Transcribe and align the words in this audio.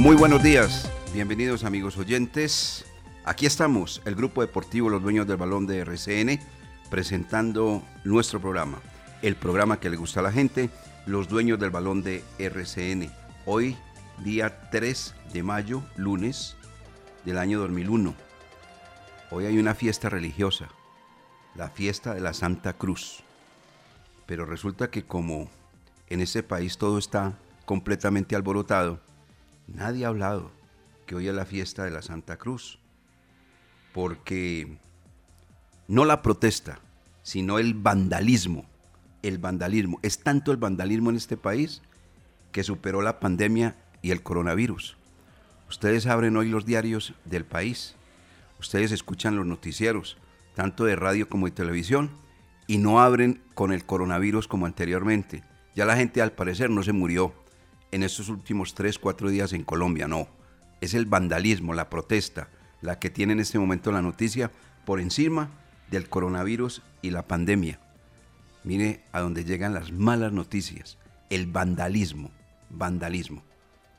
Muy 0.00 0.16
buenos 0.16 0.42
días, 0.42 0.90
bienvenidos 1.12 1.62
amigos 1.62 1.98
oyentes. 1.98 2.86
Aquí 3.26 3.44
estamos, 3.44 4.00
el 4.06 4.14
grupo 4.14 4.40
deportivo 4.40 4.88
Los 4.88 5.02
Dueños 5.02 5.26
del 5.26 5.36
Balón 5.36 5.66
de 5.66 5.80
RCN, 5.80 6.40
presentando 6.88 7.82
nuestro 8.02 8.40
programa, 8.40 8.78
el 9.20 9.36
programa 9.36 9.78
que 9.78 9.90
le 9.90 9.98
gusta 9.98 10.20
a 10.20 10.22
la 10.22 10.32
gente, 10.32 10.70
Los 11.04 11.28
Dueños 11.28 11.60
del 11.60 11.68
Balón 11.68 12.02
de 12.02 12.24
RCN. 12.38 13.12
Hoy, 13.44 13.76
día 14.24 14.70
3 14.70 15.14
de 15.34 15.42
mayo, 15.42 15.82
lunes 15.96 16.56
del 17.26 17.36
año 17.36 17.58
2001. 17.60 18.14
Hoy 19.30 19.44
hay 19.44 19.58
una 19.58 19.74
fiesta 19.74 20.08
religiosa, 20.08 20.70
la 21.54 21.68
fiesta 21.68 22.14
de 22.14 22.22
la 22.22 22.32
Santa 22.32 22.72
Cruz. 22.72 23.22
Pero 24.24 24.46
resulta 24.46 24.90
que 24.90 25.04
como 25.04 25.50
en 26.08 26.22
este 26.22 26.42
país 26.42 26.78
todo 26.78 26.96
está 26.96 27.34
completamente 27.66 28.34
alborotado, 28.34 28.98
nadie 29.74 30.04
ha 30.04 30.08
hablado 30.08 30.50
que 31.06 31.14
hoy 31.14 31.28
es 31.28 31.34
la 31.34 31.46
fiesta 31.46 31.84
de 31.84 31.90
la 31.90 32.02
Santa 32.02 32.36
Cruz, 32.36 32.78
porque 33.92 34.78
no 35.88 36.04
la 36.04 36.22
protesta, 36.22 36.78
sino 37.22 37.58
el 37.58 37.74
vandalismo, 37.74 38.64
el 39.22 39.38
vandalismo. 39.38 39.98
Es 40.02 40.20
tanto 40.20 40.52
el 40.52 40.56
vandalismo 40.56 41.10
en 41.10 41.16
este 41.16 41.36
país 41.36 41.82
que 42.52 42.62
superó 42.62 43.02
la 43.02 43.20
pandemia 43.20 43.76
y 44.02 44.10
el 44.12 44.22
coronavirus. 44.22 44.96
Ustedes 45.68 46.06
abren 46.06 46.36
hoy 46.36 46.48
los 46.48 46.64
diarios 46.64 47.14
del 47.24 47.44
país, 47.44 47.94
ustedes 48.58 48.92
escuchan 48.92 49.36
los 49.36 49.46
noticieros, 49.46 50.16
tanto 50.54 50.84
de 50.84 50.96
radio 50.96 51.28
como 51.28 51.46
de 51.46 51.52
televisión, 51.52 52.10
y 52.66 52.78
no 52.78 53.00
abren 53.00 53.42
con 53.54 53.72
el 53.72 53.84
coronavirus 53.84 54.46
como 54.46 54.66
anteriormente. 54.66 55.42
Ya 55.74 55.84
la 55.84 55.96
gente 55.96 56.22
al 56.22 56.32
parecer 56.32 56.70
no 56.70 56.82
se 56.82 56.92
murió 56.92 57.34
en 57.92 58.02
estos 58.02 58.28
últimos 58.28 58.74
3, 58.74 58.98
4 58.98 59.30
días 59.30 59.52
en 59.52 59.64
Colombia, 59.64 60.08
no. 60.08 60.28
Es 60.80 60.94
el 60.94 61.06
vandalismo, 61.06 61.74
la 61.74 61.90
protesta, 61.90 62.48
la 62.80 62.98
que 62.98 63.10
tiene 63.10 63.32
en 63.34 63.40
este 63.40 63.58
momento 63.58 63.92
la 63.92 64.02
noticia 64.02 64.50
por 64.84 65.00
encima 65.00 65.50
del 65.90 66.08
coronavirus 66.08 66.82
y 67.02 67.10
la 67.10 67.26
pandemia. 67.26 67.80
Mire 68.64 69.02
a 69.12 69.20
dónde 69.20 69.44
llegan 69.44 69.74
las 69.74 69.92
malas 69.92 70.32
noticias, 70.32 70.98
el 71.30 71.46
vandalismo, 71.46 72.30
vandalismo. 72.70 73.42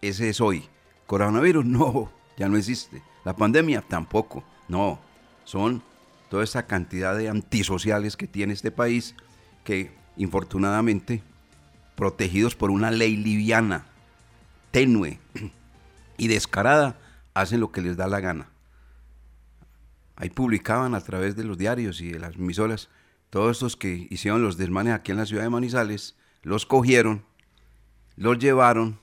Ese 0.01 0.29
es 0.29 0.41
hoy. 0.41 0.67
Coronavirus 1.07 1.65
no, 1.65 2.11
ya 2.37 2.47
no 2.47 2.57
existe. 2.57 3.01
La 3.25 3.35
pandemia 3.35 3.81
tampoco, 3.81 4.43
no. 4.67 4.99
Son 5.43 5.83
toda 6.29 6.43
esa 6.43 6.65
cantidad 6.65 7.15
de 7.15 7.29
antisociales 7.29 8.15
que 8.15 8.27
tiene 8.27 8.53
este 8.53 8.71
país 8.71 9.15
que 9.63 9.91
infortunadamente 10.17 11.23
protegidos 12.01 12.55
por 12.55 12.71
una 12.71 12.89
ley 12.89 13.15
liviana, 13.15 13.85
tenue 14.71 15.19
y 16.17 16.29
descarada, 16.29 16.99
hacen 17.35 17.59
lo 17.59 17.71
que 17.71 17.83
les 17.83 17.95
da 17.95 18.07
la 18.07 18.19
gana. 18.19 18.49
Ahí 20.15 20.31
publicaban 20.31 20.95
a 20.95 21.01
través 21.01 21.35
de 21.35 21.43
los 21.43 21.59
diarios 21.59 22.01
y 22.01 22.11
de 22.11 22.17
las 22.17 22.37
emisoras, 22.37 22.89
todos 23.29 23.57
estos 23.57 23.77
que 23.77 24.07
hicieron 24.09 24.41
los 24.41 24.57
desmanes 24.57 24.95
aquí 24.95 25.11
en 25.11 25.19
la 25.19 25.27
ciudad 25.27 25.43
de 25.43 25.51
Manizales, 25.51 26.15
los 26.41 26.65
cogieron, 26.65 27.23
los 28.15 28.39
llevaron 28.39 28.99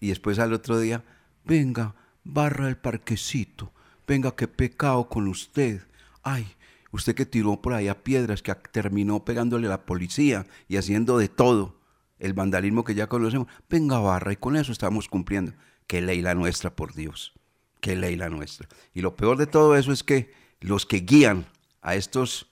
y 0.00 0.08
después 0.08 0.40
al 0.40 0.54
otro 0.54 0.80
día, 0.80 1.04
venga, 1.44 1.94
barra 2.24 2.68
el 2.68 2.76
parquecito, 2.76 3.72
venga, 4.08 4.34
qué 4.34 4.48
pecado 4.48 5.08
con 5.08 5.28
usted. 5.28 5.86
Ay, 6.24 6.52
usted 6.90 7.14
que 7.14 7.26
tiró 7.26 7.62
por 7.62 7.74
ahí 7.74 7.86
a 7.86 8.02
piedras, 8.02 8.42
que 8.42 8.56
terminó 8.72 9.24
pegándole 9.24 9.68
a 9.68 9.70
la 9.70 9.86
policía 9.86 10.46
y 10.66 10.78
haciendo 10.78 11.16
de 11.16 11.28
todo 11.28 11.83
el 12.24 12.32
vandalismo 12.32 12.84
que 12.84 12.94
ya 12.94 13.06
conocemos. 13.06 13.48
Venga, 13.68 13.98
barra, 13.98 14.32
y 14.32 14.36
con 14.36 14.56
eso 14.56 14.72
estamos 14.72 15.08
cumpliendo. 15.08 15.52
Qué 15.86 16.00
ley 16.00 16.22
la 16.22 16.34
nuestra, 16.34 16.74
por 16.74 16.94
Dios. 16.94 17.34
Qué 17.80 17.96
ley 17.96 18.16
la 18.16 18.30
nuestra. 18.30 18.66
Y 18.94 19.02
lo 19.02 19.14
peor 19.14 19.36
de 19.36 19.46
todo 19.46 19.76
eso 19.76 19.92
es 19.92 20.02
que 20.02 20.32
los 20.60 20.86
que 20.86 21.00
guían 21.00 21.46
a 21.82 21.96
estos 21.96 22.50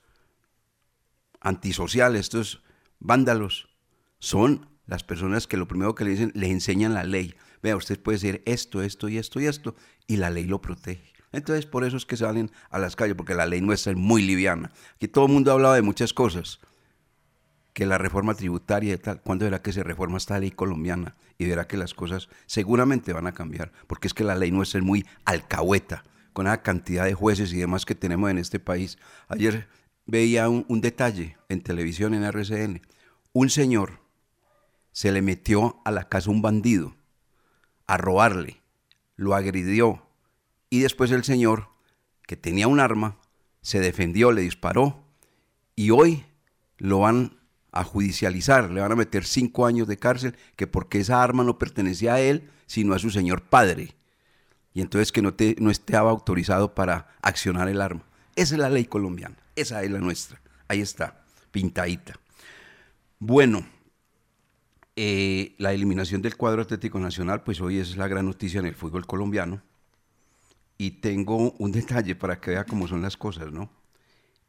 antisociales, 1.40 2.20
estos 2.20 2.62
vándalos, 3.00 3.70
son 4.18 4.68
las 4.86 5.04
personas 5.04 5.46
que 5.46 5.56
lo 5.56 5.66
primero 5.66 5.94
que 5.94 6.04
le 6.04 6.10
dicen, 6.10 6.32
le 6.34 6.50
enseñan 6.50 6.92
la 6.92 7.04
ley. 7.04 7.34
Vea, 7.62 7.74
usted 7.74 7.98
puede 7.98 8.16
decir 8.16 8.42
esto, 8.44 8.82
esto 8.82 9.08
y 9.08 9.16
esto 9.16 9.40
y 9.40 9.46
esto, 9.46 9.74
y 10.06 10.18
la 10.18 10.28
ley 10.28 10.44
lo 10.44 10.60
protege. 10.60 11.14
Entonces, 11.32 11.64
por 11.64 11.82
eso 11.84 11.96
es 11.96 12.04
que 12.04 12.18
salen 12.18 12.50
a 12.68 12.78
las 12.78 12.94
calles, 12.94 13.16
porque 13.16 13.34
la 13.34 13.46
ley 13.46 13.62
nuestra 13.62 13.92
es 13.92 13.98
muy 13.98 14.20
liviana. 14.20 14.70
Aquí 14.96 15.08
todo 15.08 15.24
el 15.24 15.32
mundo 15.32 15.50
ha 15.50 15.54
hablado 15.54 15.72
de 15.72 15.80
muchas 15.80 16.12
cosas, 16.12 16.60
que 17.72 17.86
la 17.86 17.98
reforma 17.98 18.34
tributaria 18.34 18.94
y 18.94 18.98
tal, 18.98 19.20
¿cuándo 19.22 19.44
verá 19.44 19.62
que 19.62 19.72
se 19.72 19.82
reforma 19.82 20.18
esta 20.18 20.38
ley 20.38 20.50
colombiana? 20.50 21.16
Y 21.38 21.46
verá 21.46 21.66
que 21.66 21.76
las 21.76 21.94
cosas 21.94 22.28
seguramente 22.46 23.12
van 23.12 23.26
a 23.26 23.32
cambiar, 23.32 23.72
porque 23.86 24.08
es 24.08 24.14
que 24.14 24.24
la 24.24 24.34
ley 24.34 24.50
nuestra 24.50 24.78
es 24.78 24.84
muy 24.84 25.06
alcahueta, 25.24 26.04
con 26.32 26.46
la 26.46 26.62
cantidad 26.62 27.04
de 27.04 27.14
jueces 27.14 27.52
y 27.52 27.58
demás 27.58 27.84
que 27.84 27.94
tenemos 27.94 28.30
en 28.30 28.38
este 28.38 28.58
país. 28.58 28.98
Ayer 29.28 29.68
veía 30.06 30.48
un, 30.48 30.64
un 30.68 30.80
detalle 30.80 31.36
en 31.48 31.62
televisión, 31.62 32.14
en 32.14 32.24
RCN. 32.24 32.82
Un 33.32 33.50
señor 33.50 34.00
se 34.92 35.12
le 35.12 35.22
metió 35.22 35.80
a 35.84 35.90
la 35.90 36.08
casa 36.08 36.30
un 36.30 36.42
bandido 36.42 36.94
a 37.86 37.96
robarle, 37.96 38.60
lo 39.16 39.34
agredió 39.34 40.06
y 40.70 40.80
después 40.80 41.10
el 41.10 41.24
señor, 41.24 41.68
que 42.26 42.36
tenía 42.36 42.66
un 42.66 42.80
arma, 42.80 43.18
se 43.60 43.80
defendió, 43.80 44.32
le 44.32 44.40
disparó 44.42 45.04
y 45.76 45.90
hoy 45.90 46.24
lo 46.78 47.00
van 47.00 47.41
a 47.72 47.84
judicializar, 47.84 48.70
le 48.70 48.82
van 48.82 48.92
a 48.92 48.96
meter 48.96 49.24
cinco 49.24 49.64
años 49.64 49.88
de 49.88 49.96
cárcel, 49.96 50.36
que 50.56 50.66
porque 50.66 51.00
esa 51.00 51.22
arma 51.22 51.42
no 51.42 51.58
pertenecía 51.58 52.14
a 52.14 52.20
él, 52.20 52.50
sino 52.66 52.94
a 52.94 52.98
su 52.98 53.10
señor 53.10 53.42
padre. 53.42 53.94
Y 54.74 54.82
entonces 54.82 55.10
que 55.10 55.22
no, 55.22 55.34
te, 55.34 55.56
no 55.58 55.70
estaba 55.70 56.10
autorizado 56.10 56.74
para 56.74 57.08
accionar 57.22 57.68
el 57.68 57.80
arma. 57.80 58.04
Esa 58.36 58.54
es 58.54 58.60
la 58.60 58.70
ley 58.70 58.84
colombiana, 58.84 59.36
esa 59.56 59.82
es 59.82 59.90
la 59.90 59.98
nuestra. 59.98 60.40
Ahí 60.68 60.80
está, 60.80 61.24
pintadita. 61.50 62.14
Bueno, 63.18 63.66
eh, 64.96 65.54
la 65.58 65.72
eliminación 65.72 66.20
del 66.20 66.36
cuadro 66.36 66.62
Atlético 66.62 66.98
Nacional, 66.98 67.42
pues 67.42 67.60
hoy 67.60 67.78
es 67.78 67.96
la 67.96 68.08
gran 68.08 68.26
noticia 68.26 68.60
en 68.60 68.66
el 68.66 68.74
fútbol 68.74 69.06
colombiano. 69.06 69.62
Y 70.76 70.92
tengo 70.92 71.52
un 71.52 71.72
detalle 71.72 72.16
para 72.16 72.40
que 72.40 72.50
vea 72.50 72.64
cómo 72.64 72.86
son 72.86 73.00
las 73.00 73.16
cosas, 73.16 73.50
¿no? 73.50 73.70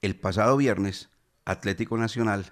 El 0.02 0.16
pasado 0.16 0.58
viernes, 0.58 1.10
Atlético 1.46 1.98
Nacional 1.98 2.52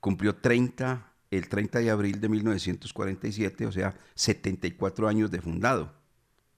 cumplió 0.00 0.36
30 0.36 1.08
el 1.30 1.48
30 1.48 1.80
de 1.80 1.90
abril 1.90 2.20
de 2.20 2.28
1947, 2.28 3.66
o 3.66 3.72
sea, 3.72 3.94
74 4.14 5.08
años 5.08 5.30
de 5.30 5.40
fundado, 5.40 5.92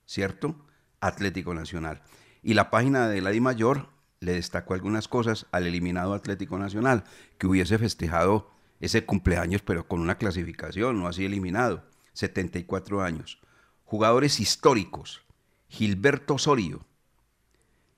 ¿cierto? 0.05 0.55
Atlético 1.01 1.53
Nacional. 1.53 2.01
Y 2.41 2.53
la 2.53 2.69
página 2.69 3.09
de 3.09 3.21
la 3.21 3.31
Di 3.31 3.41
Mayor 3.41 3.89
le 4.19 4.33
destacó 4.33 4.73
algunas 4.73 5.07
cosas 5.07 5.47
al 5.51 5.67
eliminado 5.67 6.13
Atlético 6.13 6.57
Nacional, 6.57 7.03
que 7.37 7.47
hubiese 7.47 7.77
festejado 7.77 8.51
ese 8.79 9.05
cumpleaños, 9.05 9.61
pero 9.61 9.87
con 9.87 9.99
una 9.99 10.17
clasificación, 10.17 10.99
no 10.99 11.07
así 11.07 11.25
eliminado. 11.25 11.83
74 12.13 13.01
años. 13.01 13.39
Jugadores 13.83 14.39
históricos. 14.39 15.23
Gilberto 15.67 16.33
Osorio, 16.33 16.85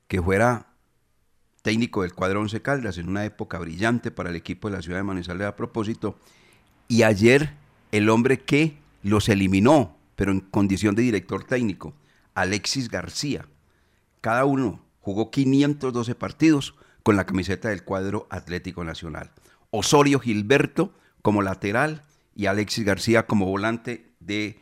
que 0.07 0.21
fuera 0.21 0.72
técnico 1.63 2.03
del 2.03 2.13
cuadro 2.13 2.41
Once 2.41 2.61
Caldas 2.61 2.99
en 2.99 3.09
una 3.09 3.25
época 3.25 3.57
brillante 3.57 4.11
para 4.11 4.29
el 4.29 4.35
equipo 4.35 4.69
de 4.69 4.75
la 4.75 4.83
ciudad 4.83 4.99
de 4.99 5.03
Manizales 5.03 5.47
a 5.47 5.55
propósito. 5.55 6.19
Y 6.87 7.01
ayer 7.01 7.55
el 7.91 8.09
hombre 8.09 8.39
que 8.39 8.77
los 9.01 9.29
eliminó, 9.29 9.97
pero 10.15 10.31
en 10.31 10.41
condición 10.41 10.93
de 10.93 11.01
director 11.01 11.45
técnico, 11.45 11.95
Alexis 12.35 12.89
García. 12.89 13.47
Cada 14.21 14.45
uno 14.45 14.83
jugó 14.99 15.31
512 15.31 16.15
partidos 16.15 16.75
con 17.01 17.15
la 17.15 17.25
camiseta 17.25 17.69
del 17.69 17.83
cuadro 17.83 18.27
Atlético 18.29 18.83
Nacional. 18.83 19.31
Osorio 19.71 20.19
Gilberto 20.19 20.93
como 21.21 21.41
lateral 21.41 22.03
y 22.35 22.47
Alexis 22.47 22.85
García 22.85 23.25
como 23.25 23.45
volante 23.45 24.13
de 24.19 24.59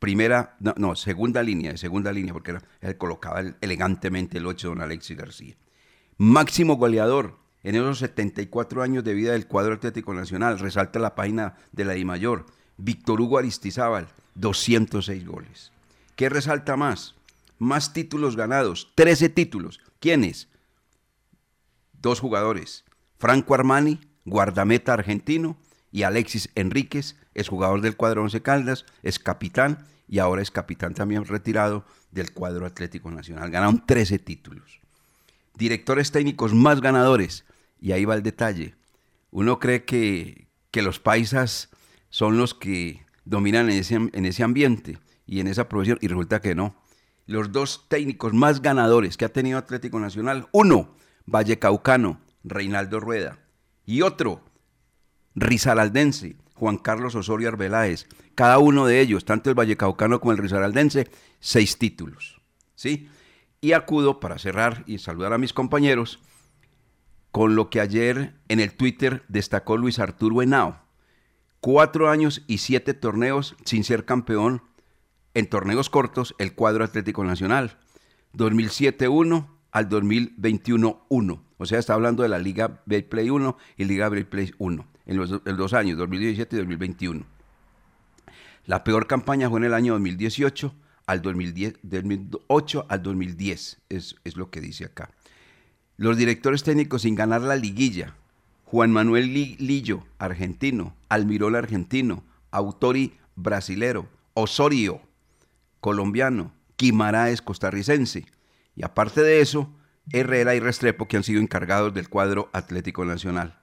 primera, 0.00 0.56
no, 0.60 0.96
segunda 0.96 1.42
línea, 1.42 1.72
de 1.72 1.78
segunda 1.78 2.12
línea, 2.12 2.32
porque 2.32 2.58
él 2.80 2.98
colocaba 2.98 3.42
elegantemente 3.60 4.38
el 4.38 4.46
8 4.46 4.68
don 4.68 4.82
Alexis 4.82 5.16
García. 5.16 5.56
Máximo 6.16 6.76
goleador 6.76 7.38
en 7.64 7.74
esos 7.74 7.98
74 7.98 8.82
años 8.82 9.02
de 9.02 9.14
vida 9.14 9.32
del 9.32 9.46
cuadro 9.46 9.74
Atlético 9.74 10.14
Nacional, 10.14 10.58
resalta 10.58 10.98
la 10.98 11.14
página 11.14 11.56
de 11.72 11.84
la 11.84 11.96
Mayor, 12.04 12.46
Víctor 12.76 13.20
Hugo 13.20 13.38
Aristizábal, 13.38 14.08
206 14.34 15.26
goles. 15.26 15.72
¿Qué 16.14 16.28
resalta 16.28 16.76
más? 16.76 17.14
Más 17.58 17.92
títulos 17.92 18.36
ganados, 18.36 18.92
13 18.94 19.30
títulos. 19.30 19.80
¿Quiénes? 19.98 20.48
Dos 21.94 22.20
jugadores, 22.20 22.84
Franco 23.18 23.54
Armani, 23.54 24.00
guardameta 24.24 24.92
argentino, 24.92 25.56
y 25.90 26.02
Alexis 26.02 26.50
Enríquez, 26.54 27.16
es 27.34 27.48
jugador 27.48 27.80
del 27.80 27.96
cuadro 27.96 28.22
Once 28.22 28.42
Caldas, 28.42 28.84
es 29.02 29.18
capitán 29.18 29.86
y 30.06 30.18
ahora 30.18 30.42
es 30.42 30.50
capitán 30.50 30.92
también 30.94 31.24
retirado 31.24 31.86
del 32.10 32.32
cuadro 32.32 32.66
Atlético 32.66 33.10
Nacional. 33.10 33.50
Ganaron 33.50 33.86
13 33.86 34.18
títulos. 34.18 34.83
Directores 35.56 36.10
técnicos 36.10 36.52
más 36.54 36.80
ganadores, 36.80 37.44
y 37.80 37.92
ahí 37.92 38.04
va 38.04 38.14
el 38.14 38.22
detalle. 38.22 38.74
Uno 39.30 39.58
cree 39.58 39.84
que, 39.84 40.48
que 40.70 40.82
los 40.82 41.00
paisas 41.00 41.70
son 42.10 42.38
los 42.38 42.54
que 42.54 43.04
dominan 43.24 43.70
en 43.70 43.78
ese, 43.78 43.94
en 43.94 44.26
ese 44.26 44.42
ambiente 44.42 44.98
y 45.26 45.40
en 45.40 45.46
esa 45.46 45.68
profesión, 45.68 45.98
y 46.00 46.08
resulta 46.08 46.40
que 46.40 46.54
no. 46.54 46.76
Los 47.26 47.52
dos 47.52 47.86
técnicos 47.88 48.34
más 48.34 48.60
ganadores 48.60 49.16
que 49.16 49.24
ha 49.24 49.32
tenido 49.32 49.58
Atlético 49.58 49.98
Nacional, 49.98 50.48
uno, 50.52 50.94
Vallecaucano, 51.26 52.20
Reinaldo 52.42 53.00
Rueda, 53.00 53.38
y 53.86 54.02
otro, 54.02 54.42
Rizaraldense, 55.34 56.36
Juan 56.54 56.78
Carlos 56.78 57.14
Osorio 57.14 57.48
Arbeláez. 57.48 58.06
Cada 58.34 58.58
uno 58.58 58.86
de 58.86 59.00
ellos, 59.00 59.24
tanto 59.24 59.50
el 59.50 59.56
Vallecaucano 59.56 60.20
como 60.20 60.32
el 60.32 60.38
Rizaraldense, 60.38 61.10
seis 61.40 61.78
títulos. 61.78 62.40
¿sí? 62.74 63.08
Y 63.64 63.72
acudo 63.72 64.20
para 64.20 64.38
cerrar 64.38 64.84
y 64.86 64.98
saludar 64.98 65.32
a 65.32 65.38
mis 65.38 65.54
compañeros 65.54 66.20
con 67.30 67.56
lo 67.56 67.70
que 67.70 67.80
ayer 67.80 68.34
en 68.48 68.60
el 68.60 68.74
Twitter 68.74 69.24
destacó 69.28 69.78
Luis 69.78 69.98
Arturo 69.98 70.42
Henao. 70.42 70.82
Cuatro 71.60 72.10
años 72.10 72.42
y 72.46 72.58
siete 72.58 72.92
torneos 72.92 73.56
sin 73.64 73.82
ser 73.82 74.04
campeón 74.04 74.60
en 75.32 75.48
torneos 75.48 75.88
cortos 75.88 76.34
el 76.36 76.54
cuadro 76.54 76.84
Atlético 76.84 77.24
Nacional. 77.24 77.78
2007-1 78.34 79.48
al 79.70 79.88
2021-1. 79.88 81.40
O 81.56 81.64
sea, 81.64 81.78
está 81.78 81.94
hablando 81.94 82.22
de 82.22 82.28
la 82.28 82.38
Liga 82.38 82.82
Play 82.84 83.30
1 83.30 83.56
y 83.78 83.84
Liga 83.86 84.10
Play 84.10 84.52
1 84.58 84.86
en 85.06 85.16
los, 85.16 85.42
dos 85.42 85.72
años, 85.72 85.96
2017 85.96 86.54
y 86.54 86.58
2021. 86.58 87.24
La 88.66 88.84
peor 88.84 89.06
campaña 89.06 89.48
fue 89.48 89.60
en 89.60 89.64
el 89.64 89.72
año 89.72 89.94
2018 89.94 90.74
al 91.06 91.22
2010, 91.22 91.78
2008 91.82 92.86
al 92.88 93.02
2010, 93.02 93.80
es, 93.88 94.16
es 94.24 94.36
lo 94.36 94.50
que 94.50 94.60
dice 94.60 94.84
acá. 94.84 95.10
Los 95.96 96.16
directores 96.16 96.62
técnicos 96.62 97.02
sin 97.02 97.14
ganar 97.14 97.42
la 97.42 97.56
liguilla, 97.56 98.14
Juan 98.64 98.90
Manuel 98.90 99.32
Lillo, 99.32 100.04
argentino, 100.18 100.96
Almirol, 101.08 101.54
argentino, 101.54 102.24
Autori, 102.50 103.14
brasilero, 103.36 104.08
Osorio, 104.34 105.00
colombiano, 105.80 106.52
Quimaraes, 106.76 107.42
costarricense. 107.42 108.26
Y 108.74 108.84
aparte 108.84 109.22
de 109.22 109.40
eso, 109.40 109.72
Herrera 110.10 110.54
y 110.54 110.60
Restrepo, 110.60 111.06
que 111.06 111.16
han 111.16 111.22
sido 111.22 111.40
encargados 111.40 111.94
del 111.94 112.08
cuadro 112.08 112.50
Atlético 112.52 113.04
Nacional. 113.04 113.58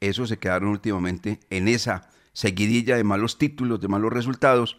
Esos 0.00 0.28
se 0.28 0.38
quedaron 0.38 0.70
últimamente 0.70 1.40
en 1.50 1.68
esa 1.68 2.08
seguidilla 2.32 2.96
de 2.96 3.04
malos 3.04 3.38
títulos, 3.38 3.80
de 3.80 3.88
malos 3.88 4.12
resultados, 4.12 4.78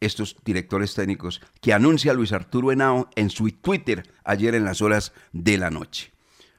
estos 0.00 0.36
directores 0.44 0.94
técnicos 0.94 1.40
que 1.60 1.72
anuncia 1.72 2.14
Luis 2.14 2.32
Arturo 2.32 2.72
Henao 2.72 3.08
en 3.16 3.30
su 3.30 3.50
Twitter 3.50 4.08
ayer 4.24 4.54
en 4.54 4.64
las 4.64 4.82
horas 4.82 5.12
de 5.32 5.58
la 5.58 5.70
noche. 5.70 6.12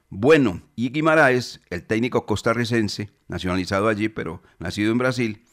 Bueno, 0.08 0.62
y 0.74 0.90
Guimaraes, 0.90 1.60
el 1.70 1.84
técnico 1.84 2.26
costarricense, 2.26 3.10
nacionalizado 3.28 3.88
allí, 3.88 4.08
pero 4.08 4.42
nacido 4.58 4.90
en 4.90 4.98
Brasil, 4.98 5.44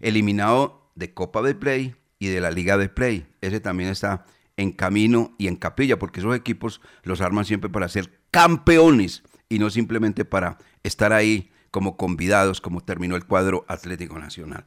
eliminado 0.00 0.90
de 0.94 1.12
Copa 1.12 1.42
de 1.42 1.54
Play 1.54 1.94
y 2.18 2.28
de 2.28 2.40
la 2.40 2.50
Liga 2.50 2.78
de 2.78 2.88
Play. 2.88 3.26
Ese 3.42 3.60
también 3.60 3.90
está 3.90 4.24
en 4.56 4.72
camino 4.72 5.34
y 5.38 5.48
en 5.48 5.56
capilla, 5.56 5.98
porque 5.98 6.20
esos 6.20 6.34
equipos 6.34 6.80
los 7.02 7.20
arman 7.20 7.44
siempre 7.44 7.68
para 7.68 7.88
ser 7.88 8.10
campeones 8.30 9.22
y 9.48 9.58
no 9.58 9.68
simplemente 9.68 10.24
para 10.24 10.58
estar 10.82 11.12
ahí 11.12 11.50
como 11.70 11.98
convidados, 11.98 12.62
como 12.62 12.80
terminó 12.80 13.16
el 13.16 13.26
cuadro 13.26 13.66
Atlético 13.68 14.18
Nacional. 14.18 14.64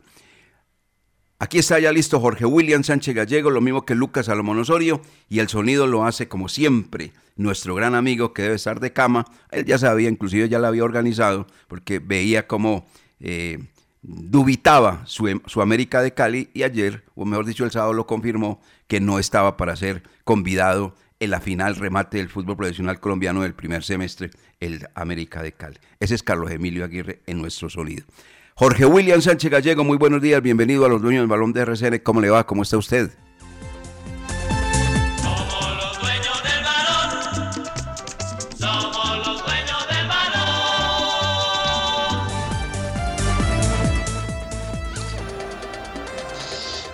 Aquí 1.41 1.57
está 1.57 1.79
ya 1.79 1.93
listo 1.93 2.19
Jorge 2.19 2.45
William 2.45 2.83
Sánchez 2.83 3.15
Gallego, 3.15 3.49
lo 3.49 3.61
mismo 3.61 3.85
que 3.85 3.95
Lucas 3.95 4.25
Salomón 4.25 4.59
Osorio, 4.59 5.01
y 5.29 5.39
el 5.39 5.47
sonido 5.47 5.87
lo 5.87 6.03
hace 6.03 6.27
como 6.27 6.49
siempre 6.49 7.13
nuestro 7.37 7.75
gran 7.75 7.95
amigo 7.95 8.33
que 8.33 8.41
debe 8.41 8.55
estar 8.55 8.81
de 8.81 8.91
cama. 8.91 9.25
Él 9.49 9.63
ya 9.63 9.77
sabía, 9.77 10.09
inclusive 10.09 10.49
ya 10.49 10.59
lo 10.59 10.67
había 10.67 10.83
organizado, 10.83 11.47
porque 11.69 11.99
veía 11.99 12.45
cómo 12.45 12.85
eh, 13.21 13.57
dubitaba 14.01 15.01
su, 15.05 15.41
su, 15.45 15.61
América 15.61 16.01
de 16.01 16.13
Cali 16.13 16.49
y 16.53 16.63
ayer, 16.63 17.05
o 17.15 17.23
mejor 17.23 17.45
dicho 17.45 17.63
el 17.63 17.71
sábado, 17.71 17.93
lo 17.93 18.05
confirmó 18.05 18.59
que 18.87 18.99
no 18.99 19.17
estaba 19.17 19.55
para 19.55 19.77
ser 19.77 20.03
convidado 20.25 20.93
en 21.21 21.29
la 21.29 21.39
final 21.39 21.77
remate 21.77 22.17
del 22.17 22.27
fútbol 22.27 22.57
profesional 22.57 22.99
colombiano 22.99 23.43
del 23.43 23.53
primer 23.53 23.85
semestre, 23.85 24.31
el 24.59 24.89
América 24.93 25.41
de 25.41 25.53
Cali. 25.53 25.77
Ese 26.01 26.15
es 26.15 26.23
Carlos 26.23 26.51
Emilio 26.51 26.83
Aguirre 26.83 27.21
en 27.27 27.39
nuestro 27.39 27.69
sonido. 27.69 28.05
Jorge 28.59 28.85
William 28.85 29.21
Sánchez 29.21 29.49
Gallego, 29.49 29.85
muy 29.85 29.95
buenos 29.95 30.21
días, 30.21 30.41
bienvenido 30.41 30.85
a 30.85 30.89
los 30.89 31.01
dueños 31.01 31.21
del 31.21 31.29
balón 31.29 31.53
de 31.53 31.61
RCN. 31.61 31.99
¿Cómo 32.03 32.19
le 32.19 32.29
va? 32.29 32.45
¿Cómo 32.45 32.63
está 32.63 32.77
usted? 32.77 33.09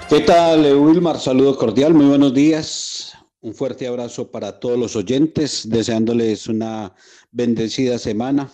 ¿Qué 0.08 0.20
tal, 0.20 0.76
Wilmar? 0.76 1.20
Saludo 1.20 1.58
cordial, 1.58 1.96
muy 1.96 2.06
buenos 2.06 2.32
días. 2.36 3.14
Un 3.42 3.56
fuerte 3.56 3.88
abrazo 3.88 4.30
para 4.30 4.60
todos 4.60 4.78
los 4.78 4.96
oyentes, 4.96 5.68
deseándoles 5.68 6.46
una 6.48 6.94
bendecida 7.32 7.98
semana. 7.98 8.52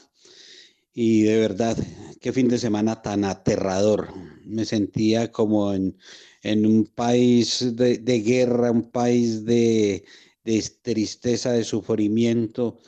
Y 0.94 1.24
de 1.24 1.38
verdad, 1.40 1.78
qué 2.20 2.34
fin 2.34 2.48
de 2.48 2.58
semana 2.58 3.02
tan 3.02 3.24
aterrador. 3.24 4.10
Me 4.46 4.66
sentía 4.66 5.32
como 5.32 5.74
en, 5.74 5.96
un 6.44 6.86
país 6.86 7.76
de, 7.76 7.98
guerra, 8.22 8.72
un 8.72 8.92
país 8.92 9.46
de, 9.46 10.04
de 10.44 10.64
tristeza, 10.82 11.54
de 11.54 11.64
sufrimiento. 11.64 12.80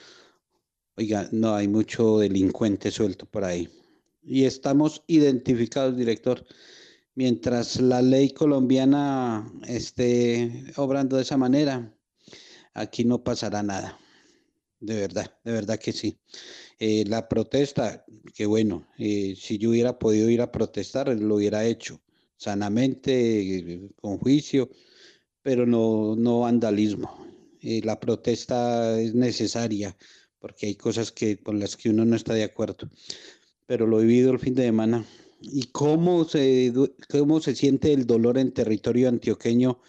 Oiga, 0.97 1.29
no, 1.31 1.55
hay 1.55 1.67
mucho 1.67 2.19
delincuente 2.19 2.91
suelto 2.91 3.25
por 3.25 3.43
ahí. 3.45 3.69
Y 4.23 4.45
estamos 4.45 5.03
identificados, 5.07 5.97
director 5.97 6.45
mientras 7.15 7.79
la 7.79 8.01
ley 8.01 8.31
colombiana 8.31 9.51
esté 9.67 10.65
obrando 10.75 11.17
de 11.17 11.23
esa 11.23 11.37
manera, 11.37 11.93
aquí 12.73 13.05
no 13.05 13.23
pasará 13.23 13.63
nada. 13.63 13.99
De 14.79 14.95
verdad, 14.95 15.37
de 15.43 15.51
verdad 15.51 15.79
que 15.79 15.93
sí. 15.93 16.19
Eh, 16.85 17.05
la 17.07 17.29
protesta, 17.29 18.03
que 18.35 18.45
bueno, 18.45 18.85
eh, 18.97 19.35
si 19.39 19.57
yo 19.57 19.69
hubiera 19.69 19.97
podido 19.97 20.29
ir 20.29 20.41
a 20.41 20.51
protestar, 20.51 21.07
lo 21.17 21.35
hubiera 21.35 21.63
hecho 21.65 22.01
sanamente, 22.35 23.89
con 24.01 24.17
juicio, 24.17 24.69
pero 25.41 25.65
no, 25.65 26.17
no 26.17 26.41
vandalismo. 26.41 27.25
Eh, 27.61 27.79
la 27.85 28.01
protesta 28.01 28.99
es 28.99 29.15
necesaria 29.15 29.95
porque 30.39 30.65
hay 30.65 30.75
cosas 30.75 31.13
que, 31.13 31.37
con 31.37 31.57
las 31.57 31.77
que 31.77 31.89
uno 31.89 32.03
no 32.03 32.17
está 32.17 32.33
de 32.33 32.43
acuerdo. 32.43 32.89
Pero 33.65 33.87
lo 33.87 34.01
he 34.01 34.05
vivido 34.05 34.33
el 34.33 34.39
fin 34.39 34.53
de 34.53 34.63
semana 34.63 35.05
y 35.39 35.67
cómo 35.67 36.25
se, 36.25 36.73
cómo 37.09 37.39
se 37.39 37.55
siente 37.55 37.93
el 37.93 38.05
dolor 38.05 38.37
en 38.37 38.51
territorio 38.51 39.07
antioqueño 39.07 39.79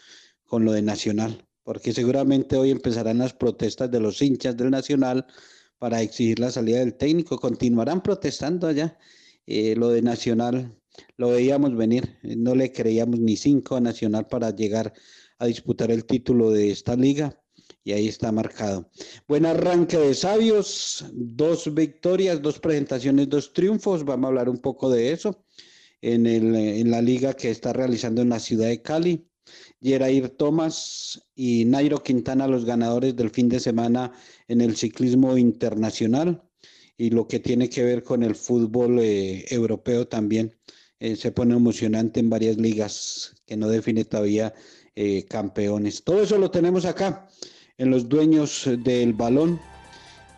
con 0.45 0.65
lo 0.65 0.71
de 0.71 0.83
Nacional, 0.83 1.45
porque 1.65 1.93
seguramente 1.93 2.57
hoy 2.57 2.71
empezarán 2.71 3.19
las 3.19 3.35
protestas 3.35 3.91
de 3.91 3.99
los 3.99 4.23
hinchas 4.23 4.57
del 4.57 4.71
Nacional 4.71 5.27
para 5.79 6.03
exigir 6.03 6.39
la 6.39 6.51
salida 6.51 6.79
del 6.79 6.95
técnico. 6.95 7.39
Continuarán 7.39 8.03
protestando 8.03 8.67
allá. 8.67 8.99
Eh, 9.47 9.75
lo 9.77 9.91
de 9.91 10.03
Nacional 10.03 10.79
lo 11.17 11.31
veíamos 11.31 11.77
venir, 11.77 12.19
no 12.23 12.55
le 12.55 12.73
creíamos 12.73 13.19
ni 13.19 13.37
cinco 13.37 13.77
a 13.77 13.81
Nacional 13.81 14.27
para 14.27 14.51
llegar 14.55 14.93
a 15.39 15.47
disputar 15.47 15.91
el 15.91 16.05
título 16.05 16.51
de 16.51 16.71
esta 16.71 16.97
liga 16.97 17.41
y 17.83 17.93
ahí 17.93 18.09
está 18.09 18.33
marcado. 18.33 18.91
Buen 19.29 19.45
arranque 19.47 19.99
de 19.99 20.15
Sabios, 20.15 21.05
dos 21.13 21.73
victorias, 21.75 22.41
dos 22.41 22.59
presentaciones, 22.59 23.29
dos 23.29 23.53
triunfos. 23.53 24.05
Vamos 24.05 24.25
a 24.25 24.29
hablar 24.29 24.49
un 24.49 24.59
poco 24.59 24.91
de 24.91 25.13
eso 25.13 25.45
en, 26.01 26.27
el, 26.27 26.55
en 26.55 26.91
la 26.91 27.03
liga 27.03 27.35
que 27.35 27.51
está 27.51 27.73
realizando 27.73 28.23
en 28.23 28.31
la 28.31 28.41
ciudad 28.41 28.69
de 28.69 28.81
Cali. 28.81 29.29
Yerair 29.81 30.31
Thomas 30.31 31.23
y 31.35 31.65
Nairo 31.65 32.03
Quintana, 32.03 32.47
los 32.47 32.65
ganadores 32.65 33.17
del 33.17 33.31
fin 33.31 33.49
de 33.49 33.61
semana 33.61 34.13
en 34.49 34.61
el 34.61 34.77
ciclismo 34.77 35.37
internacional 35.37 36.43
y 36.97 37.11
lo 37.11 37.27
que 37.27 37.41
tiene 37.41 37.69
que 37.69 37.83
ver 37.85 38.03
con 38.03 38.23
el 38.23 38.35
fútbol 38.35 38.99
eh, 39.01 39.45
europeo 39.51 40.07
también. 40.07 40.55
Eh, 41.01 41.17
se 41.17 41.33
pone 41.33 41.55
emocionante 41.55 42.21
en 42.21 42.31
varias 42.31 42.57
ligas 42.57 43.35
que 43.47 43.57
no 43.57 43.69
define 43.69 44.05
todavía 44.05 44.55
eh, 44.95 45.25
campeones. 45.25 46.03
Todo 46.05 46.23
eso 46.23 46.39
lo 46.39 46.51
tenemos 46.51 46.85
acá 46.85 47.29
en 47.77 47.91
los 47.91 48.09
dueños 48.09 48.69
del 48.85 49.13
balón 49.13 49.61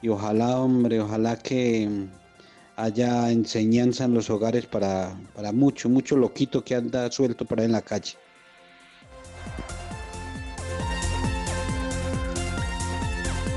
y 0.03 0.09
ojalá, 0.09 0.59
hombre, 0.61 1.01
ojalá 1.01 1.39
que 1.39 2.09
haya 2.77 3.31
enseñanza 3.31 4.05
en 4.05 4.15
los 4.15 4.31
hogares 4.31 4.67
para, 4.67 5.19
para 5.35 5.53
mucho, 5.53 5.89
mucho 5.89 6.17
loquito 6.17 6.65
que 6.65 6.75
anda 6.75 7.11
suelto 7.11 7.45
para 7.45 7.65
en 7.65 7.73
la 7.73 7.83
calle. 7.83 8.15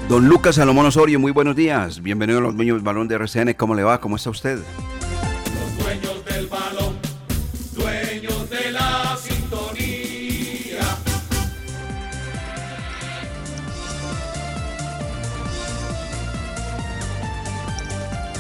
Don 0.10 0.28
Lucas 0.28 0.56
Salomón 0.56 0.88
Osorio, 0.88 1.20
muy 1.20 1.32
buenos 1.32 1.56
días. 1.56 2.02
Bienvenido 2.02 2.40
a 2.40 2.42
los 2.42 2.56
dueños 2.56 2.78
del 2.78 2.84
balón 2.84 3.08
de 3.08 3.14
RCN. 3.14 3.54
¿Cómo 3.54 3.76
le 3.76 3.84
va? 3.84 4.02
¿Cómo 4.02 4.16
está 4.16 4.32
usted? 4.32 4.58
Los 4.58 5.86
dueños 5.86 6.26
del 6.26 6.48
balón, 6.48 6.96
dueños 7.76 8.50
de 8.50 8.72
la 8.72 9.16
sintonía. 9.22 10.80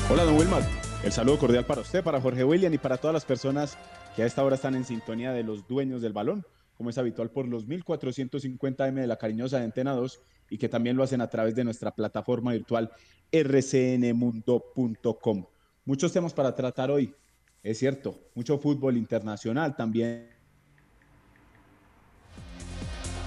Hola, 0.09 0.23
don 0.23 0.37
Wilmar. 0.37 0.63
El 1.03 1.11
saludo 1.11 1.37
cordial 1.37 1.65
para 1.65 1.81
usted, 1.81 2.03
para 2.03 2.19
Jorge 2.19 2.43
William 2.43 2.73
y 2.73 2.79
para 2.79 2.97
todas 2.97 3.13
las 3.13 3.25
personas 3.25 3.77
que 4.15 4.23
a 4.23 4.25
esta 4.25 4.43
hora 4.43 4.55
están 4.55 4.73
en 4.73 4.85
sintonía 4.85 5.33
de 5.33 5.43
los 5.43 5.67
dueños 5.67 6.01
del 6.01 6.13
balón, 6.13 6.43
como 6.79 6.89
es 6.91 6.97
habitual 6.97 7.29
por 7.29 7.45
los 7.45 7.67
1450M 7.67 8.93
de 8.93 9.05
la 9.05 9.17
cariñosa 9.17 9.57
de 9.57 9.65
Antena 9.65 9.91
2 9.91 10.21
y 10.49 10.57
que 10.57 10.69
también 10.69 10.95
lo 10.95 11.03
hacen 11.03 11.19
a 11.19 11.29
través 11.29 11.53
de 11.53 11.65
nuestra 11.65 11.93
plataforma 11.93 12.53
virtual 12.53 12.89
rcnmundo.com. 13.33 14.65
Muchos 15.83 16.13
temas 16.13 16.33
para 16.33 16.55
tratar 16.55 16.89
hoy, 16.89 17.13
es 17.63 17.79
cierto, 17.79 18.17
mucho 18.33 18.57
fútbol 18.59 18.95
internacional 18.95 19.75
también. 19.75 20.29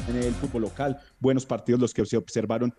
En 0.08 0.16
el 0.16 0.32
fútbol 0.32 0.62
local, 0.62 0.98
buenos 1.20 1.44
partidos 1.44 1.78
los 1.78 1.92
que 1.92 2.06
se 2.06 2.16
observaron 2.16 2.72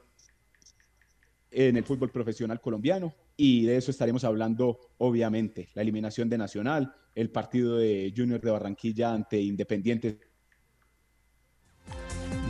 en 1.52 1.78
el 1.78 1.84
fútbol 1.84 2.10
profesional 2.10 2.60
colombiano 2.60 3.14
y 3.38 3.68
de 3.68 3.78
eso 3.78 3.92
estaremos 3.92 4.24
hablando 4.24 4.80
obviamente. 4.98 5.70
La 5.76 5.84
eliminación 5.84 6.30
de 6.30 6.40
Nacional, 6.40 6.96
el 7.14 7.30
partido 7.30 7.78
de 7.78 8.12
Junior 8.18 8.42
de 8.42 8.50
Barranquilla 8.50 9.14
ante 9.14 9.40
Independiente. 9.40 10.33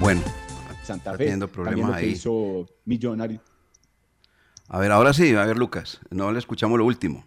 Bueno, 0.04 0.22
Santa 0.84 1.12
Está 1.12 1.12
Fe. 1.14 1.18
teniendo 1.20 1.48
problemas 1.48 1.90
lo 1.92 1.96
ahí. 1.96 2.10
hizo 2.10 2.68
Millonario. 2.84 3.42
a 4.68 4.78
ver, 4.80 4.92
ahora 4.92 5.14
sí, 5.14 5.34
a 5.34 5.46
ver, 5.46 5.58
Lucas, 5.58 6.02
no 6.10 6.30
le 6.34 6.40
escuchamos 6.40 6.78
lo 6.78 6.84
último. 6.84 7.26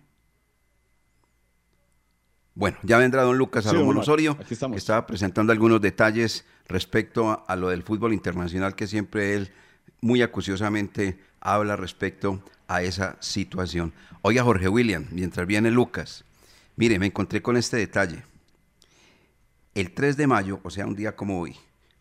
Bueno, 2.54 2.76
ya 2.83 2.99
vendrá 2.99 3.23
don 3.23 3.38
Lucas 3.38 3.64
Sí, 3.64 3.71
Salomón 3.71 3.92
Omar, 3.97 4.02
Osorio, 4.02 4.33
aquí 4.38 4.52
estamos. 4.52 4.75
que 4.75 4.78
estaba 4.78 5.06
presentando 5.06 5.52
algunos 5.52 5.80
detalles 5.80 6.45
respecto 6.68 7.30
a, 7.30 7.35
a 7.49 7.56
lo 7.56 7.71
del 7.71 7.83
fútbol 7.83 8.12
internacional 8.12 8.75
que 8.75 8.87
siempre 8.87 9.35
él 9.35 9.50
muy 10.02 10.21
acuciosamente 10.21 11.18
habla 11.40 11.76
respecto 11.76 12.42
a 12.68 12.83
esa 12.83 13.16
situación. 13.21 13.95
Oiga, 14.21 14.42
Jorge 14.42 14.68
William, 14.68 15.06
mientras 15.12 15.47
viene 15.47 15.71
Lucas, 15.71 16.26
mire, 16.76 16.99
me 16.99 17.06
encontré 17.06 17.40
con 17.40 17.56
este 17.56 17.78
detalle. 17.78 18.23
El 19.75 19.92
3 19.92 20.18
de 20.18 20.26
mayo, 20.26 20.61
o 20.62 20.68
sea, 20.68 20.87
un 20.87 20.95
día 20.95 21.16
como 21.16 21.40
hoy, 21.40 21.56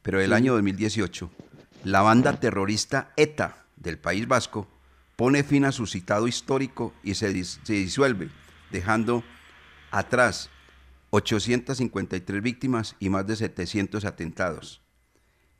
pero 0.06 0.20
del 0.20 0.34
año 0.34 0.54
2018, 0.54 1.32
la 1.84 2.04
banda 2.04 2.40
terrorista 2.40 3.12
ETA 3.18 3.66
del 3.76 3.98
País 3.98 4.28
Vasco 4.28 4.68
pone 5.16 5.44
fin 5.44 5.66
a 5.66 5.72
su 5.72 5.88
citado 5.88 6.28
histórico 6.28 6.94
y 7.02 7.16
se, 7.16 7.34
dis- 7.34 7.58
se 7.64 7.74
disuelve, 7.74 8.30
dejando 8.70 9.24
atrás 9.90 10.52
853 11.10 12.44
víctimas 12.44 12.96
y 13.00 13.10
más 13.10 13.26
de 13.26 13.36
700 13.36 14.06
atentados. 14.06 14.84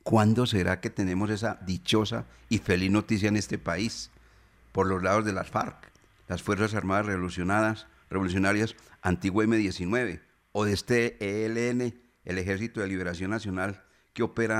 ¿Cuándo 0.04 0.46
será 0.46 0.80
que 0.80 0.90
tenemos 0.90 1.28
esa 1.30 1.58
dichosa 1.66 2.26
y 2.48 2.58
feliz 2.58 2.92
noticia 2.92 3.28
en 3.28 3.36
este 3.36 3.58
país? 3.58 4.12
Por 4.70 4.86
los 4.86 5.02
lados 5.02 5.24
de 5.24 5.32
las 5.32 5.50
FARC, 5.50 5.90
las 6.28 6.40
Fuerzas 6.44 6.72
Armadas 6.74 7.06
Revolucionadas, 7.06 7.88
Revolucionarias 8.10 8.76
Antigua 9.02 9.44
M19, 9.44 10.20
o 10.52 10.64
de 10.64 10.72
este 10.72 11.16
ELN, 11.18 11.98
el 12.24 12.38
Ejército 12.38 12.80
de 12.80 12.86
Liberación 12.86 13.32
Nacional, 13.32 13.82
que 14.16 14.22
opera 14.24 14.58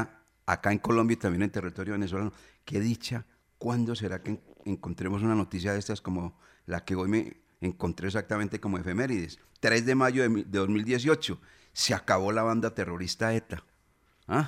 acá 0.55 0.71
en 0.73 0.79
Colombia 0.79 1.15
y 1.15 1.19
también 1.25 1.43
en 1.43 1.51
territorio 1.51 1.95
venezolano. 1.95 2.33
Qué 2.65 2.79
dicha, 2.81 3.27
¿cuándo 3.59 3.95
será 3.97 4.23
que 4.23 4.31
en- 4.33 4.41
encontremos 4.67 5.23
una 5.23 5.35
noticia 5.35 5.73
de 5.73 5.79
estas 5.81 6.01
como 6.03 6.39
la 6.67 6.85
que 6.85 6.95
hoy 6.95 7.09
me 7.09 7.23
encontré 7.63 8.09
exactamente 8.09 8.61
como 8.61 8.79
efemérides? 8.79 9.39
3 9.61 9.87
de 9.87 9.95
mayo 9.95 10.23
de, 10.23 10.29
mi- 10.29 10.43
de 10.45 10.59
2018, 10.59 11.41
se 11.73 11.95
acabó 11.95 12.33
la 12.33 12.43
banda 12.43 12.75
terrorista 12.75 13.35
ETA. 13.35 13.65
¿Ah? 14.29 14.45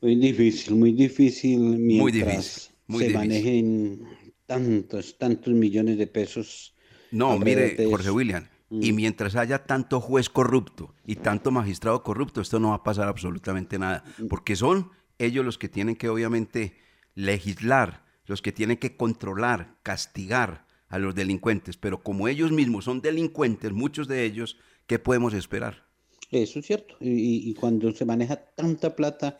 Muy 0.00 0.16
difícil, 0.16 0.74
muy 0.74 0.92
difícil 0.92 1.58
mientras 1.78 2.12
difícil, 2.12 2.74
muy 2.86 3.04
se 3.04 3.08
difícil. 3.08 3.12
manejen 3.12 4.18
tantos, 4.46 5.16
tantos 5.18 5.54
millones 5.54 5.96
de 5.98 6.06
pesos. 6.06 6.74
No, 7.10 7.38
mire, 7.38 7.74
de 7.76 7.86
Jorge. 7.86 8.10
William. 8.10 8.48
Y 8.80 8.92
mientras 8.92 9.36
haya 9.36 9.64
tanto 9.64 10.00
juez 10.00 10.28
corrupto 10.30 10.94
y 11.04 11.16
tanto 11.16 11.50
magistrado 11.50 12.02
corrupto, 12.02 12.40
esto 12.40 12.58
no 12.58 12.70
va 12.70 12.76
a 12.76 12.82
pasar 12.84 13.08
absolutamente 13.08 13.78
nada, 13.78 14.04
Mm. 14.18 14.28
porque 14.28 14.56
son 14.56 14.90
ellos 15.18 15.44
los 15.44 15.58
que 15.58 15.68
tienen 15.68 15.96
que 15.96 16.08
obviamente 16.08 16.74
legislar, 17.14 18.04
los 18.26 18.40
que 18.42 18.52
tienen 18.52 18.76
que 18.78 18.96
controlar, 18.96 19.76
castigar 19.82 20.66
a 20.88 20.98
los 20.98 21.14
delincuentes, 21.14 21.76
pero 21.76 22.02
como 22.02 22.28
ellos 22.28 22.52
mismos 22.52 22.84
son 22.84 23.00
delincuentes, 23.00 23.72
muchos 23.72 24.08
de 24.08 24.24
ellos, 24.24 24.58
¿qué 24.86 24.98
podemos 24.98 25.34
esperar? 25.34 25.86
Eso 26.30 26.58
es 26.60 26.66
cierto. 26.66 26.96
Y- 27.00 27.50
y 27.50 27.54
cuando 27.54 27.92
se 27.92 28.04
maneja 28.04 28.36
tanta 28.36 28.96
plata, 28.96 29.38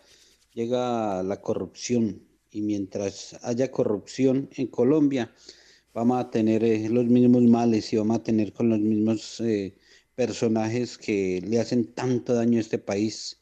llega 0.52 1.22
la 1.22 1.40
corrupción. 1.40 2.22
Y 2.50 2.60
mientras 2.60 3.38
haya 3.42 3.70
corrupción 3.70 4.50
en 4.56 4.66
Colombia, 4.66 5.32
vamos 5.94 6.20
a 6.20 6.30
tener 6.30 6.62
los 6.90 7.06
mismos 7.06 7.42
males 7.42 7.92
y 7.92 7.96
vamos 7.96 8.18
a 8.18 8.22
tener 8.22 8.52
con 8.52 8.68
los 8.68 8.78
mismos 8.78 9.40
eh, 9.40 9.76
personajes 10.14 10.98
que 10.98 11.42
le 11.46 11.60
hacen 11.60 11.92
tanto 11.92 12.34
daño 12.34 12.58
a 12.58 12.60
este 12.60 12.78
país. 12.78 13.40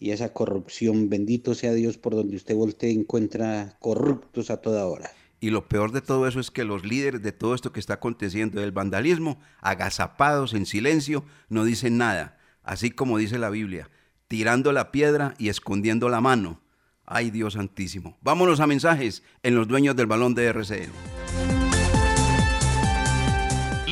Y 0.00 0.10
esa 0.10 0.32
corrupción, 0.32 1.08
bendito 1.08 1.54
sea 1.54 1.72
Dios, 1.72 1.98
por 1.98 2.14
donde 2.14 2.36
usted 2.36 2.54
voltee, 2.54 2.92
encuentra 2.92 3.76
corruptos 3.80 4.50
a 4.50 4.58
toda 4.58 4.86
hora. 4.86 5.10
Y 5.40 5.50
lo 5.50 5.68
peor 5.68 5.92
de 5.92 6.00
todo 6.00 6.26
eso 6.26 6.40
es 6.40 6.50
que 6.50 6.64
los 6.64 6.84
líderes 6.84 7.22
de 7.22 7.32
todo 7.32 7.54
esto 7.54 7.72
que 7.72 7.80
está 7.80 7.94
aconteciendo, 7.94 8.60
del 8.60 8.72
vandalismo, 8.72 9.40
agazapados 9.60 10.54
en 10.54 10.66
silencio, 10.66 11.24
no 11.48 11.64
dicen 11.64 11.96
nada. 11.96 12.38
Así 12.62 12.90
como 12.90 13.18
dice 13.18 13.38
la 13.38 13.50
Biblia, 13.50 13.90
tirando 14.26 14.72
la 14.72 14.92
piedra 14.92 15.34
y 15.38 15.48
escondiendo 15.48 16.08
la 16.08 16.20
mano. 16.20 16.60
Ay 17.04 17.30
Dios 17.30 17.54
santísimo. 17.54 18.18
Vámonos 18.20 18.60
a 18.60 18.66
mensajes 18.66 19.22
en 19.42 19.54
los 19.54 19.66
dueños 19.66 19.96
del 19.96 20.06
balón 20.06 20.34
de 20.34 20.46
RCN. 20.46 21.57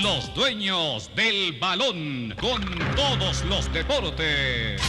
Los 0.02 0.34
dueños 0.34 1.10
del 1.16 1.58
balón 1.58 2.34
con 2.38 2.60
todos 2.94 3.42
los 3.46 3.72
deportes. 3.72 4.82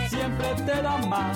Siempre 0.07 0.47
te 0.67 0.81
da 0.83 0.97
más. 1.07 1.35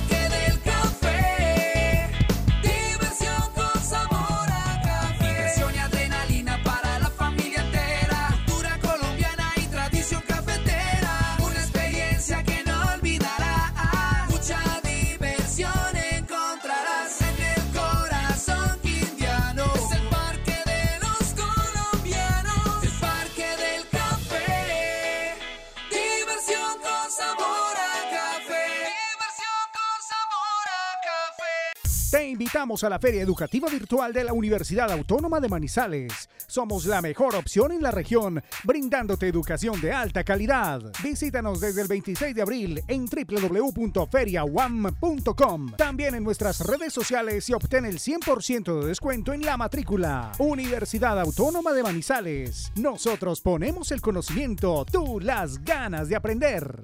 Invitamos 32.51 32.83
a 32.83 32.89
la 32.89 32.99
Feria 32.99 33.21
Educativa 33.21 33.69
Virtual 33.69 34.11
de 34.11 34.25
la 34.25 34.33
Universidad 34.33 34.91
Autónoma 34.91 35.39
de 35.39 35.47
Manizales. 35.47 36.27
Somos 36.47 36.85
la 36.85 37.01
mejor 37.01 37.33
opción 37.33 37.71
en 37.71 37.81
la 37.81 37.91
región, 37.91 38.43
brindándote 38.65 39.25
educación 39.25 39.79
de 39.79 39.93
alta 39.93 40.25
calidad. 40.25 40.81
Visítanos 41.01 41.61
desde 41.61 41.83
el 41.83 41.87
26 41.87 42.35
de 42.35 42.41
abril 42.41 42.83
en 42.89 43.05
www.feriawam.com. 43.05 45.71
También 45.77 46.15
en 46.15 46.25
nuestras 46.25 46.59
redes 46.59 46.91
sociales 46.91 47.47
y 47.47 47.53
obtén 47.53 47.85
el 47.85 47.99
100% 47.99 48.81
de 48.81 48.87
descuento 48.87 49.31
en 49.31 49.45
la 49.45 49.55
matrícula. 49.55 50.33
Universidad 50.37 51.21
Autónoma 51.21 51.71
de 51.71 51.83
Manizales. 51.83 52.73
Nosotros 52.75 53.39
ponemos 53.39 53.93
el 53.93 54.01
conocimiento, 54.01 54.83
tú 54.91 55.21
las 55.21 55.63
ganas 55.63 56.09
de 56.09 56.17
aprender. 56.17 56.83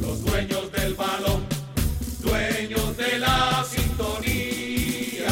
Los 0.00 0.24
dueños 0.24 0.72
del 0.72 0.94
balón, 0.94 1.44
dueños 2.20 2.96
de 2.96 3.18
la 3.18 3.64
sintonía. 3.64 5.26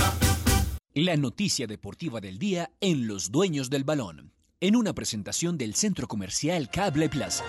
La 0.95 1.17
noticia 1.17 1.67
deportiva 1.67 2.21
del 2.21 2.39
día 2.39 2.71
en 2.81 3.07
Los 3.09 3.33
Dueños 3.33 3.71
del 3.71 3.85
Balón, 3.85 4.33
en 4.61 4.77
una 4.77 4.93
presentación 4.93 5.59
del 5.59 5.75
Centro 5.75 6.07
Comercial 6.07 6.71
Cable 6.71 7.09
Plaza. 7.09 7.45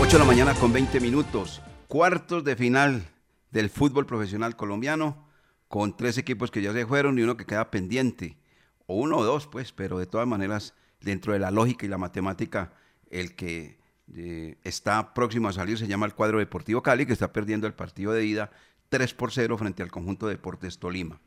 Ocho 0.00 0.12
de 0.12 0.18
la 0.18 0.24
mañana 0.24 0.54
con 0.54 0.72
20 0.72 1.00
minutos. 1.00 1.60
Cuartos 1.88 2.44
de 2.44 2.54
final 2.54 3.08
del 3.50 3.70
fútbol 3.70 4.06
profesional 4.06 4.54
colombiano 4.54 5.28
con 5.68 5.96
tres 5.96 6.18
equipos 6.18 6.50
que 6.50 6.62
ya 6.62 6.72
se 6.72 6.86
fueron 6.86 7.18
y 7.18 7.22
uno 7.22 7.36
que 7.36 7.46
queda 7.46 7.70
pendiente 7.70 8.38
o 8.86 8.96
uno 8.96 9.18
o 9.18 9.24
dos, 9.24 9.46
pues, 9.46 9.72
pero 9.72 9.98
de 9.98 10.06
todas 10.06 10.26
maneras, 10.26 10.74
dentro 11.00 11.32
de 11.32 11.38
la 11.38 11.50
lógica 11.50 11.86
y 11.86 11.88
la 11.88 11.98
matemática, 11.98 12.72
el 13.10 13.34
que 13.36 13.78
eh, 14.14 14.58
está 14.62 15.14
próximo 15.14 15.48
a 15.48 15.52
salir 15.52 15.78
se 15.78 15.88
llama 15.88 16.06
el 16.06 16.14
cuadro 16.14 16.38
Deportivo 16.38 16.82
Cali, 16.82 17.06
que 17.06 17.12
está 17.12 17.32
perdiendo 17.32 17.66
el 17.66 17.74
partido 17.74 18.12
de 18.12 18.24
ida 18.24 18.50
3 18.88 19.14
por 19.14 19.32
0 19.32 19.58
frente 19.58 19.82
al 19.82 19.90
conjunto 19.90 20.26
de 20.26 20.34
Deportes 20.34 20.78
Tolima. 20.78 21.20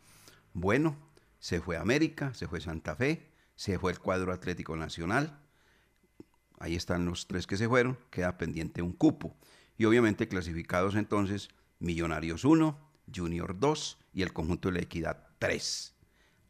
Bueno, 0.54 0.98
se 1.40 1.62
fue 1.62 1.78
América, 1.78 2.34
se 2.34 2.48
fue 2.48 2.62
Santa 2.62 2.96
Fe, 2.96 3.30
se 3.56 3.78
fue 3.80 3.92
el 3.92 4.00
cuadro 4.00 4.32
Atlético 4.32 4.76
Nacional. 4.76 5.40
Ahí 6.60 6.76
están 6.76 7.06
los 7.06 7.28
tres 7.28 7.48
que 7.48 7.58
se 7.58 7.68
fueron, 7.68 7.98
queda 8.10 8.38
pendiente 8.38 8.82
un 8.82 8.94
cupo. 8.94 9.38
Y 9.78 9.86
obviamente 9.86 10.28
clasificados 10.28 10.96
entonces 10.96 11.50
Millonarios 11.80 12.44
1, 12.44 12.78
Junior 13.14 13.58
2 13.58 13.98
y 14.14 14.22
el 14.22 14.34
conjunto 14.34 14.70
de 14.70 14.76
la 14.76 14.82
Equidad 14.82 15.28
3. 15.40 15.96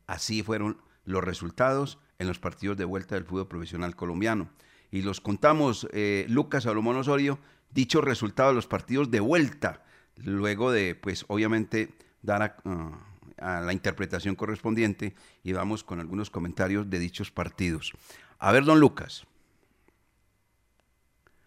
Así 0.07 0.41
fueron 0.41 0.81
los 1.05 1.23
resultados 1.23 1.99
en 2.19 2.27
los 2.27 2.39
partidos 2.39 2.77
de 2.77 2.85
vuelta 2.85 3.15
del 3.15 3.25
fútbol 3.25 3.47
profesional 3.47 3.95
colombiano. 3.95 4.49
Y 4.91 5.01
los 5.01 5.21
contamos, 5.21 5.87
eh, 5.93 6.25
Lucas 6.29 6.63
Salomón 6.63 6.97
Osorio, 6.97 7.39
dichos 7.71 8.03
resultados 8.03 8.51
de 8.51 8.55
los 8.55 8.67
partidos 8.67 9.11
de 9.11 9.19
vuelta, 9.19 9.83
luego 10.15 10.71
de, 10.71 10.95
pues 10.95 11.25
obviamente, 11.27 11.93
dar 12.21 12.43
a, 12.43 12.57
uh, 12.65 13.43
a, 13.43 13.61
la 13.61 13.73
interpretación 13.73 14.35
correspondiente 14.35 15.15
y 15.43 15.53
vamos 15.53 15.83
con 15.83 15.99
algunos 15.99 16.29
comentarios 16.29 16.89
de 16.89 16.99
dichos 16.99 17.31
partidos. 17.31 17.93
A 18.39 18.51
ver, 18.51 18.65
don 18.65 18.79
Lucas. 18.79 19.25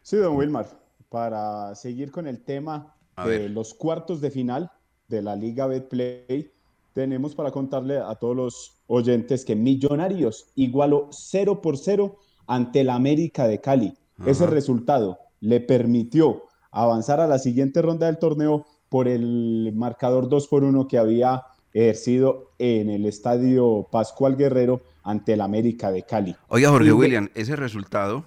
Sí, 0.03 0.17
don 0.17 0.37
Wilmar, 0.37 0.67
para 1.09 1.75
seguir 1.75 2.11
con 2.11 2.27
el 2.27 2.43
tema 2.43 2.95
de 3.25 3.49
los 3.49 3.75
cuartos 3.75 4.21
de 4.21 4.31
final 4.31 4.73
de 5.09 5.23
la 5.23 5.37
Liga 5.37 5.67
Betplay, 5.67 6.53
tenemos 6.93 7.35
para 7.35 7.51
contarle 7.51 7.99
a 7.99 8.15
todos 8.17 8.37
los 8.37 8.79
oyentes 8.87 9.45
que 9.45 9.57
Millonarios 9.57 10.51
igualó 10.55 11.09
0 11.11 11.61
por 11.61 11.79
0 11.79 12.17
ante 12.47 12.81
el 12.81 12.91
América 12.91 13.47
de 13.47 13.61
Cali. 13.61 13.95
Ese 14.27 14.47
resultado 14.47 15.19
le 15.41 15.61
permitió 15.61 16.45
avanzar 16.71 17.21
a 17.21 17.27
la 17.27 17.39
siguiente 17.39 17.83
ronda 17.83 18.07
del 18.07 18.19
torneo 18.19 18.67
por 18.89 19.09
el 19.09 19.73
marcador 19.75 20.29
2 20.29 20.49
por 20.49 20.65
1 20.65 20.87
que 20.87 20.99
había 20.99 21.43
ejercido 21.73 22.53
en 22.59 22.91
el 22.91 23.07
estadio 23.07 23.89
Pascual 23.91 24.37
Guerrero 24.37 24.83
ante 25.03 25.33
el 25.33 25.41
América 25.41 25.91
de 25.91 26.05
Cali. 26.05 26.37
Oiga, 26.49 26.69
Jorge 26.71 26.89
Y 26.89 26.93
William, 26.93 27.31
ese 27.35 27.57
resultado, 27.57 28.25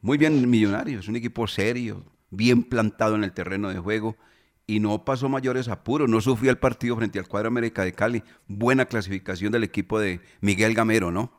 muy 0.00 0.18
bien 0.18 0.48
Millonarios, 0.48 1.08
un 1.08 1.16
equipo 1.16 1.46
serio, 1.46 2.04
bien 2.30 2.62
plantado 2.62 3.16
en 3.16 3.24
el 3.24 3.32
terreno 3.32 3.70
de 3.70 3.78
juego 3.78 4.16
y 4.68 4.78
no 4.78 5.04
pasó 5.04 5.28
mayores 5.28 5.66
apuros, 5.66 6.08
no 6.08 6.20
sufrió 6.20 6.52
el 6.52 6.58
partido 6.58 6.94
frente 6.94 7.18
al 7.18 7.26
cuadro 7.26 7.48
América 7.48 7.82
de 7.82 7.92
Cali. 7.92 8.22
Buena 8.46 8.86
clasificación 8.86 9.50
del 9.50 9.64
equipo 9.64 9.98
de 9.98 10.20
Miguel 10.40 10.74
Gamero, 10.74 11.10
¿no? 11.10 11.32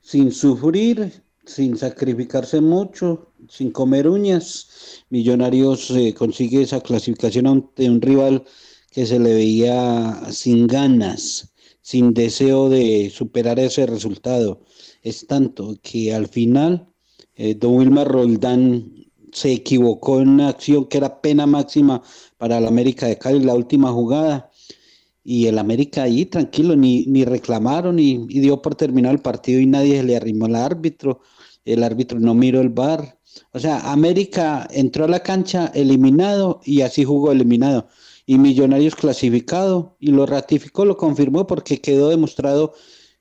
sin 0.00 0.32
sufrir, 0.32 1.22
sin 1.44 1.76
sacrificarse 1.76 2.60
mucho, 2.60 3.32
sin 3.48 3.70
comer 3.70 4.08
uñas. 4.08 5.04
Millonarios 5.10 5.90
eh, 5.90 6.14
consigue 6.14 6.62
esa 6.62 6.80
clasificación 6.80 7.46
ante 7.46 7.88
un 7.90 8.00
rival 8.00 8.44
que 8.90 9.06
se 9.06 9.18
le 9.18 9.34
veía 9.34 10.20
sin 10.30 10.66
ganas, 10.66 11.52
sin 11.82 12.14
deseo 12.14 12.68
de 12.68 13.10
superar 13.14 13.58
ese 13.58 13.86
resultado. 13.86 14.62
Es 15.02 15.26
tanto 15.26 15.76
que 15.82 16.14
al 16.14 16.28
final 16.28 16.88
eh, 17.36 17.54
Don 17.54 17.76
Wilmar 17.76 18.08
Roldán 18.08 18.97
se 19.32 19.52
equivocó 19.52 20.20
en 20.20 20.28
una 20.28 20.48
acción 20.48 20.86
que 20.86 20.98
era 20.98 21.20
pena 21.20 21.46
máxima 21.46 22.02
para 22.36 22.58
el 22.58 22.66
América 22.66 23.06
de 23.06 23.18
Cali, 23.18 23.40
la 23.44 23.54
última 23.54 23.92
jugada. 23.92 24.50
Y 25.24 25.46
el 25.46 25.58
América 25.58 26.04
ahí 26.04 26.24
tranquilo, 26.26 26.74
ni, 26.76 27.04
ni 27.06 27.24
reclamaron 27.24 27.98
y, 27.98 28.26
y 28.28 28.40
dio 28.40 28.62
por 28.62 28.74
terminado 28.74 29.14
el 29.14 29.20
partido 29.20 29.60
y 29.60 29.66
nadie 29.66 29.98
se 29.98 30.02
le 30.04 30.16
arrimó 30.16 30.46
al 30.46 30.56
árbitro. 30.56 31.20
El 31.64 31.84
árbitro 31.84 32.18
no 32.18 32.34
miró 32.34 32.60
el 32.60 32.70
bar. 32.70 33.18
O 33.52 33.58
sea, 33.58 33.92
América 33.92 34.66
entró 34.70 35.04
a 35.04 35.08
la 35.08 35.22
cancha 35.22 35.70
eliminado 35.74 36.60
y 36.64 36.80
así 36.80 37.04
jugó 37.04 37.32
eliminado. 37.32 37.88
Y 38.26 38.38
Millonarios 38.38 38.94
clasificado 38.94 39.96
y 40.00 40.08
lo 40.10 40.26
ratificó, 40.26 40.84
lo 40.84 40.96
confirmó 40.96 41.46
porque 41.46 41.80
quedó 41.80 42.08
demostrado 42.08 42.74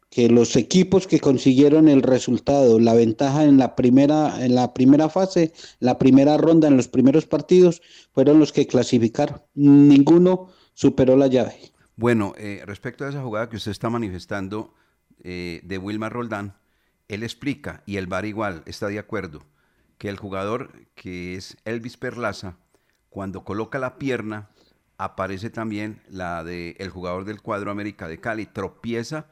que 0.10 0.30
los 0.30 0.56
equipos 0.56 1.06
que 1.06 1.20
consiguieron 1.20 1.88
el 1.88 2.02
resultado, 2.02 2.80
la 2.80 2.94
ventaja 2.94 3.44
en 3.44 3.58
la 3.58 3.76
primera, 3.76 4.44
en 4.44 4.56
la 4.56 4.74
primera 4.74 5.10
fase, 5.10 5.54
la 5.80 5.98
primera 5.98 6.38
ronda, 6.38 6.68
en 6.68 6.78
los 6.78 6.88
primeros 6.88 7.26
partidos, 7.26 7.82
fueron 8.14 8.40
los 8.40 8.54
que 8.54 8.68
clasificaron. 8.68 9.42
Ninguno 9.54 10.50
superó 10.74 11.18
la 11.18 11.28
llave. 11.28 11.56
Bueno, 11.96 12.34
eh, 12.38 12.64
respecto 12.66 13.06
a 13.06 13.10
esa 13.10 13.24
jugada 13.24 13.50
que 13.50 13.58
usted 13.58 13.72
está 13.72 13.90
manifestando 13.90 14.74
eh, 15.24 15.62
de 15.64 15.78
Wilmar 15.78 16.14
Roldán, 16.14 16.56
él 17.08 17.24
explica, 17.24 17.84
y 17.86 17.98
el 17.98 18.08
VAR 18.08 18.26
igual 18.26 18.64
está 18.66 18.88
de 18.88 19.00
acuerdo, 19.00 19.44
que 19.98 20.10
el 20.10 20.18
jugador 20.18 20.72
que 20.96 21.36
es 21.36 21.58
Elvis 21.66 21.98
Perlaza, 21.98 22.58
cuando 23.10 23.44
coloca 23.44 23.80
la 23.80 23.98
pierna, 23.98 24.52
aparece 24.98 25.50
también 25.50 26.02
la 26.10 26.44
del 26.44 26.76
el 26.80 26.90
jugador 26.90 27.26
del 27.26 27.42
cuadro 27.42 27.72
América 27.72 28.08
de 28.08 28.20
Cali, 28.20 28.46
tropieza 28.46 29.28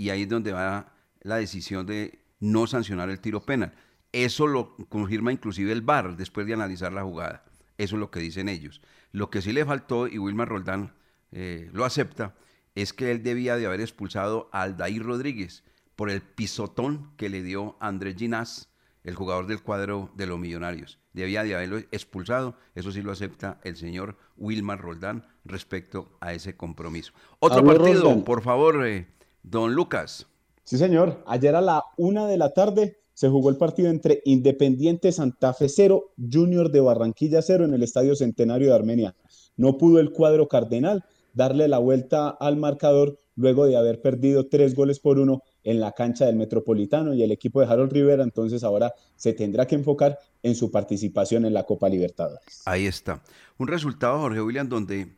y 0.00 0.08
ahí 0.08 0.22
es 0.22 0.30
donde 0.30 0.52
va 0.52 0.94
la 1.20 1.36
decisión 1.36 1.84
de 1.84 2.20
no 2.38 2.66
sancionar 2.66 3.10
el 3.10 3.20
tiro 3.20 3.42
penal. 3.42 3.74
Eso 4.12 4.46
lo 4.46 4.74
confirma 4.88 5.30
inclusive 5.30 5.72
el 5.72 5.82
VAR 5.82 6.16
después 6.16 6.46
de 6.46 6.54
analizar 6.54 6.90
la 6.90 7.02
jugada. 7.02 7.44
Eso 7.76 7.96
es 7.96 8.00
lo 8.00 8.10
que 8.10 8.18
dicen 8.18 8.48
ellos. 8.48 8.80
Lo 9.12 9.28
que 9.28 9.42
sí 9.42 9.52
le 9.52 9.66
faltó, 9.66 10.08
y 10.08 10.16
Wilmar 10.16 10.48
Roldán 10.48 10.94
eh, 11.32 11.68
lo 11.74 11.84
acepta, 11.84 12.34
es 12.74 12.94
que 12.94 13.10
él 13.10 13.22
debía 13.22 13.56
de 13.56 13.66
haber 13.66 13.82
expulsado 13.82 14.48
a 14.52 14.62
Aldair 14.62 15.02
Rodríguez 15.02 15.64
por 15.96 16.08
el 16.08 16.22
pisotón 16.22 17.12
que 17.18 17.28
le 17.28 17.42
dio 17.42 17.76
Andrés 17.78 18.16
Ginás, 18.16 18.70
el 19.04 19.14
jugador 19.14 19.48
del 19.48 19.60
cuadro 19.60 20.10
de 20.14 20.26
los 20.26 20.38
millonarios. 20.38 20.98
Debía 21.12 21.44
de 21.44 21.54
haberlo 21.54 21.76
expulsado, 21.90 22.56
eso 22.74 22.90
sí 22.90 23.02
lo 23.02 23.12
acepta 23.12 23.60
el 23.64 23.76
señor 23.76 24.16
Wilmar 24.38 24.80
Roldán 24.80 25.26
respecto 25.44 26.16
a 26.22 26.32
ese 26.32 26.56
compromiso. 26.56 27.12
Otro 27.38 27.62
partido, 27.62 28.04
Roldán. 28.04 28.24
por 28.24 28.42
favor, 28.42 28.86
eh, 28.86 29.06
don 29.42 29.74
Lucas. 29.74 30.26
Sí, 30.64 30.78
señor. 30.78 31.22
Ayer 31.26 31.54
a 31.56 31.60
la 31.60 31.84
una 31.96 32.26
de 32.26 32.38
la 32.38 32.52
tarde 32.52 32.98
se 33.14 33.28
jugó 33.28 33.50
el 33.50 33.56
partido 33.56 33.90
entre 33.90 34.22
Independiente 34.24 35.12
Santa 35.12 35.52
Fe 35.52 35.68
0, 35.68 36.12
Junior 36.30 36.70
de 36.70 36.80
Barranquilla 36.80 37.42
0 37.42 37.64
en 37.64 37.74
el 37.74 37.82
Estadio 37.82 38.14
Centenario 38.16 38.68
de 38.68 38.74
Armenia. 38.74 39.14
No 39.56 39.76
pudo 39.76 40.00
el 40.00 40.12
cuadro 40.12 40.48
cardenal 40.48 41.04
darle 41.34 41.68
la 41.68 41.78
vuelta 41.78 42.28
al 42.28 42.56
marcador 42.56 43.18
luego 43.36 43.66
de 43.66 43.76
haber 43.76 44.00
perdido 44.00 44.46
tres 44.46 44.74
goles 44.74 45.00
por 45.00 45.18
uno 45.18 45.42
en 45.64 45.80
la 45.80 45.92
cancha 45.92 46.26
del 46.26 46.36
Metropolitano 46.36 47.14
y 47.14 47.22
el 47.22 47.32
equipo 47.32 47.60
de 47.60 47.66
Harold 47.66 47.92
Rivera 47.92 48.22
entonces 48.22 48.64
ahora 48.64 48.94
se 49.16 49.32
tendrá 49.32 49.66
que 49.66 49.74
enfocar 49.74 50.18
en 50.42 50.54
su 50.54 50.70
participación 50.70 51.44
en 51.44 51.54
la 51.54 51.64
Copa 51.64 51.88
Libertadores. 51.88 52.62
Ahí 52.64 52.86
está. 52.86 53.22
Un 53.58 53.68
resultado, 53.68 54.18
Jorge 54.20 54.40
William, 54.40 54.68
donde 54.68 55.08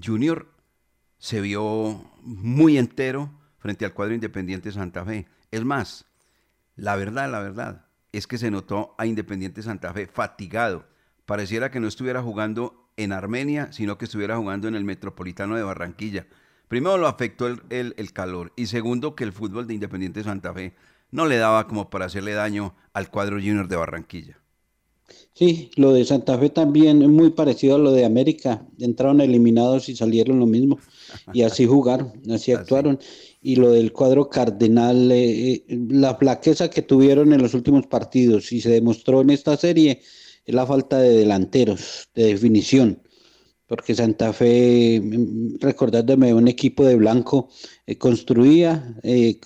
Junior 0.00 0.46
se 1.18 1.40
vio 1.40 2.04
muy 2.22 2.78
entero 2.78 3.30
frente 3.58 3.84
al 3.84 3.94
cuadro 3.94 4.14
Independiente 4.14 4.72
Santa 4.72 5.04
Fe. 5.04 5.26
Es 5.50 5.64
más, 5.64 6.06
la 6.76 6.96
verdad, 6.96 7.30
la 7.30 7.40
verdad, 7.40 7.86
es 8.12 8.26
que 8.26 8.38
se 8.38 8.50
notó 8.50 8.94
a 8.98 9.06
Independiente 9.06 9.62
Santa 9.62 9.92
Fe 9.92 10.06
fatigado. 10.06 10.86
Pareciera 11.26 11.70
que 11.70 11.80
no 11.80 11.88
estuviera 11.88 12.22
jugando 12.22 12.90
en 12.96 13.12
Armenia, 13.12 13.72
sino 13.72 13.98
que 13.98 14.06
estuviera 14.06 14.36
jugando 14.36 14.68
en 14.68 14.74
el 14.74 14.84
Metropolitano 14.84 15.56
de 15.56 15.62
Barranquilla. 15.62 16.26
Primero 16.68 16.98
lo 16.98 17.06
afectó 17.08 17.46
el, 17.46 17.62
el- 17.70 17.94
el 17.98 18.12
calor 18.12 18.52
y 18.56 18.66
segundo 18.66 19.14
que 19.14 19.24
el 19.24 19.32
fútbol 19.32 19.66
de 19.66 19.74
Independiente 19.74 20.24
Santa 20.24 20.52
Fe 20.54 20.74
no 21.10 21.26
le 21.26 21.38
daba 21.38 21.66
como 21.66 21.90
para 21.90 22.06
hacerle 22.06 22.32
daño 22.34 22.74
al 22.92 23.10
cuadro 23.10 23.36
Junior 23.36 23.68
de 23.68 23.76
Barranquilla. 23.76 24.38
Sí, 25.34 25.70
lo 25.76 25.92
de 25.92 26.04
Santa 26.04 26.38
Fe 26.38 26.50
también 26.50 27.00
es 27.02 27.08
muy 27.08 27.30
parecido 27.30 27.76
a 27.76 27.78
lo 27.78 27.92
de 27.92 28.04
América. 28.04 28.66
Entraron 28.78 29.20
eliminados 29.20 29.88
y 29.88 29.96
salieron 29.96 30.38
lo 30.38 30.46
mismo. 30.46 30.80
Y 31.32 31.42
así 31.42 31.66
jugaron, 31.66 32.12
así 32.30 32.52
actuaron. 32.52 32.98
Y 33.40 33.56
lo 33.56 33.70
del 33.70 33.92
cuadro 33.92 34.28
cardenal, 34.28 35.12
eh, 35.12 35.52
eh, 35.52 35.64
la 35.90 36.14
flaqueza 36.16 36.68
que 36.70 36.82
tuvieron 36.82 37.32
en 37.32 37.40
los 37.42 37.54
últimos 37.54 37.86
partidos 37.86 38.50
y 38.52 38.60
se 38.60 38.70
demostró 38.70 39.20
en 39.20 39.30
esta 39.30 39.56
serie 39.56 40.00
es 40.44 40.54
la 40.54 40.66
falta 40.66 40.98
de 40.98 41.10
delanteros, 41.18 42.08
de 42.14 42.24
definición. 42.24 43.00
Porque 43.66 43.94
Santa 43.94 44.32
Fe, 44.32 45.00
mm, 45.02 45.58
recordándome, 45.60 46.32
un 46.34 46.48
equipo 46.48 46.84
de 46.84 46.96
blanco 46.96 47.48
eh, 47.86 47.96
construía, 47.98 48.94
eh, 49.02 49.38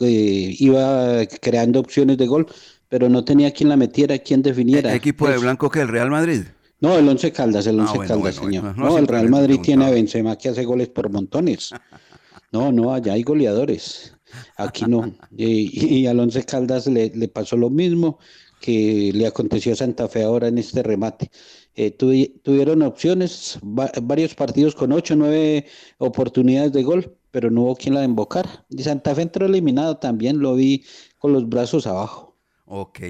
iba 0.59 1.27
creando 1.41 1.81
opciones 1.81 2.17
de 2.19 2.27
gol, 2.29 2.47
pero 2.89 3.09
no 3.09 3.25
tenía 3.25 3.51
quien 3.53 3.69
la 3.69 3.77
metiera, 3.77 4.19
quien 4.19 4.43
definiera. 4.43 4.91
¿El 4.91 4.97
equipo 4.97 5.27
de 5.27 5.33
Pues, 5.33 5.43
blanco 5.43 5.69
que 5.71 5.81
el 5.81 5.89
Real 5.89 6.09
Madrid? 6.11 6.43
no, 6.81 6.99
el 6.99 7.09
Once 7.09 7.31
Caldas, 7.33 7.67
el 7.67 7.79
Ah, 7.81 7.83
Once 7.83 7.97
bueno, 7.97 8.09
Caldas, 8.15 8.39
bueno, 8.39 8.53
señor. 8.61 8.63
bueno, 8.75 8.77
no, 8.79 8.89
No, 8.91 8.99
el 8.99 9.07
Real 9.09 9.29
Madrid 9.29 9.59
tiene 9.63 9.87
a. 9.87 9.91
Benzema 9.91 10.37
que 10.39 10.49
hace 10.51 10.65
goles 10.65 10.89
por 10.89 11.11
montones. 11.11 11.71
No, 12.53 12.71
no, 12.71 12.93
allá 12.93 13.15
hay 13.15 13.23
goleadores. 13.23 14.15
Aquí 14.57 14.85
no. 14.87 15.13
Y, 15.37 16.05
y 16.05 16.07
Caldas 16.45 16.87
le, 16.87 17.11
pasó 17.29 17.57
lo 17.57 17.71
mismo 17.71 18.19
que 18.61 19.11
le 19.15 19.27
aconteció 19.27 19.73
a 19.73 19.77
Santa 19.77 20.09
Fe 20.09 20.23
ahora 20.23 20.49
en 20.49 20.59
este 20.59 20.83
remate. 20.83 21.31
Eh, 21.75 21.97
tuvi- 21.97 22.41
tuvieron 22.43 22.83
opciones, 22.83 23.59
va- 23.63 23.91
varios 24.03 24.35
partidos 24.35 24.75
con 24.75 24.93
ocho, 24.93 25.17
nueve 25.17 25.67
oportunidades 25.99 26.73
de 26.73 26.83
gol, 26.83 27.17
pero 27.31 27.51
no 27.51 27.63
hubo 27.63 27.77
quien 27.77 27.95
la 27.95 28.05
embocar. 28.05 28.67
Y 28.69 28.83
Santa 28.83 29.15
Fe 29.15 29.23
entró 29.23 29.47
eliminado 29.47 29.97
también, 29.97 30.39
lo 30.39 30.55
vi 30.55 30.85
con 31.19 31.33
los 31.33 31.49
brazos 31.49 31.87
abajo. 31.87 32.37
Ok. 32.67 33.01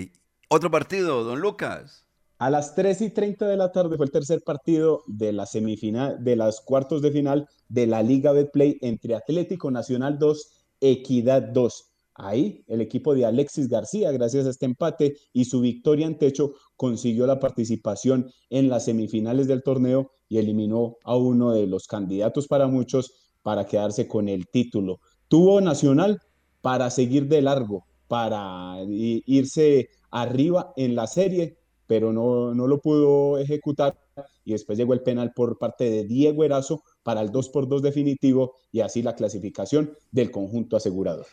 Otro 0.48 0.70
partido, 0.70 1.24
don 1.24 1.40
Lucas. 1.40 2.01
A 2.42 2.50
las 2.50 2.74
3 2.74 3.02
y 3.02 3.10
30 3.10 3.46
de 3.46 3.56
la 3.56 3.70
tarde 3.70 3.96
fue 3.96 4.04
el 4.04 4.10
tercer 4.10 4.42
partido 4.42 5.04
de 5.06 5.32
la 5.32 5.46
semifinal, 5.46 6.24
de 6.24 6.34
las 6.34 6.60
cuartos 6.60 7.00
de 7.00 7.12
final 7.12 7.48
de 7.68 7.86
la 7.86 8.02
Liga 8.02 8.32
Betplay 8.32 8.78
entre 8.80 9.14
Atlético 9.14 9.70
Nacional 9.70 10.18
2, 10.18 10.50
Equidad 10.80 11.40
2. 11.40 11.92
Ahí 12.16 12.64
el 12.66 12.80
equipo 12.80 13.14
de 13.14 13.26
Alexis 13.26 13.68
García, 13.68 14.10
gracias 14.10 14.44
a 14.44 14.50
este 14.50 14.66
empate 14.66 15.18
y 15.32 15.44
su 15.44 15.60
victoria 15.60 16.04
en 16.04 16.18
techo, 16.18 16.54
consiguió 16.74 17.28
la 17.28 17.38
participación 17.38 18.28
en 18.50 18.68
las 18.68 18.86
semifinales 18.86 19.46
del 19.46 19.62
torneo 19.62 20.10
y 20.28 20.38
eliminó 20.38 20.96
a 21.04 21.16
uno 21.16 21.52
de 21.52 21.68
los 21.68 21.86
candidatos 21.86 22.48
para 22.48 22.66
muchos 22.66 23.12
para 23.42 23.66
quedarse 23.66 24.08
con 24.08 24.28
el 24.28 24.48
título. 24.48 24.98
Tuvo 25.28 25.60
Nacional 25.60 26.20
para 26.60 26.90
seguir 26.90 27.28
de 27.28 27.40
largo, 27.40 27.86
para 28.08 28.78
irse 28.88 29.90
arriba 30.10 30.72
en 30.76 30.96
la 30.96 31.06
serie, 31.06 31.61
pero 31.92 32.10
no, 32.10 32.54
no 32.54 32.66
lo 32.66 32.80
pudo 32.80 33.38
ejecutar 33.38 33.98
y 34.46 34.52
después 34.52 34.78
llegó 34.78 34.94
el 34.94 35.02
penal 35.02 35.34
por 35.34 35.58
parte 35.58 35.90
de 35.90 36.04
Diego 36.04 36.42
Erazo 36.42 36.82
para 37.02 37.20
el 37.20 37.30
2 37.30 37.50
por 37.50 37.68
2 37.68 37.82
definitivo 37.82 38.54
y 38.72 38.80
así 38.80 39.02
la 39.02 39.14
clasificación 39.14 39.92
del 40.10 40.30
conjunto 40.30 40.78
asegurador. 40.78 41.26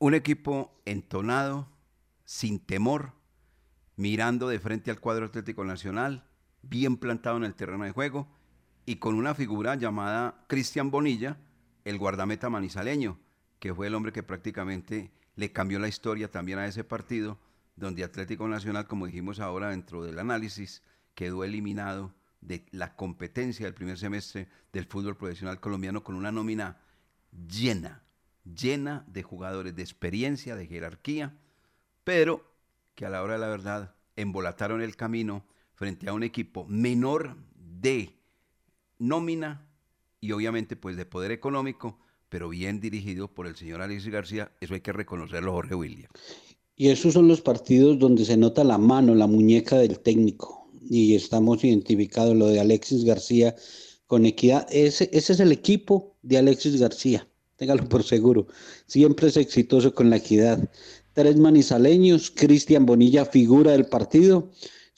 Un 0.00 0.14
equipo 0.14 0.72
entonado, 0.86 1.68
sin 2.24 2.58
temor, 2.58 3.12
mirando 3.94 4.48
de 4.48 4.58
frente 4.58 4.90
al 4.90 4.98
cuadro 4.98 5.26
Atlético 5.26 5.64
Nacional, 5.64 6.24
bien 6.62 6.96
plantado 6.96 7.36
en 7.36 7.44
el 7.44 7.54
terreno 7.54 7.84
de 7.84 7.92
juego 7.92 8.26
y 8.86 8.96
con 8.96 9.14
una 9.14 9.36
figura 9.36 9.76
llamada 9.76 10.46
Cristian 10.48 10.90
Bonilla, 10.90 11.38
el 11.84 11.96
guardameta 11.96 12.50
manizaleño, 12.50 13.20
que 13.60 13.72
fue 13.72 13.86
el 13.86 13.94
hombre 13.94 14.10
que 14.10 14.24
prácticamente 14.24 15.12
le 15.36 15.52
cambió 15.52 15.78
la 15.78 15.86
historia 15.86 16.28
también 16.28 16.58
a 16.58 16.66
ese 16.66 16.82
partido, 16.82 17.38
donde 17.80 18.04
Atlético 18.04 18.46
Nacional, 18.46 18.86
como 18.86 19.06
dijimos 19.06 19.40
ahora 19.40 19.70
dentro 19.70 20.04
del 20.04 20.18
análisis, 20.18 20.82
quedó 21.14 21.44
eliminado 21.44 22.14
de 22.42 22.66
la 22.70 22.94
competencia 22.94 23.64
del 23.64 23.74
primer 23.74 23.98
semestre 23.98 24.48
del 24.72 24.84
fútbol 24.84 25.16
profesional 25.16 25.60
colombiano 25.60 26.04
con 26.04 26.14
una 26.14 26.30
nómina 26.30 26.78
llena, 27.48 28.02
llena 28.44 29.04
de 29.08 29.22
jugadores 29.22 29.74
de 29.74 29.82
experiencia, 29.82 30.56
de 30.56 30.66
jerarquía, 30.66 31.38
pero 32.04 32.44
que 32.94 33.06
a 33.06 33.10
la 33.10 33.22
hora 33.22 33.34
de 33.34 33.40
la 33.40 33.48
verdad 33.48 33.94
embolataron 34.14 34.82
el 34.82 34.94
camino 34.94 35.44
frente 35.74 36.08
a 36.08 36.12
un 36.12 36.22
equipo 36.22 36.66
menor 36.66 37.36
de 37.54 38.14
nómina 38.98 39.66
y 40.20 40.32
obviamente 40.32 40.76
pues 40.76 40.96
de 40.96 41.06
poder 41.06 41.30
económico, 41.30 41.98
pero 42.28 42.50
bien 42.50 42.78
dirigido 42.78 43.28
por 43.28 43.46
el 43.46 43.56
señor 43.56 43.80
Alexis 43.80 44.12
García, 44.12 44.52
eso 44.60 44.74
hay 44.74 44.82
que 44.82 44.92
reconocerlo, 44.92 45.52
Jorge 45.52 45.74
William. 45.74 46.10
Y 46.80 46.88
esos 46.88 47.12
son 47.12 47.28
los 47.28 47.42
partidos 47.42 47.98
donde 47.98 48.24
se 48.24 48.38
nota 48.38 48.64
la 48.64 48.78
mano, 48.78 49.14
la 49.14 49.26
muñeca 49.26 49.76
del 49.76 50.00
técnico. 50.00 50.66
Y 50.88 51.14
estamos 51.14 51.62
identificados 51.62 52.34
lo 52.34 52.46
de 52.46 52.58
Alexis 52.58 53.04
García 53.04 53.54
con 54.06 54.24
equidad. 54.24 54.66
Ese, 54.70 55.10
ese 55.12 55.34
es 55.34 55.40
el 55.40 55.52
equipo 55.52 56.16
de 56.22 56.38
Alexis 56.38 56.80
García, 56.80 57.28
téngalo 57.56 57.86
por 57.86 58.02
seguro. 58.02 58.46
Siempre 58.86 59.28
es 59.28 59.36
exitoso 59.36 59.94
con 59.94 60.08
la 60.08 60.16
equidad. 60.16 60.70
Tres 61.12 61.36
manizaleños, 61.36 62.30
Cristian 62.30 62.86
Bonilla, 62.86 63.26
figura 63.26 63.72
del 63.72 63.84
partido. 63.84 64.50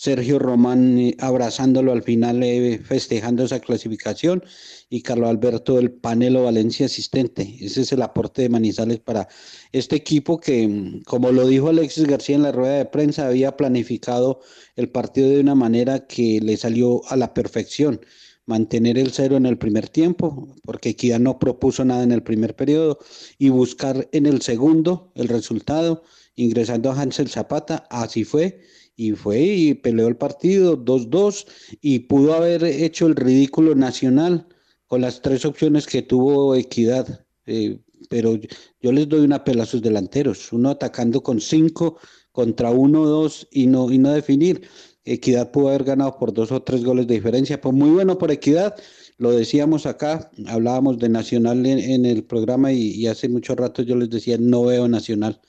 Sergio 0.03 0.41
Román 0.41 0.99
eh, 0.99 1.17
abrazándolo 1.21 1.93
al 1.93 2.03
final, 2.03 2.43
eh, 2.43 2.81
festejando 2.85 3.45
esa 3.45 3.61
clasificación, 3.61 4.43
y 4.91 5.03
Carlos 5.03 5.31
Alberto 5.31 5.77
del 5.77 5.93
Panelo 5.93 6.43
Valencia 6.43 6.87
asistente. 6.87 7.57
Ese 7.61 7.83
es 7.83 7.93
el 7.93 8.03
aporte 8.03 8.43
de 8.43 8.49
Manizales 8.49 8.99
para 8.99 9.29
este 9.71 9.95
equipo 9.95 10.41
que, 10.41 10.67
mm, 10.67 11.03
como 11.05 11.31
lo 11.31 11.47
dijo 11.47 11.69
Alexis 11.69 12.09
García 12.09 12.35
en 12.35 12.43
la 12.43 12.51
rueda 12.51 12.79
de 12.79 12.85
prensa, 12.87 13.29
había 13.29 13.57
planificado 13.57 14.41
el 14.75 14.89
partido 14.89 15.31
de 15.31 15.39
una 15.39 15.55
manera 15.55 16.09
que 16.09 16.41
le 16.43 16.57
salió 16.57 17.03
a 17.09 17.15
la 17.15 17.33
perfección. 17.33 18.01
Mantener 18.45 18.99
el 18.99 19.13
cero 19.13 19.37
en 19.37 19.47
el 19.47 19.57
primer 19.57 19.89
tiempo, 19.89 20.57
porque 20.65 20.89
Equidad 20.91 21.21
no 21.21 21.39
propuso 21.39 21.85
nada 21.85 22.03
en 22.03 22.11
el 22.11 22.25
primer 22.25 22.57
periodo, 22.57 22.99
y 23.39 23.51
buscar 23.51 24.09
en 24.11 24.27
el 24.27 24.43
segundo 24.43 25.13
el 25.15 25.29
resultado, 25.29 26.03
ingresando 26.35 26.91
a 26.91 27.01
Hansel 27.01 27.29
Zapata, 27.29 27.87
así 27.89 28.25
fue 28.25 28.63
y 28.97 29.13
fue 29.13 29.41
y 29.41 29.75
peleó 29.75 30.09
el 30.09 30.17
partido 30.17 30.77
2-2 30.77 31.47
y 31.81 32.01
pudo 32.01 32.35
haber 32.35 32.65
hecho 32.65 33.07
el 33.07 33.17
ridículo 33.17 33.75
nacional 33.75 34.47
con 34.87 35.01
las 35.01 35.23
tres 35.23 35.45
opciones 35.45 35.87
que 35.87 36.03
tuvo 36.03 36.55
Equidad. 36.55 37.25
Eh, 37.47 37.81
pero 38.11 38.39
yo 38.81 38.93
les 38.93 39.09
doy 39.09 39.21
una 39.21 39.45
pela 39.45 39.63
a 39.63 39.67
sus 39.67 39.81
delanteros, 39.81 40.53
uno 40.53 40.71
atacando 40.71 41.23
con 41.23 41.41
cinco 41.41 41.99
contra 42.33 42.71
uno, 42.71 43.07
dos 43.07 43.49
y 43.51 43.67
no, 43.67 43.91
y 43.91 43.99
no 43.99 44.13
definir. 44.13 44.69
Equidad 45.05 45.51
pudo 45.51 45.69
haber 45.69 45.85
ganado 45.85 46.19
por 46.19 46.33
dos 46.33 46.53
o 46.53 46.63
tres 46.63 46.85
goles 46.85 47.07
de 47.07 47.15
diferencia, 47.15 47.61
pues 47.61 47.75
muy 47.75 47.91
bueno 47.91 48.19
por 48.19 48.31
Equidad, 48.31 48.77
lo 49.19 49.33
decíamos 49.33 49.87
acá, 49.87 50.31
hablábamos 50.47 50.99
de 50.99 51.09
Nacional 51.09 51.65
en, 51.67 52.05
el 52.05 52.25
programa 52.25 52.73
y, 52.73 52.91
y 52.93 53.07
hace 53.07 53.29
mucho 53.29 53.55
rato 53.55 53.83
yo 53.83 53.97
les 53.97 54.11
decía, 54.11 54.37
no 54.39 54.65
veo 54.65 54.89
Nacional 54.89 55.41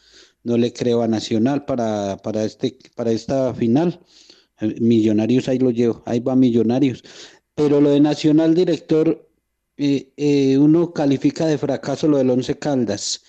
no 0.44 0.58
le 0.58 0.74
creo 0.74 1.02
a 1.02 1.08
Nacional 1.08 1.66
para, 1.66 2.18
para, 2.18 2.44
este, 2.44 2.78
para 2.96 3.12
esta 3.12 3.54
final. 3.54 4.00
Eh, 4.60 4.76
Millonarios 4.80 5.48
ahí 5.48 5.60
lo 5.60 5.72
llevo, 5.72 6.04
ahí 6.06 6.20
va 6.20 6.36
Millonarios. 6.36 7.04
Pero 7.56 7.80
lo 7.82 7.92
de 7.92 8.00
Nacional, 8.00 8.56
director, 8.56 9.30
eh, 9.78 10.12
eh, 10.18 10.58
uno 10.58 10.94
califica 10.94 11.46
de 11.46 11.58
fracaso 11.58 12.08
lo 12.08 12.18
del 12.18 12.30
Once 12.30 12.58
Caldas. 12.58 13.22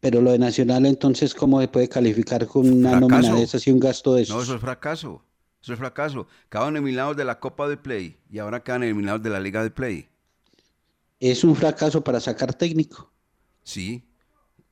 Pero 0.00 0.20
lo 0.20 0.32
de 0.32 0.38
Nacional, 0.38 0.86
entonces, 0.86 1.34
¿cómo 1.34 1.60
se 1.60 1.68
puede 1.68 1.88
calificar 1.88 2.46
con 2.46 2.70
una 2.70 2.98
Fracaso. 2.98 3.08
nómina 3.08 3.34
de 3.34 3.42
esas 3.42 3.66
y 3.66 3.70
un 3.70 3.80
gasto 3.80 4.14
de 4.14 4.22
esos? 4.22 4.36
No, 4.36 4.42
eso 4.42 4.54
es 4.54 4.60
fracaso. 4.60 5.22
Eso 5.60 5.72
es 5.72 5.78
fracaso. 5.78 6.26
Quedaron 6.48 6.76
eliminados 6.76 7.16
de 7.16 7.24
la 7.24 7.40
Copa 7.40 7.68
de 7.68 7.76
Play 7.76 8.16
y 8.30 8.38
ahora 8.38 8.62
quedan 8.62 8.84
eliminados 8.84 9.22
de 9.22 9.30
la 9.30 9.40
Liga 9.40 9.62
de 9.62 9.70
Play. 9.70 10.08
Es 11.18 11.42
un 11.42 11.56
fracaso 11.56 12.02
para 12.04 12.20
sacar 12.20 12.54
técnico. 12.54 13.10
Sí. 13.64 14.07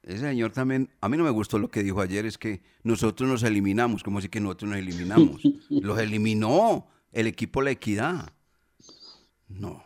Ese 0.06 0.20
señor 0.20 0.52
también, 0.52 0.88
a 1.00 1.08
mí 1.08 1.16
no 1.16 1.24
me 1.24 1.30
gustó 1.30 1.58
lo 1.58 1.68
que 1.68 1.82
dijo 1.82 2.00
ayer, 2.00 2.26
es 2.26 2.38
que 2.38 2.62
nosotros 2.84 3.28
nos 3.28 3.42
eliminamos, 3.42 4.04
como 4.04 4.20
así 4.20 4.28
que 4.28 4.40
nosotros 4.40 4.70
nos 4.70 4.78
eliminamos. 4.78 5.42
Los 5.68 5.98
eliminó 5.98 6.86
el 7.10 7.26
equipo 7.26 7.60
La 7.60 7.72
Equidad. 7.72 8.28
No, 9.48 9.82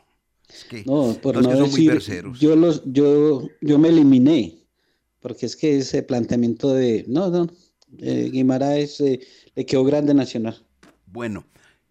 es 0.46 0.64
que, 0.64 0.84
No, 0.84 1.16
por 1.22 1.36
no 1.42 1.48
que 1.48 1.56
son 1.56 1.70
muy 1.70 1.70
decir, 1.70 1.92
terceros. 1.92 2.38
yo 2.38 2.54
los, 2.54 2.82
yo, 2.84 3.48
yo 3.62 3.78
me 3.78 3.88
eliminé, 3.88 4.58
porque 5.20 5.46
es 5.46 5.56
que 5.56 5.78
ese 5.78 6.02
planteamiento 6.02 6.74
de, 6.74 7.06
no, 7.08 7.30
no, 7.30 7.46
eh, 7.98 8.28
Guimaraes 8.30 9.00
eh, 9.00 9.20
le 9.54 9.64
quedó 9.64 9.84
grande 9.84 10.12
Nacional. 10.12 10.66
Bueno, 11.06 11.44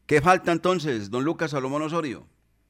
¿qué 0.05 0.21
falta 0.21 0.51
entonces, 0.51 1.09
don 1.09 1.23
Lucas 1.23 1.51
Salomón 1.51 1.81
Osorio? 1.81 2.27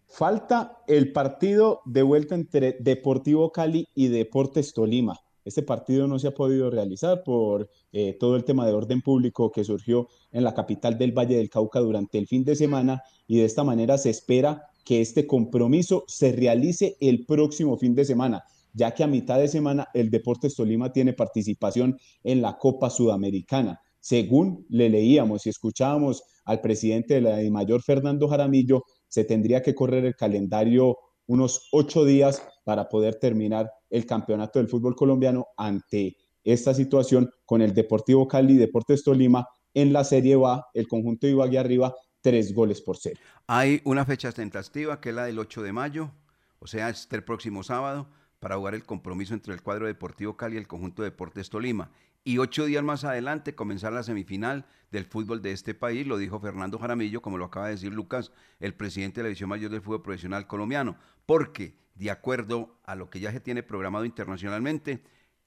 Falta 0.07 0.77
el 0.87 1.11
partido 1.11 1.81
de 1.85 2.01
vuelta 2.01 2.35
entre 2.35 2.77
Deportivo 2.79 3.51
Cali 3.51 3.87
y 3.93 4.07
Deportes 4.07 4.73
Tolima. 4.73 5.19
Este 5.49 5.63
partido 5.63 6.07
no 6.07 6.19
se 6.19 6.27
ha 6.27 6.35
podido 6.35 6.69
realizar 6.69 7.23
por 7.23 7.71
eh, 7.91 8.15
todo 8.19 8.35
el 8.35 8.43
tema 8.43 8.67
de 8.67 8.73
orden 8.73 9.01
público 9.01 9.51
que 9.51 9.63
surgió 9.63 10.07
en 10.31 10.43
la 10.43 10.53
capital 10.53 10.99
del 10.99 11.11
Valle 11.11 11.37
del 11.37 11.49
Cauca 11.49 11.79
durante 11.79 12.19
el 12.19 12.27
fin 12.27 12.43
de 12.43 12.55
semana 12.55 13.01
y 13.25 13.39
de 13.39 13.45
esta 13.45 13.63
manera 13.63 13.97
se 13.97 14.11
espera 14.11 14.67
que 14.85 15.01
este 15.01 15.25
compromiso 15.25 16.03
se 16.05 16.33
realice 16.33 16.97
el 16.99 17.25
próximo 17.25 17.79
fin 17.79 17.95
de 17.95 18.05
semana, 18.05 18.43
ya 18.73 18.93
que 18.93 19.03
a 19.03 19.07
mitad 19.07 19.39
de 19.39 19.47
semana 19.47 19.87
el 19.95 20.11
Deportes 20.11 20.53
Tolima 20.53 20.93
tiene 20.93 21.13
participación 21.13 21.97
en 22.23 22.43
la 22.43 22.59
Copa 22.59 22.91
Sudamericana. 22.91 23.81
Según 23.99 24.67
le 24.69 24.87
leíamos 24.87 25.47
y 25.47 25.49
escuchábamos 25.49 26.21
al 26.45 26.61
presidente 26.61 27.15
de 27.15 27.21
la 27.21 27.49
mayor 27.49 27.81
Fernando 27.81 28.27
Jaramillo, 28.27 28.83
se 29.07 29.23
tendría 29.23 29.63
que 29.63 29.73
correr 29.73 30.05
el 30.05 30.15
calendario 30.15 30.95
unos 31.25 31.69
ocho 31.71 32.05
días 32.05 32.43
para 32.65 32.87
poder 32.87 33.15
terminar 33.15 33.71
el 33.89 34.05
campeonato 34.05 34.59
del 34.59 34.67
fútbol 34.67 34.95
colombiano 34.95 35.47
ante 35.57 36.17
esta 36.43 36.73
situación 36.73 37.31
con 37.45 37.61
el 37.61 37.73
Deportivo 37.73 38.27
Cali 38.27 38.53
y 38.53 38.57
Deportes 38.57 39.03
Tolima 39.03 39.47
en 39.73 39.93
la 39.93 40.03
Serie 40.03 40.37
A, 40.45 40.65
el 40.73 40.87
conjunto 40.87 41.27
de 41.27 41.33
Ibagué 41.33 41.59
arriba, 41.59 41.93
tres 42.21 42.53
goles 42.53 42.81
por 42.81 42.97
cero. 42.97 43.19
Hay 43.47 43.81
una 43.83 44.05
fecha 44.05 44.31
tentativa 44.31 44.99
que 44.99 45.09
es 45.09 45.15
la 45.15 45.25
del 45.25 45.39
8 45.39 45.61
de 45.61 45.73
mayo, 45.73 46.11
o 46.59 46.67
sea, 46.67 46.89
este 46.89 47.21
próximo 47.21 47.63
sábado, 47.63 48.07
para 48.39 48.57
jugar 48.57 48.73
el 48.73 48.85
compromiso 48.85 49.33
entre 49.33 49.53
el 49.53 49.61
cuadro 49.61 49.87
Deportivo 49.87 50.37
Cali 50.37 50.55
y 50.55 50.59
el 50.59 50.67
conjunto 50.67 51.03
Deportes 51.03 51.49
Tolima. 51.49 51.91
Y 52.29 52.37
ocho 52.37 52.65
días 52.65 52.83
más 52.83 53.05
adelante 53.05 53.55
comenzar 53.55 53.91
la 53.91 54.03
semifinal 54.03 54.67
del 54.91 55.05
fútbol 55.05 55.41
de 55.41 55.51
este 55.51 55.73
país, 55.73 56.05
lo 56.05 56.19
dijo 56.19 56.39
Fernando 56.39 56.77
Jaramillo, 56.77 57.23
como 57.23 57.39
lo 57.39 57.45
acaba 57.45 57.65
de 57.65 57.71
decir 57.71 57.91
Lucas, 57.91 58.31
el 58.59 58.75
presidente 58.75 59.15
de 59.15 59.23
la 59.23 59.27
División 59.29 59.49
Mayor 59.49 59.71
del 59.71 59.81
Fútbol 59.81 60.03
Profesional 60.03 60.45
Colombiano, 60.45 60.95
porque 61.25 61.75
de 61.95 62.11
acuerdo 62.11 62.77
a 62.85 62.93
lo 62.93 63.09
que 63.09 63.19
ya 63.19 63.31
se 63.31 63.39
tiene 63.39 63.63
programado 63.63 64.05
internacionalmente, 64.05 65.01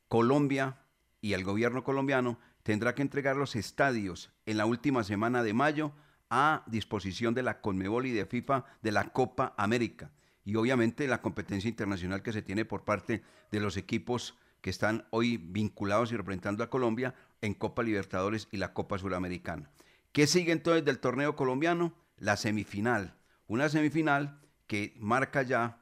Colombia 0.09 0.81
y 1.21 1.35
el 1.35 1.45
gobierno 1.45 1.85
colombiano 1.85 2.41
tendrá 2.65 2.97
que 2.97 3.03
entregar 3.03 3.37
los 3.37 3.55
estadios 3.55 4.33
en 4.45 4.57
la 4.57 4.67
última 4.67 5.05
semana 5.05 5.45
de 5.45 5.55
mayo 5.55 5.93
a 6.31 6.65
disposición 6.67 7.33
de 7.33 7.45
la 7.45 7.61
Conmebol 7.61 8.07
y 8.07 8.11
de 8.11 8.27
FIFA 8.27 8.65
de 8.83 8.91
la 8.91 9.13
Copa 9.13 9.55
América. 9.57 10.11
Y 10.45 10.57
obviamente 10.57 11.07
la 11.07 11.23
competencia 11.23 11.69
internacional 11.69 12.25
que 12.25 12.33
se 12.33 12.43
tiene 12.43 12.65
por 12.65 12.83
parte 12.85 13.23
de 13.53 13.61
los 13.61 13.77
equipos 13.77 14.37
que 14.63 14.71
están 14.71 15.07
hoy 15.11 15.37
vinculados 15.37 16.13
y 16.13 16.17
representando 16.17 16.65
a 16.65 16.71
Colombia 16.71 17.15
en 17.43 17.53
Copa 17.53 17.83
Libertadores 17.83 18.49
y 18.51 18.57
la 18.57 18.73
Copa 18.73 18.97
Suramericana. 18.97 19.69
¿Qué 20.13 20.27
sigue 20.27 20.53
entonces 20.53 20.85
del 20.85 21.01
torneo 21.01 21.37
colombiano? 21.37 21.93
La 22.17 22.37
semifinal. 22.37 23.15
Una 23.49 23.69
semifinal 23.69 24.41
que 24.67 24.95
marca 24.99 25.43
ya 25.43 25.79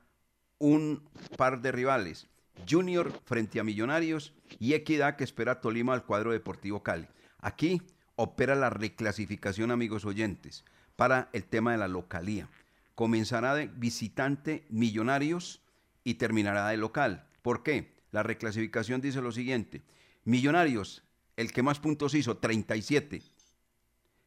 un 0.59 1.09
par 1.37 1.61
de 1.61 1.73
rivales. 1.73 2.27
Junior 2.69 3.13
frente 3.25 3.61
a 3.61 3.65
Millonarios 3.65 4.35
y 4.59 4.73
Equidad 4.75 5.17
que 5.17 5.25
espera 5.25 5.53
a 5.53 5.61
Tolima 5.61 5.93
al 5.93 6.05
cuadro 6.05 6.33
Deportivo 6.33 6.83
Cali. 6.83 7.07
Aquí 7.39 7.83
opera 8.17 8.55
la 8.55 8.71
reclasificación, 8.71 9.71
amigos 9.71 10.05
oyentes, 10.05 10.65
para 10.97 11.29
el 11.33 11.45
tema 11.45 11.73
de 11.73 11.79
la 11.79 11.89
localía. 11.89 12.49
Comenzará 12.95 13.55
de 13.55 13.67
visitante 13.67 14.65
Millonarios 14.71 15.61
y 16.05 16.15
terminará 16.15 16.69
de 16.69 16.77
local. 16.77 17.27
¿Por 17.43 17.63
qué? 17.63 18.00
La 18.11 18.23
reclasificación 18.23 19.01
dice 19.01 19.21
lo 19.21 19.33
siguiente. 19.33 19.83
Millonarios, 20.25 21.05
el 21.37 21.53
que 21.53 21.63
más 21.63 21.79
puntos 21.81 22.15
hizo, 22.15 22.39
37. 22.39 23.23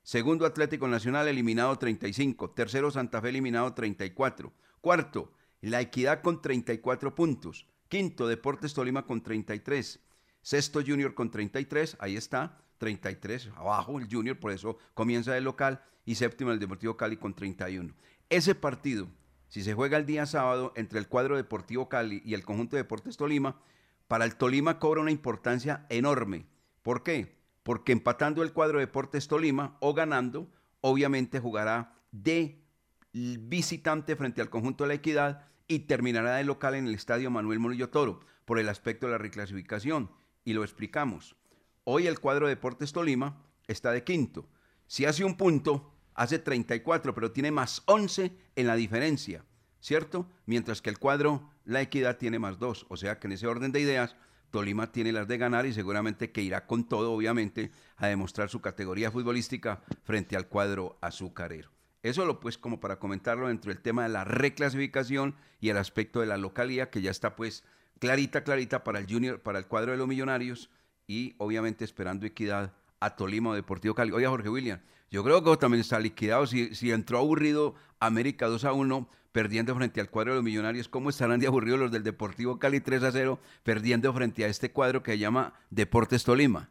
Segundo 0.04 0.46
Atlético 0.46 0.88
Nacional 0.88 1.28
eliminado 1.28 1.78
35. 1.78 2.52
Tercero 2.52 2.92
Santa 2.92 3.22
Fe 3.22 3.30
eliminado 3.30 3.74
34. 3.74 4.54
Cuarto, 4.82 5.34
La 5.62 5.80
Equidad 5.82 6.22
con 6.22 6.42
34 6.42 7.16
puntos. 7.16 7.68
Quinto, 7.88 8.28
Deportes 8.28 8.74
Tolima 8.74 9.06
con 9.06 9.22
33. 9.22 10.00
Sexto, 10.42 10.82
Junior 10.86 11.14
con 11.14 11.32
33. 11.32 11.98
Ahí 12.00 12.18
está, 12.18 12.62
33. 12.80 13.52
Abajo 13.56 14.00
el 14.00 14.10
Junior, 14.12 14.38
por 14.40 14.52
eso 14.52 14.78
comienza 14.94 15.34
de 15.34 15.42
local. 15.42 15.82
Y 16.06 16.16
séptimo, 16.16 16.52
el 16.52 16.60
Deportivo 16.60 16.98
Cali 16.98 17.16
con 17.16 17.34
31. 17.34 17.94
Ese 18.30 18.56
partido 18.56 19.08
si 19.54 19.62
se 19.62 19.76
juega 19.76 20.00
el 20.00 20.08
día 20.08 20.26
sábado 20.26 20.74
entre 20.76 20.98
el 20.98 21.08
cuadro 21.08 21.36
Deportivo 21.36 21.88
Cali 21.88 22.24
y 22.26 22.34
el 22.34 22.44
conjunto 22.44 22.76
de 22.76 22.82
Deportes 22.82 23.18
Tolima, 23.18 23.62
para 24.08 24.26
el 24.26 24.36
Tolima 24.36 24.80
cobra 24.80 25.00
una 25.02 25.12
importancia 25.12 25.86
enorme. 25.90 26.48
¿Por 26.82 27.04
qué? 27.04 27.38
Porque 27.62 27.92
empatando 27.92 28.42
el 28.42 28.52
cuadro 28.52 28.80
Deportes 28.80 29.28
Tolima 29.28 29.78
o 29.80 29.94
ganando, 29.94 30.50
obviamente 30.82 31.40
jugará 31.40 32.00
de 32.12 32.64
visitante 33.12 34.16
frente 34.16 34.42
al 34.42 34.50
conjunto 34.50 34.86
de 34.86 34.88
la 34.88 34.94
Equidad 34.96 35.46
y 35.68 35.82
terminará 35.82 36.38
de 36.38 36.46
local 36.46 36.74
en 36.74 36.88
el 36.88 36.96
estadio 36.96 37.30
Manuel 37.30 37.60
Murillo 37.60 37.92
Toro 37.92 38.22
por 38.46 38.58
el 38.58 38.70
aspecto 38.70 39.06
de 39.06 39.12
la 39.12 39.20
reclasificación. 39.20 40.10
Y 40.44 40.54
lo 40.54 40.64
explicamos. 40.64 41.36
Hoy 41.84 42.08
el 42.08 42.20
cuadro 42.20 42.48
Deportes 42.48 42.92
Tolima 42.92 43.46
está 43.68 43.92
de 43.92 44.04
quinto. 44.04 44.50
Si 44.88 45.06
hace 45.06 45.24
un 45.24 45.38
punto, 45.38 45.93
hace 46.16 46.40
34, 46.40 47.14
pero 47.14 47.32
tiene 47.32 47.52
más 47.52 47.84
11 47.86 48.36
en 48.56 48.68
la 48.68 48.76
diferencia, 48.76 49.46
¿cierto? 49.80 50.28
Mientras 50.46 50.82
que 50.82 50.90
el 50.90 51.00
cuadro 51.00 51.50
La 51.66 51.82
Equidad 51.82 52.18
tiene 52.18 52.40
más 52.40 52.60
2. 52.60 52.88
O 52.90 52.98
sea 52.98 53.20
que 53.20 53.28
en 53.28 53.34
ese 53.34 53.48
orden 53.48 53.72
de 53.72 53.82
ideas, 53.82 54.16
Tolima 54.52 54.92
tiene 54.92 55.12
las 55.12 55.28
de 55.28 55.38
ganar 55.38 55.66
y 55.66 55.74
seguramente 55.74 56.32
que 56.32 56.44
irá 56.44 56.68
con 56.68 56.88
todo, 56.88 57.12
obviamente, 57.14 57.72
a 57.98 58.08
demostrar 58.08 58.50
su 58.50 58.62
categoría 58.62 59.10
futbolística 59.10 59.82
frente 60.04 60.36
al 60.36 60.48
cuadro 60.48 60.98
azucarero. 61.02 61.72
Eso 62.04 62.26
lo 62.26 62.40
pues 62.40 62.58
como 62.58 62.80
para 62.80 63.00
comentarlo 63.00 63.48
dentro 63.48 63.74
del 63.74 63.82
tema 63.82 64.04
de 64.04 64.10
la 64.10 64.26
reclasificación 64.26 65.36
y 65.60 65.70
el 65.70 65.78
aspecto 65.78 66.20
de 66.20 66.28
la 66.28 66.38
localía 66.38 66.90
que 66.90 67.02
ya 67.02 67.10
está 67.10 67.36
pues 67.36 67.64
clarita, 68.00 68.44
clarita 68.44 68.84
para 68.84 69.00
el 69.00 69.08
Junior, 69.10 69.40
para 69.42 69.58
el 69.58 69.68
cuadro 69.68 69.94
de 69.94 69.98
los 69.98 70.08
millonarios 70.08 70.70
y 71.08 71.36
obviamente 71.38 71.86
esperando 71.86 72.26
equidad 72.26 72.74
a 73.04 73.16
Tolima 73.16 73.54
Deportivo 73.54 73.94
Cali. 73.94 74.12
Oye, 74.12 74.28
Jorge 74.28 74.50
William, 74.50 74.80
yo 75.12 75.24
creo 75.24 75.44
que 75.44 75.58
también 75.58 75.82
está 75.82 76.00
liquidado. 76.00 76.48
Si, 76.48 76.92
entró 76.92 77.20
aburrido 77.20 77.76
América 78.00 78.48
2 78.48 78.64
a 78.64 78.74
1, 78.74 79.08
perdiendo 79.34 79.76
frente 79.76 80.00
al 80.00 80.10
cuadro 80.10 80.32
de 80.32 80.36
los 80.38 80.44
millonarios, 80.46 80.88
¿cómo 80.88 81.10
estarán 81.10 81.40
de 81.40 81.48
aburridos 81.48 81.80
los 81.80 81.92
del 81.92 82.04
Deportivo 82.04 82.60
Cali 82.60 82.80
3 82.80 83.04
a 83.04 83.12
0, 83.12 83.40
perdiendo 83.64 84.14
frente 84.14 84.46
a 84.46 84.48
este 84.48 84.72
cuadro 84.72 85.04
que 85.04 85.12
se 85.12 85.18
llama 85.20 85.54
Deportes 85.70 86.24
Tolima? 86.24 86.70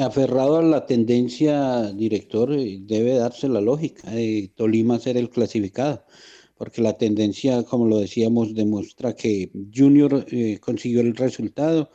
Aferrado 0.00 0.58
a 0.58 0.62
la 0.62 0.86
tendencia, 0.86 1.92
director, 1.92 2.52
eh, 2.52 2.78
debe 2.80 3.14
darse 3.14 3.48
la 3.48 3.60
lógica 3.60 4.10
de 4.10 4.52
Tolima 4.54 5.00
ser 5.00 5.16
el 5.16 5.30
clasificado, 5.30 6.04
porque 6.56 6.80
la 6.80 6.96
tendencia, 6.96 7.64
como 7.64 7.88
lo 7.88 7.98
decíamos, 7.98 8.54
demuestra 8.54 9.16
que 9.16 9.50
Junior 9.74 10.26
eh, 10.30 10.58
consiguió 10.60 11.00
el 11.00 11.16
resultado, 11.16 11.90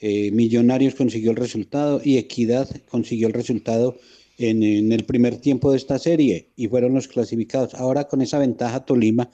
eh, 0.00 0.30
Millonarios 0.32 0.94
consiguió 0.94 1.30
el 1.30 1.36
resultado 1.36 2.00
y 2.02 2.16
Equidad 2.16 2.68
consiguió 2.88 3.26
el 3.28 3.34
resultado 3.34 3.98
en, 4.38 4.92
el 4.92 5.04
primer 5.04 5.36
tiempo 5.36 5.70
de 5.70 5.76
esta 5.76 5.98
serie 5.98 6.50
y 6.56 6.68
fueron 6.68 6.94
los 6.94 7.06
clasificados. 7.06 7.74
Ahora 7.74 8.08
con 8.08 8.22
esa 8.22 8.38
ventaja 8.38 8.86
Tolima 8.86 9.30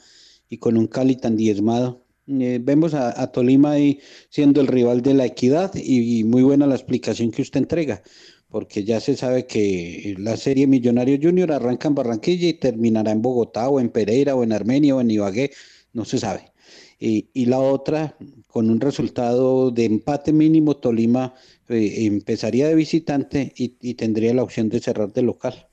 y 0.49 0.59
con 0.59 0.77
un 0.77 0.89
Cali 0.89 1.17
tan 1.17 1.37
diezmado, 1.37 2.05
eh, 2.27 2.59
vemos 2.61 2.95
a, 2.95 3.31
Tolima 3.31 3.73
ahí 3.73 4.01
siendo 4.29 4.61
el 4.61 4.67
rival 4.67 5.03
de 5.03 5.15
la 5.15 5.27
Equidad 5.27 5.73
y, 5.77 6.25
muy 6.25 6.43
buena 6.43 6.67
la 6.67 6.75
explicación 6.75 7.31
que 7.31 7.43
usted 7.43 7.61
entrega, 7.61 8.03
porque 8.49 8.83
ya 8.83 8.99
se 9.01 9.17
sabe 9.17 9.47
que 9.47 10.17
la 10.19 10.37
serie 10.37 10.67
Millonario 10.67 11.19
Junior 11.23 11.53
arranca 11.53 11.87
en 11.87 11.95
Barranquilla 11.95 12.49
y 12.49 12.55
terminará 12.55 13.13
en 13.13 13.23
Bogotá 13.23 13.69
o 13.69 13.79
en 13.79 13.91
Pereira 13.91 14.35
o 14.35 14.43
en 14.43 14.53
Armenia 14.53 14.97
o 14.97 15.01
en 15.01 15.13
Ibagué, 15.13 15.53
no 15.93 16.05
se 16.05 16.19
sabe. 16.19 16.56
Y, 16.99 17.29
y, 17.35 17.47
la 17.47 17.59
otra, 17.59 18.17
con 18.47 18.71
un 18.71 18.81
resultado 18.81 19.71
de 19.71 19.85
empate 19.85 20.33
mínimo, 20.33 20.77
Tolima 20.77 21.35
eh, 21.69 22.07
empezaría 22.07 22.69
de 22.69 22.75
visitante 22.75 23.53
y, 23.57 23.77
y, 23.81 23.95
tendría 23.95 24.33
la 24.33 24.43
opción 24.43 24.71
de 24.71 24.81
cerrar 24.81 25.13
de 25.13 25.23
local. 25.23 25.69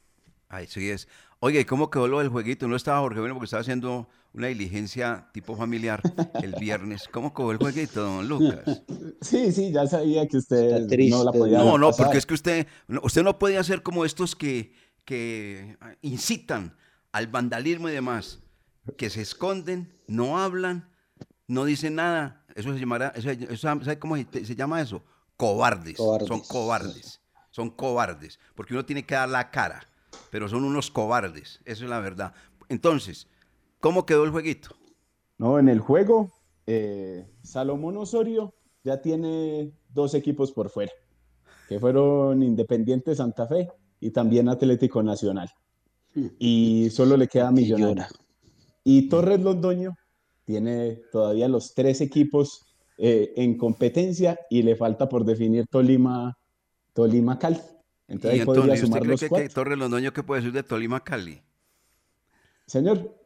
Ahí 0.50 0.68
sí 0.68 0.90
es. 0.90 1.08
Oye, 1.40 1.62
¿y 1.62 1.66
cómo 1.66 1.90
quedó 1.90 2.08
lo 2.08 2.20
del 2.20 2.30
jueguito? 2.30 2.68
No 2.68 2.76
estaba 2.76 3.00
Jorge 3.00 3.20
Bueno 3.20 3.36
porque 3.36 3.46
estaba 3.46 3.62
haciendo 3.62 4.10
una 4.34 4.48
diligencia 4.48 5.30
tipo 5.34 5.56
familiar 5.56 6.02
el 6.42 6.56
viernes. 6.60 7.08
¿Cómo 7.12 7.34
quedó 7.34 7.52
el 7.52 7.58
jueguito, 7.58 8.02
don 8.04 8.28
Lucas? 8.28 8.84
Sí, 9.22 9.52
sí, 9.52 9.72
ya 9.72 9.88
sabía 9.88 10.28
que 10.28 10.38
usted 10.38 10.88
no 11.10 11.24
la 11.24 11.32
podía 11.32 11.60
No, 11.60 11.78
no, 11.78 11.88
pasar. 11.88 12.06
porque 12.06 12.18
es 12.18 12.26
que 12.26 12.34
usted, 12.34 12.68
usted 13.02 13.24
no 13.24 13.40
puede 13.40 13.58
hacer 13.58 13.84
como 13.84 14.06
estos 14.06 14.36
que, 14.36 14.74
que 15.06 15.78
incitan 16.02 16.76
al 17.12 17.28
vandalismo 17.28 17.90
y 17.90 17.94
demás, 17.94 18.40
que 18.98 19.10
se 19.10 19.22
esconden, 19.22 19.94
no 20.08 20.40
hablan, 20.40 20.90
no 21.48 21.66
dicen 21.66 21.96
nada. 21.96 22.46
Eso 22.56 22.74
se 22.74 22.80
llamará, 22.80 23.14
eso, 23.16 23.30
eso, 23.30 23.58
¿sabe 23.58 24.00
cómo 24.00 24.16
se, 24.16 24.46
se 24.46 24.56
llama 24.56 24.82
eso? 24.82 25.02
Cobardes. 25.38 25.98
cobardes. 25.98 26.28
Son 26.28 26.40
cobardes. 26.42 27.22
Son 27.50 27.70
cobardes. 27.70 28.40
Porque 28.56 28.74
uno 28.74 28.86
tiene 28.86 29.06
que 29.06 29.16
dar 29.16 29.30
la 29.30 29.50
cara. 29.50 29.88
Pero 30.30 30.48
son 30.48 30.64
unos 30.64 30.92
cobardes. 30.92 31.60
Eso 31.66 31.84
es 31.86 31.90
la 31.90 32.00
verdad. 32.00 32.34
Entonces, 32.70 33.28
¿cómo 33.80 34.06
quedó 34.06 34.24
el 34.24 34.32
jueguito? 34.32 34.70
No, 35.38 35.60
en 35.60 35.70
el 35.70 35.80
juego, 35.80 36.32
eh, 36.68 37.28
Salomón 37.42 37.98
Osorio 37.98 38.54
ya 38.84 39.02
tiene 39.02 39.74
dos 39.90 40.14
equipos 40.14 40.52
por 40.52 40.70
fuera, 40.70 40.92
que 41.68 41.80
fueron 41.80 42.44
Independiente 42.44 43.16
Santa 43.16 43.48
Fe 43.48 43.70
y 44.00 44.12
también 44.12 44.50
Atlético 44.50 45.02
Nacional. 45.02 45.50
Y 46.38 46.90
solo 46.92 47.18
le 47.18 47.28
queda 47.28 47.52
Millonario. 47.52 48.06
Y 48.84 49.10
Torres 49.10 49.40
Londoño 49.40 49.96
tiene 50.46 51.02
todavía 51.12 51.48
los 51.48 51.74
tres 51.74 52.02
equipos 52.02 52.66
eh, 52.98 53.34
en 53.38 53.58
competencia 53.58 54.40
y 54.50 54.64
le 54.64 54.76
falta 54.76 55.10
por 55.10 55.26
definir 55.26 55.66
Tolima, 55.68 56.38
Tolima 56.94 57.40
Cali. 57.40 57.60
Entonces, 58.08 58.38
¿Y 58.38 58.40
ahí 58.42 58.46
podría 58.46 58.78
sumar 58.78 59.02
¿usted 59.02 59.28
cree 59.28 59.30
los 59.30 59.42
que, 59.42 59.48
que 59.48 59.50
Torre 59.50 59.76
Londoño 59.76 60.14
qué 60.14 60.24
puede 60.24 60.42
decir 60.42 60.54
de 60.54 60.64
Tolima 60.64 61.04
Cali? 61.04 61.42
Señor. 62.68 63.18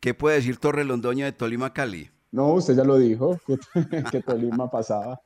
¿Qué 0.00 0.14
puede 0.14 0.36
decir 0.36 0.56
Torre 0.56 0.84
Londoño 0.84 1.26
de 1.26 1.32
Tolima 1.32 1.72
Cali? 1.72 2.10
No, 2.32 2.54
usted 2.54 2.76
ya 2.76 2.84
lo 2.84 2.96
dijo, 2.96 3.38
que, 3.46 4.04
que 4.10 4.22
Tolima 4.22 4.70
pasaba. 4.70 5.20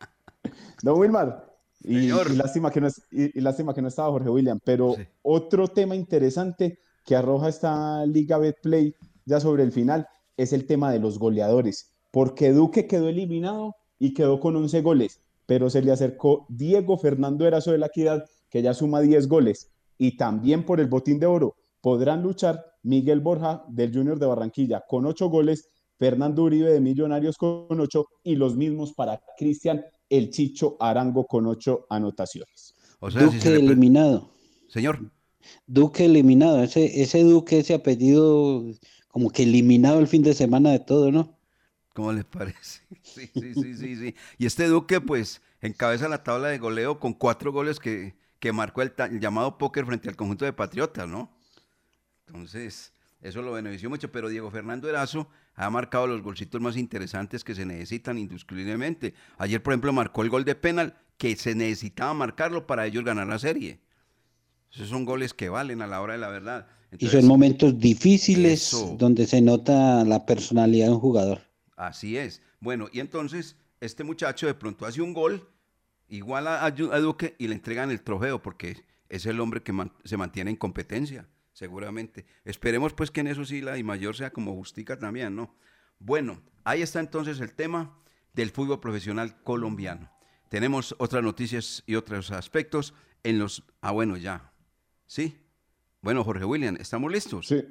Don 0.83 0.99
Wilmar, 0.99 1.55
y, 1.85 2.07
y, 2.07 2.09
lástima 2.09 2.71
que 2.71 2.81
no 2.81 2.87
es, 2.87 3.03
y, 3.11 3.39
y, 3.39 3.41
lástima 3.43 3.75
que 3.75 3.83
no 3.83 3.89
estaba 3.89 4.11
Jorge 4.11 4.31
William, 4.31 4.59
pero 4.65 4.95
sí. 4.97 5.07
otro 5.23 5.69
tema 5.69 5.95
interesante 5.95 6.81
que 7.05 7.15
arroja 7.15 7.49
esta 7.49 8.05
Liga 8.07 8.39
Betplay 8.39 8.95
ya 9.27 9.39
sobre 9.39 9.63
el 9.63 9.73
final 9.73 10.09
es 10.37 10.53
el 10.53 10.67
tema 10.67 10.93
de 10.93 10.99
los 10.99 11.19
goleadores, 11.19 11.93
porque 12.11 12.53
Duque 12.53 12.87
quedó 12.87 13.09
eliminado 13.09 13.77
y 13.99 14.15
quedó 14.15 14.41
con 14.41 14.57
11 14.57 14.83
goles, 14.83 15.21
pero 15.47 15.71
se 15.71 15.83
le 15.83 15.93
acercó 15.93 16.47
Diego 16.49 16.99
Fernando 16.99 17.47
Erazo 17.47 17.73
de 17.73 17.79
la 17.79 17.87
Equidad, 17.87 18.25
que 18.51 18.63
ya 18.63 18.75
suma 18.75 19.01
10 19.01 19.29
goles, 19.29 19.71
y 19.99 20.17
también 20.17 20.65
por 20.65 20.81
el 20.81 20.87
botín 20.87 21.19
de 21.19 21.27
oro 21.27 21.57
podrán 21.81 22.23
luchar 22.23 22.65
Miguel 22.83 23.21
Borja 23.21 23.65
del 23.69 23.93
Junior 23.93 24.19
de 24.19 24.27
Barranquilla 24.27 24.83
con 24.89 25.07
8 25.07 25.29
goles, 25.29 25.69
Fernando 25.99 26.45
Uribe 26.45 26.73
de 26.73 26.81
Millonarios 26.81 27.37
con 27.37 27.81
8 27.81 28.07
y 28.25 28.37
los 28.37 28.57
mismos 28.57 28.93
para 28.95 29.21
Cristian 29.39 29.85
El 30.09 30.31
Chicho 30.31 30.77
Arango 30.81 31.27
con 31.27 31.47
8 31.47 31.87
anotaciones. 31.91 32.75
O 33.01 33.11
sea, 33.11 33.23
Duque 33.23 33.41
si 33.41 33.49
eliminado. 33.49 34.31
Señor. 34.69 35.11
Duque 35.67 36.07
eliminado, 36.07 36.63
ese, 36.63 37.03
ese 37.03 37.23
Duque, 37.23 37.59
ese 37.59 37.75
apellido 37.75 38.65
como 39.15 39.31
que 39.31 39.45
eliminado 39.45 40.01
el 40.01 40.09
fin 40.09 40.25
de 40.25 40.35
semana 40.35 40.73
de 40.73 40.81
todo, 40.81 41.13
¿no? 41.13 41.39
¿Cómo 41.93 42.13
les 42.13 42.25
parece? 42.25 42.81
Sí, 43.05 43.31
sí, 43.33 43.55
sí, 43.55 43.77
sí, 43.77 43.97
sí. 43.97 44.15
Y 44.39 44.47
este 44.47 44.67
Duque, 44.67 45.01
pues, 45.01 45.41
encabeza 45.61 46.09
la 46.09 46.25
tabla 46.25 46.49
de 46.49 46.59
goleo 46.59 46.99
con 46.99 47.13
cuatro 47.13 47.53
goles 47.53 47.79
que, 47.79 48.17
que 48.41 48.51
marcó 48.51 48.83
el, 48.83 48.93
llamado 49.21 49.57
póker 49.57 49.87
frente 49.87 50.09
al 50.09 50.17
conjunto 50.17 50.45
de 50.45 50.53
Patriotas, 50.53 51.07
¿no? 51.07 51.33
Entonces, 52.27 52.93
eso 53.21 53.41
lo 53.41 53.53
benefició 53.53 53.89
mucho, 53.89 54.11
pero 54.11 54.29
Diego 54.29 54.51
Fernando 54.51 54.89
Erazo 54.89 55.29
ha 55.55 55.71
marcado 55.71 56.09
los 56.09 56.21
golcitos 56.21 56.61
más 56.61 56.77
interesantes 56.77 57.45
que 57.45 57.55
se 57.55 57.65
necesitan 57.65 58.19
indiscutiblemente. 58.19 59.15
Ayer, 59.39 59.63
por 59.63 59.75
ejemplo, 59.75 59.93
marcó 59.93 60.23
el 60.23 60.31
gol 60.31 60.45
de 60.45 60.57
penal 60.57 60.97
que 61.19 61.37
se 61.37 61.55
necesitaba 61.55 62.15
marcarlo 62.15 62.67
para 62.67 62.85
ellos 62.85 63.05
ganar 63.05 63.29
la 63.29 63.39
serie. 63.39 63.79
Esos 64.75 64.89
son 64.89 65.05
goles 65.05 65.35
que 65.35 65.49
valen 65.49 65.83
a 65.83 65.87
la 65.87 66.01
hora 66.01 66.15
de 66.15 66.19
la 66.19 66.29
verdad. 66.29 66.67
Entonces, 66.91 67.19
y 67.19 67.21
son 67.21 67.29
momentos 67.29 67.79
difíciles 67.79 68.69
eso. 68.69 68.97
donde 68.99 69.27
se 69.27 69.41
nota 69.41 70.05
la 70.05 70.27
personalidad 70.27 70.87
de 70.87 70.93
un 70.93 71.01
jugador. 71.01 71.41
Así 71.77 72.17
es. 72.17 72.43
Bueno, 72.61 72.89
y 72.93 73.01
entonces 73.01 73.57
este 73.81 74.05
muchacho 74.05 74.47
de 74.47 74.55
pronto 74.55 74.87
hace 74.87 75.03
un 75.03 75.13
gol 75.13 75.49
igual 76.09 76.47
a, 76.47 76.65
a 76.65 76.71
Duque 76.71 77.35
y 77.39 77.49
le 77.49 77.55
entregan 77.55 77.91
el 77.91 78.03
trofeo 78.03 78.43
porque 78.43 78.85
es 79.09 79.27
el 79.27 79.41
hombre 79.41 79.63
que 79.63 79.73
man, 79.73 79.93
se 80.05 80.17
mantiene 80.17 80.51
en 80.51 80.57
competencia, 80.57 81.29
seguramente. 81.53 82.27
Esperemos 82.45 82.95
pues 82.95 83.11
que 83.11 83.21
en 83.21 83.29
eso 83.29 83.45
sí 83.45 83.61
la 83.61 83.79
y 83.79 83.83
mayor 83.83 84.17
sea 84.17 84.33
como 84.33 84.55
Justica 84.55 84.99
también, 84.99 85.37
¿no? 85.37 85.55
Bueno, 85.99 86.43
ahí 86.65 86.83
está 86.83 87.01
entonces 87.01 87.41
el 87.41 87.55
tema 87.55 87.99
del 88.33 88.51
fútbol 88.51 88.81
profesional 88.81 89.41
colombiano. 89.43 90.11
Tenemos 90.49 90.95
otras 90.99 91.23
noticias 91.23 91.83
y 91.87 91.95
otros 91.95 92.31
aspectos 92.31 92.95
en 93.23 93.39
los... 93.39 93.65
Ah, 93.81 93.91
bueno, 93.93 94.17
ya. 94.17 94.53
¿Sí? 95.07 95.35
Bueno, 96.01 96.25
Jorge 96.25 96.45
William, 96.45 96.77
¿estamos 96.81 97.11
listos? 97.11 97.47
Sí, 97.47 97.63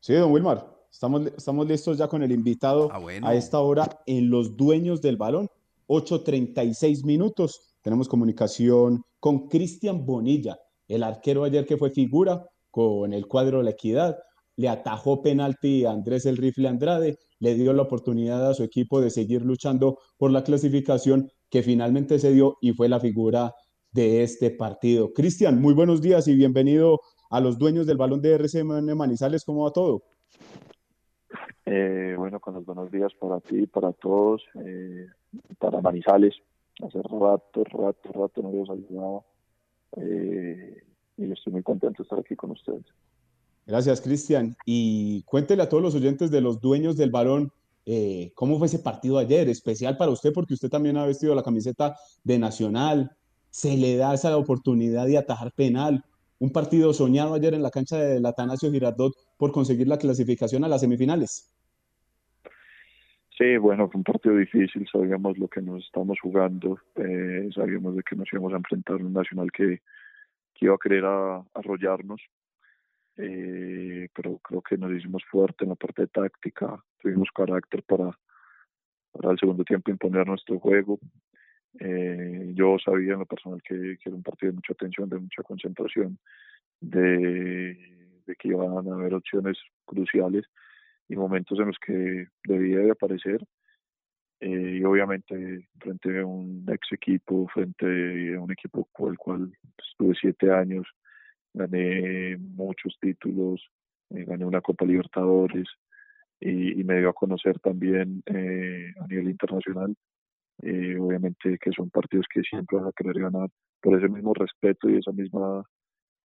sí, 0.00 0.14
don 0.14 0.30
Wilmar. 0.32 0.76
Estamos, 0.90 1.26
estamos 1.36 1.66
listos 1.68 1.98
ya 1.98 2.08
con 2.08 2.22
el 2.22 2.32
invitado 2.32 2.88
ah, 2.92 2.98
bueno. 2.98 3.26
a 3.26 3.34
esta 3.34 3.60
hora 3.60 4.00
en 4.06 4.30
Los 4.30 4.56
Dueños 4.56 5.00
del 5.00 5.16
Balón. 5.16 5.48
8.36 5.86 7.04
minutos. 7.04 7.76
Tenemos 7.82 8.08
comunicación 8.08 9.02
con 9.20 9.48
Cristian 9.48 10.04
Bonilla, 10.04 10.58
el 10.86 11.02
arquero 11.02 11.44
ayer 11.44 11.66
que 11.66 11.76
fue 11.76 11.90
figura 11.90 12.46
con 12.70 13.12
el 13.12 13.26
cuadro 13.26 13.58
de 13.58 13.64
la 13.64 13.70
Equidad. 13.70 14.18
le 14.56 14.68
atajó 14.68 15.22
penalti 15.22 15.84
a 15.84 15.92
Andrés 15.92 16.26
el 16.26 16.36
Rifle 16.36 16.68
Andrade, 16.68 17.16
le 17.38 17.54
dio 17.54 17.72
la 17.72 17.82
oportunidad 17.82 18.50
a 18.50 18.54
su 18.54 18.64
equipo 18.64 19.00
de 19.00 19.10
seguir 19.10 19.42
luchando 19.42 19.98
por 20.16 20.32
la 20.32 20.42
clasificación 20.42 21.30
que 21.48 21.62
finalmente 21.62 22.18
se 22.18 22.32
dio 22.32 22.58
y 22.60 22.72
fue 22.72 22.88
la 22.88 22.98
figura 22.98 23.54
de 23.92 24.22
este 24.22 24.50
partido. 24.50 25.12
Cristian, 25.12 25.60
muy 25.60 25.74
buenos 25.74 26.00
días 26.00 26.28
y 26.28 26.34
bienvenido 26.34 27.00
a 27.30 27.40
los 27.40 27.58
dueños 27.58 27.86
del 27.86 27.96
balón 27.96 28.20
de 28.20 28.34
RCN 28.34 28.96
Manizales. 28.96 29.44
¿Cómo 29.44 29.64
va 29.64 29.72
todo? 29.72 30.02
Eh, 31.66 32.14
bueno, 32.16 32.40
con 32.40 32.54
los 32.54 32.64
buenos 32.64 32.90
días 32.90 33.12
para 33.20 33.40
ti, 33.40 33.66
para 33.66 33.92
todos, 33.92 34.42
eh, 34.64 35.06
para 35.58 35.80
Manizales. 35.80 36.34
Hace 36.80 37.02
rato, 37.02 37.64
rato, 37.64 38.12
rato 38.12 38.42
no 38.42 38.52
los 38.52 38.70
ayudaba. 38.70 39.22
Eh, 39.96 40.82
y 41.16 41.32
estoy 41.32 41.52
muy 41.52 41.62
contento 41.62 42.02
de 42.02 42.04
estar 42.04 42.18
aquí 42.18 42.36
con 42.36 42.52
ustedes. 42.52 42.84
Gracias, 43.66 44.00
Cristian. 44.00 44.56
Y 44.64 45.22
cuéntele 45.24 45.62
a 45.62 45.68
todos 45.68 45.82
los 45.82 45.94
oyentes 45.94 46.30
de 46.30 46.40
los 46.40 46.60
dueños 46.60 46.96
del 46.96 47.10
balón, 47.10 47.52
eh, 47.90 48.32
¿cómo 48.34 48.58
fue 48.58 48.66
ese 48.66 48.80
partido 48.80 49.16
ayer? 49.16 49.48
Especial 49.48 49.96
para 49.96 50.10
usted 50.10 50.30
porque 50.34 50.52
usted 50.52 50.68
también 50.68 50.98
ha 50.98 51.06
vestido 51.06 51.34
la 51.34 51.42
camiseta 51.42 51.96
de 52.22 52.38
Nacional. 52.38 53.16
Se 53.50 53.76
le 53.76 53.96
da 53.96 54.14
esa 54.14 54.36
oportunidad 54.36 55.06
de 55.06 55.18
atajar 55.18 55.52
penal. 55.52 56.04
Un 56.38 56.52
partido 56.52 56.92
soñado 56.92 57.34
ayer 57.34 57.54
en 57.54 57.62
la 57.62 57.70
cancha 57.70 57.96
del 57.98 58.24
Atanasio 58.24 58.70
Girardot 58.70 59.12
por 59.36 59.50
conseguir 59.52 59.88
la 59.88 59.98
clasificación 59.98 60.64
a 60.64 60.68
las 60.68 60.80
semifinales. 60.82 61.52
Sí, 63.36 63.56
bueno, 63.56 63.88
fue 63.88 63.98
un 63.98 64.04
partido 64.04 64.36
difícil, 64.36 64.86
sabíamos 64.90 65.38
lo 65.38 65.46
que 65.46 65.62
nos 65.62 65.84
estamos 65.84 66.18
jugando, 66.20 66.78
eh, 66.96 67.48
sabíamos 67.54 67.94
de 67.94 68.02
que 68.02 68.16
nos 68.16 68.28
íbamos 68.32 68.52
a 68.52 68.56
enfrentar 68.56 69.00
a 69.00 69.04
un 69.04 69.12
Nacional 69.12 69.52
que, 69.52 69.80
que 70.54 70.64
iba 70.64 70.74
a 70.74 70.78
querer 70.82 71.04
a- 71.04 71.44
arrollarnos, 71.54 72.20
eh, 73.16 74.08
pero 74.12 74.38
creo 74.38 74.60
que 74.60 74.76
nos 74.76 74.90
hicimos 74.92 75.22
fuerte 75.30 75.64
en 75.64 75.70
la 75.70 75.76
parte 75.76 76.02
de 76.02 76.08
táctica, 76.08 76.82
tuvimos 77.00 77.28
carácter 77.32 77.84
para, 77.84 78.10
para 79.12 79.30
el 79.30 79.38
segundo 79.38 79.62
tiempo 79.62 79.92
imponer 79.92 80.26
nuestro 80.26 80.58
juego. 80.58 80.98
Eh, 81.80 82.52
yo 82.54 82.76
sabía 82.84 83.12
en 83.12 83.20
lo 83.20 83.26
personal 83.26 83.62
que, 83.62 83.96
era 84.04 84.14
un 84.14 84.22
partido 84.22 84.52
de 84.52 84.56
mucha 84.56 84.74
tensión, 84.74 85.08
de 85.08 85.18
mucha 85.18 85.42
concentración, 85.42 86.18
de, 86.80 87.76
que 88.38 88.48
iban 88.48 88.88
a 88.88 88.94
haber 88.94 89.14
opciones 89.14 89.58
cruciales 89.84 90.44
y 91.08 91.16
momentos 91.16 91.58
en 91.58 91.66
los 91.66 91.78
que 91.78 92.26
debía 92.44 92.78
de 92.78 92.90
aparecer. 92.90 93.40
Eh, 94.40 94.78
y 94.80 94.84
obviamente 94.84 95.68
frente 95.80 96.20
a 96.20 96.26
un 96.26 96.64
ex 96.68 96.92
equipo, 96.92 97.48
frente 97.48 98.36
a 98.36 98.40
un 98.40 98.52
equipo 98.52 98.88
con 98.92 99.10
el 99.10 99.18
cual 99.18 99.52
estuve 99.76 100.14
siete 100.20 100.52
años, 100.52 100.86
gané 101.52 102.36
muchos 102.36 102.96
títulos, 103.00 103.68
eh, 104.10 104.24
gané 104.24 104.44
una 104.44 104.60
Copa 104.60 104.84
Libertadores 104.84 105.66
y, 106.40 106.80
y 106.80 106.84
me 106.84 106.98
dio 106.98 107.08
a 107.10 107.14
conocer 107.14 107.58
también 107.58 108.22
eh, 108.26 108.92
a 109.00 109.06
nivel 109.08 109.30
internacional. 109.30 109.96
Eh, 110.62 110.96
obviamente 110.98 111.56
que 111.60 111.70
son 111.70 111.88
partidos 111.90 112.26
que 112.32 112.42
siempre 112.42 112.78
vas 112.78 112.88
a 112.88 112.92
querer 112.96 113.20
ganar 113.20 113.48
por 113.80 113.96
ese 113.96 114.08
mismo 114.08 114.34
respeto 114.34 114.88
y 114.90 114.96
esa 114.98 115.12
misma 115.12 115.62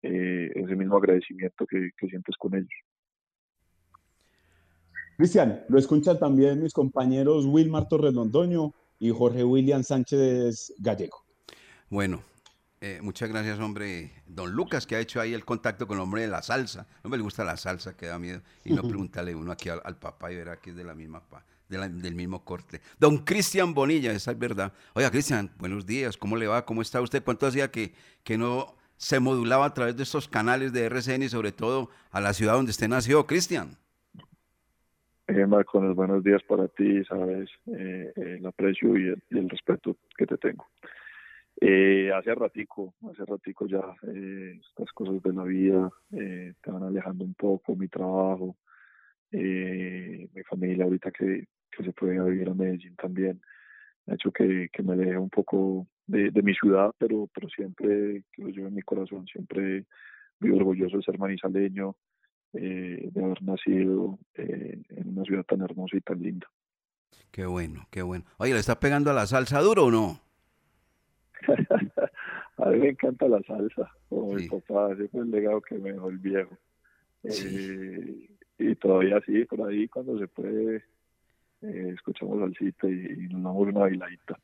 eh, 0.02 0.50
ese 0.56 0.76
mismo 0.76 0.98
agradecimiento 0.98 1.66
que, 1.68 1.90
que 1.98 2.08
sientes 2.08 2.36
con 2.38 2.56
ellos. 2.56 2.70
Cristian, 5.18 5.64
lo 5.70 5.78
escuchan 5.78 6.18
también 6.20 6.62
mis 6.62 6.74
compañeros 6.74 7.46
Wilmar 7.46 7.88
Torres 7.88 8.14
Londoño 8.14 8.74
y 9.00 9.12
Jorge 9.12 9.44
William 9.44 9.84
Sánchez 9.84 10.74
Gallego. 10.80 11.24
Bueno, 11.90 12.22
eh, 12.82 13.00
muchas 13.02 13.30
gracias, 13.30 13.60
hombre. 13.60 14.12
Don 14.26 14.52
Lucas, 14.52 14.88
que 14.88 14.96
ha 14.96 15.00
hecho 15.00 15.22
ahí 15.22 15.34
el 15.34 15.46
contacto 15.46 15.86
con 15.88 15.98
el 15.98 16.04
hombre 16.04 16.24
de 16.24 16.28
la 16.28 16.42
salsa. 16.42 16.88
No 17.04 17.10
me 17.10 17.18
le 17.18 17.24
gusta 17.24 17.44
la 17.44 17.56
salsa, 17.58 17.96
que 17.96 18.08
da 18.08 18.18
miedo. 18.18 18.42
Y 18.66 18.74
no 18.74 18.82
preguntarle 19.08 19.36
uno 19.36 19.52
aquí 19.52 19.70
al, 19.70 19.82
al 19.86 19.98
papá 19.98 20.32
y 20.32 20.36
verá 20.38 20.58
que 20.58 20.72
es 20.72 20.76
de 20.76 20.84
la 20.84 20.96
misma 20.96 21.22
pa- 21.30 21.46
del 21.80 22.16
mismo 22.16 22.44
corte. 22.44 22.82
Don 23.00 23.18
Cristian 23.20 23.74
Bonilla, 23.74 24.12
esa 24.12 24.32
es 24.32 24.40
verdad. 24.40 24.74
Oiga, 24.94 25.12
Cristian, 25.12 25.50
buenos 25.58 25.86
días. 25.86 26.18
¿Cómo 26.18 26.38
le 26.38 26.48
va? 26.48 26.66
¿Cómo 26.66 26.82
está 26.82 27.02
usted? 27.02 27.24
¿Cuánto 27.24 27.48
hacía 27.48 27.72
que, 27.72 27.94
que 28.24 28.38
no 28.38 28.76
se 28.98 29.20
modulaba 29.20 29.66
a 29.66 29.74
través 29.74 29.98
de 29.98 30.04
estos 30.04 30.28
canales 30.28 30.72
de 30.72 30.86
RCN 30.86 31.24
y 31.24 31.30
sobre 31.30 31.52
todo 31.52 31.90
a 32.12 32.22
la 32.22 32.34
ciudad 32.34 32.54
donde 32.54 32.72
usted 32.72 32.88
nació, 32.88 33.26
Cristian? 33.26 33.78
Eh, 35.28 35.46
Marco, 35.46 35.80
buenos 35.94 36.24
días 36.24 36.44
para 36.44 36.68
ti, 36.68 37.04
sabes 37.06 37.50
eh, 37.68 38.12
el 38.16 38.46
aprecio 38.46 38.98
y 38.98 39.14
el, 39.30 39.50
respeto 39.50 39.96
que 40.18 40.26
te 40.26 40.38
tengo. 40.38 40.68
Eh, 41.62 42.12
hace 42.14 42.36
ratico, 42.36 42.94
hace 43.10 43.24
ratico 43.26 43.66
ya 43.66 43.84
eh, 44.08 44.60
estas 44.60 44.92
cosas 44.92 45.22
de 45.24 45.34
la 45.34 45.44
vida 45.44 45.90
eh, 46.12 46.54
te 46.62 46.72
van 46.72 46.84
alejando 46.84 47.24
un 47.24 47.36
poco, 47.36 47.76
mi 47.76 47.88
trabajo, 47.88 48.58
eh, 49.32 50.28
mi 50.34 50.44
familia 50.44 50.84
ahorita 50.84 51.12
que, 51.12 51.48
que 51.76 51.84
se 51.84 52.14
ir 52.14 52.20
a 52.20 52.26
vivir 52.26 52.50
a 52.50 52.54
Medellín 52.54 52.96
también, 52.96 53.42
ha 54.08 54.14
hecho 54.14 54.32
que, 54.32 54.70
que 54.72 54.84
me 54.84 54.94
aleje 54.94 55.18
un 55.18 55.30
poco 55.30 55.88
de, 56.08 56.32
de 56.32 56.42
mi 56.42 56.54
ciudad, 56.54 56.92
pero, 56.98 57.30
pero 57.34 57.48
siempre 57.50 58.24
que 58.32 58.42
lo 58.42 58.50
llevo 58.50 58.68
en 58.68 58.76
mi 58.76 58.82
corazón, 58.82 59.26
siempre 59.28 59.86
muy 60.40 60.52
orgulloso 60.52 60.98
de 60.98 61.04
ser 61.04 61.18
manizaleño, 61.18 61.96
eh, 62.54 63.10
de 63.12 63.24
haber 63.24 63.42
nacido 63.42 64.20
eh, 64.36 64.82
en 64.90 65.10
una 65.10 65.24
ciudad 65.24 65.44
tan 65.44 65.62
hermosa 65.62 65.98
y 65.98 66.02
tan 66.02 66.22
linda. 66.22 66.48
Qué 67.32 67.46
bueno, 67.46 67.88
qué 67.90 68.02
bueno. 68.02 68.26
Oye, 68.38 68.54
¿le 68.54 68.60
está 68.60 68.80
pegando 68.80 69.10
a 69.10 69.14
la 69.14 69.26
salsa 69.26 69.60
duro 69.62 69.86
o 69.86 69.92
no? 69.92 70.20
A 72.58 72.70
mí 72.70 72.80
me 72.80 72.90
encanta 72.90 73.28
la 73.28 73.42
salsa, 73.42 73.92
como 74.08 74.34
mi 74.34 74.48
papá, 74.48 74.94
ese 74.94 75.08
fue 75.08 75.22
el 75.22 75.32
legado 75.32 75.60
que 75.62 75.76
me 75.80 75.92
dejó 75.92 76.10
el 76.10 76.20
viejo. 76.20 76.56
Eh, 77.24 78.30
y 78.60 78.76
todavía 78.76 79.20
sí, 79.26 79.44
por 79.46 79.68
ahí 79.68 79.88
cuando 79.88 80.20
se 80.20 80.28
puede, 80.28 80.84
eh, 81.64 81.92
escuchamos 81.96 82.40
salsita 82.40 82.88
y, 82.88 83.26
y 83.26 83.34
nos 83.34 83.56
una 83.56 83.80
bailadita. 83.80 84.38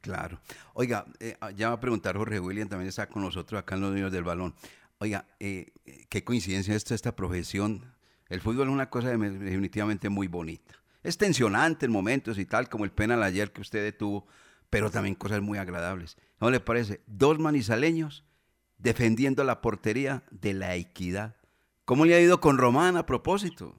Claro. 0.00 0.40
Oiga, 0.74 1.04
eh, 1.18 1.36
ya 1.56 1.68
va 1.68 1.74
a 1.74 1.80
preguntar 1.80 2.16
Jorge 2.16 2.40
William, 2.40 2.68
también 2.68 2.88
está 2.88 3.06
con 3.08 3.22
nosotros 3.22 3.58
acá 3.60 3.74
en 3.74 3.82
los 3.82 3.92
niños 3.94 4.12
del 4.12 4.24
balón. 4.24 4.54
Oiga, 4.98 5.26
eh, 5.38 5.72
qué 6.08 6.24
coincidencia 6.24 6.74
esta, 6.74 6.94
esta 6.94 7.14
profesión. 7.16 7.84
El 8.28 8.40
fútbol 8.40 8.68
es 8.68 8.72
una 8.72 8.88
cosa 8.90 9.10
de- 9.10 9.30
definitivamente 9.38 10.08
muy 10.08 10.26
bonita. 10.28 10.74
Es 11.02 11.18
tensionante 11.18 11.86
en 11.86 11.92
momentos 11.92 12.38
y 12.38 12.44
tal, 12.46 12.68
como 12.68 12.84
el 12.84 12.92
penal 12.92 13.22
ayer 13.22 13.52
que 13.52 13.60
usted 13.62 13.82
detuvo, 13.82 14.26
pero 14.68 14.90
también 14.90 15.14
cosas 15.14 15.40
muy 15.40 15.58
agradables. 15.58 16.16
¿No 16.40 16.50
le 16.50 16.60
parece? 16.60 17.00
Dos 17.06 17.38
manizaleños 17.38 18.24
defendiendo 18.78 19.44
la 19.44 19.60
portería 19.60 20.22
de 20.30 20.54
la 20.54 20.76
equidad. 20.76 21.36
¿Cómo 21.84 22.04
le 22.06 22.14
ha 22.14 22.20
ido 22.20 22.40
con 22.40 22.56
Román 22.56 22.96
a 22.96 23.04
propósito? 23.04 23.76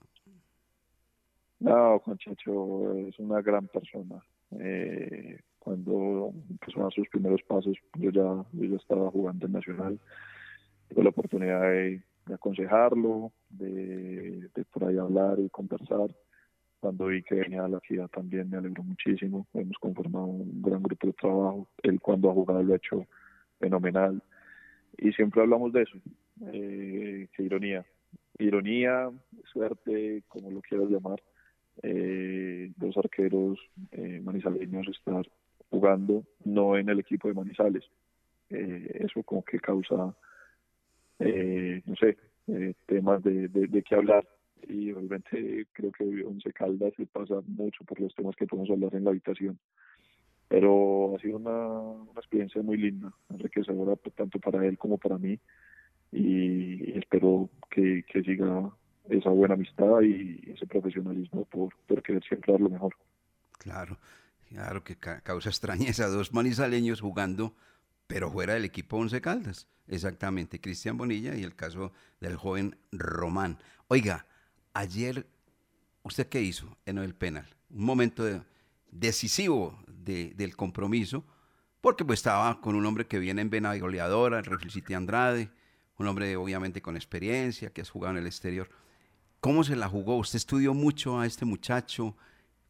No, 1.62 2.00
Juan 2.00 2.18
Chacho 2.18 2.92
es 3.08 3.20
una 3.20 3.40
gran 3.42 3.68
persona. 3.68 4.20
Eh, 4.60 5.40
cuando 5.60 6.34
empezó 6.50 6.80
a 6.80 6.84
dar 6.84 6.94
sus 6.94 7.08
primeros 7.10 7.44
pasos, 7.44 7.78
yo 8.00 8.10
ya, 8.10 8.44
yo 8.52 8.76
estaba 8.76 9.12
jugando 9.12 9.46
en 9.46 9.52
Nacional. 9.52 10.00
Tuve 10.90 11.04
la 11.04 11.12
oportunidad 11.12 11.62
de, 11.62 12.02
aconsejarlo, 12.34 13.32
de, 13.52 14.50
de 14.56 14.66
por 14.74 14.86
ahí 14.86 14.98
hablar 14.98 15.38
y 15.40 15.50
conversar. 15.50 16.10
Cuando 16.80 17.06
vi 17.06 17.22
que 17.22 17.36
venía 17.36 17.64
a 17.64 17.68
la 17.68 17.80
ciudad 17.82 18.08
también 18.08 18.50
me 18.50 18.58
alegró 18.58 18.82
muchísimo. 18.82 19.46
Hemos 19.54 19.78
conformado 19.78 20.26
un 20.26 20.64
gran 20.64 20.82
grupo 20.82 21.06
de 21.06 21.14
trabajo. 21.14 21.68
Él 21.84 22.02
cuando 22.02 22.32
ha 22.32 22.34
jugado 22.34 22.64
lo 22.64 22.74
ha 22.74 22.78
hecho 22.78 23.06
fenomenal. 23.60 24.20
Y 24.98 25.12
siempre 25.12 25.42
hablamos 25.42 25.72
de 25.74 25.84
eso. 25.84 26.00
Eh, 26.52 27.28
qué 27.38 27.44
ironía. 27.44 27.86
Ironía, 28.40 29.12
suerte, 29.54 30.24
como 30.28 30.50
lo 30.50 30.62
quieras 30.62 30.90
llamar 30.90 31.22
eh, 31.84 32.72
dos 32.78 32.98
arqueros 32.98 33.60
eh, 33.92 34.22
manizaleños 34.24 34.88
estar 34.88 35.26
jugando 35.70 36.24
no 36.44 36.78
en 36.78 36.90
el 36.90 37.00
equipo 37.00 37.28
de 37.28 37.34
Manizales. 37.34 37.84
Eh, 38.50 39.00
eso 39.06 39.24
como 39.24 39.44
que 39.44 39.60
causa, 39.60 40.16
eh, 41.20 41.82
no 41.86 41.96
sé, 41.96 42.18
eh, 42.48 42.74
temas 42.86 43.24
de, 43.24 43.48
de, 43.48 43.68
de 43.68 43.82
qué 43.82 43.96
hablar. 43.96 44.28
Y 44.68 44.92
obviamente 44.92 45.66
creo 45.72 45.92
que 45.92 46.04
Once 46.24 46.52
Caldas 46.54 46.94
se 46.96 47.06
pasa 47.08 47.42
mucho 47.48 47.84
por 47.86 48.00
los 48.00 48.14
temas 48.14 48.36
que 48.36 48.46
podemos 48.46 48.70
hablar 48.70 48.94
en 48.94 49.06
la 49.06 49.12
habitación. 49.12 49.58
Pero 50.48 51.16
ha 51.16 51.20
sido 51.20 51.38
una, 51.38 51.80
una 51.80 52.20
experiencia 52.20 52.62
muy 52.62 52.78
linda, 52.78 53.14
enriquecedora 53.30 53.96
tanto 54.16 54.38
para 54.40 54.66
él 54.68 54.78
como 54.78 54.98
para 54.98 55.18
mí. 55.18 55.40
Y 56.12 56.98
espero 56.98 57.50
que, 57.70 58.04
que 58.04 58.22
siga 58.22 58.70
esa 59.18 59.30
buena 59.30 59.54
amistad 59.56 60.02
y 60.02 60.52
ese 60.52 60.66
profesionalismo 60.68 61.46
por, 61.46 61.74
por 61.88 62.02
querer 62.04 62.24
siempre 62.24 62.52
dar 62.54 62.62
lo 62.62 62.70
mejor. 62.70 62.96
Claro, 63.58 63.98
claro 64.50 64.84
que 64.84 64.96
ca- 64.96 65.22
causa 65.22 65.50
extrañeza. 65.50 66.08
Dos 66.08 66.34
manizaleños 66.34 67.02
jugando, 67.02 67.54
pero 68.08 68.32
fuera 68.32 68.54
del 68.54 68.66
equipo 68.66 68.98
Once 68.98 69.20
Caldas. 69.22 69.68
Exactamente, 69.88 70.60
Cristian 70.62 70.98
Bonilla 70.98 71.36
y 71.36 71.44
el 71.44 71.56
caso 71.56 71.92
del 72.20 72.36
joven 72.38 72.78
Román. 72.92 73.58
Oiga, 73.88 74.26
ayer, 74.74 75.28
¿usted 76.04 76.28
qué 76.28 76.42
hizo 76.42 76.78
en 76.86 76.98
el 76.98 77.14
penal? 77.14 77.48
Un 77.70 77.84
momento 77.86 78.24
de- 78.24 78.42
decisivo 78.92 79.78
de- 79.88 80.34
del 80.36 80.56
compromiso, 80.56 81.24
porque 81.82 82.06
pues 82.06 82.20
estaba 82.20 82.62
con 82.62 82.76
un 82.76 82.86
hombre 82.86 83.08
que 83.08 83.20
viene 83.20 83.42
en 83.42 83.50
vena 83.50 83.76
goleadora, 83.78 84.40
el 84.40 84.96
Andrade, 84.96 85.50
un 85.98 86.08
hombre 86.08 86.36
obviamente 86.36 86.82
con 86.82 86.96
experiencia, 86.96 87.72
que 87.72 87.82
has 87.82 87.90
jugado 87.90 88.14
en 88.16 88.22
el 88.22 88.28
exterior. 88.28 88.70
¿Cómo 89.42 89.64
se 89.64 89.76
la 89.76 89.90
jugó? 89.90 90.18
Usted 90.18 90.38
estudió 90.38 90.76
mucho 90.76 91.20
a 91.20 91.26
este 91.26 91.46
muchacho. 91.46 92.16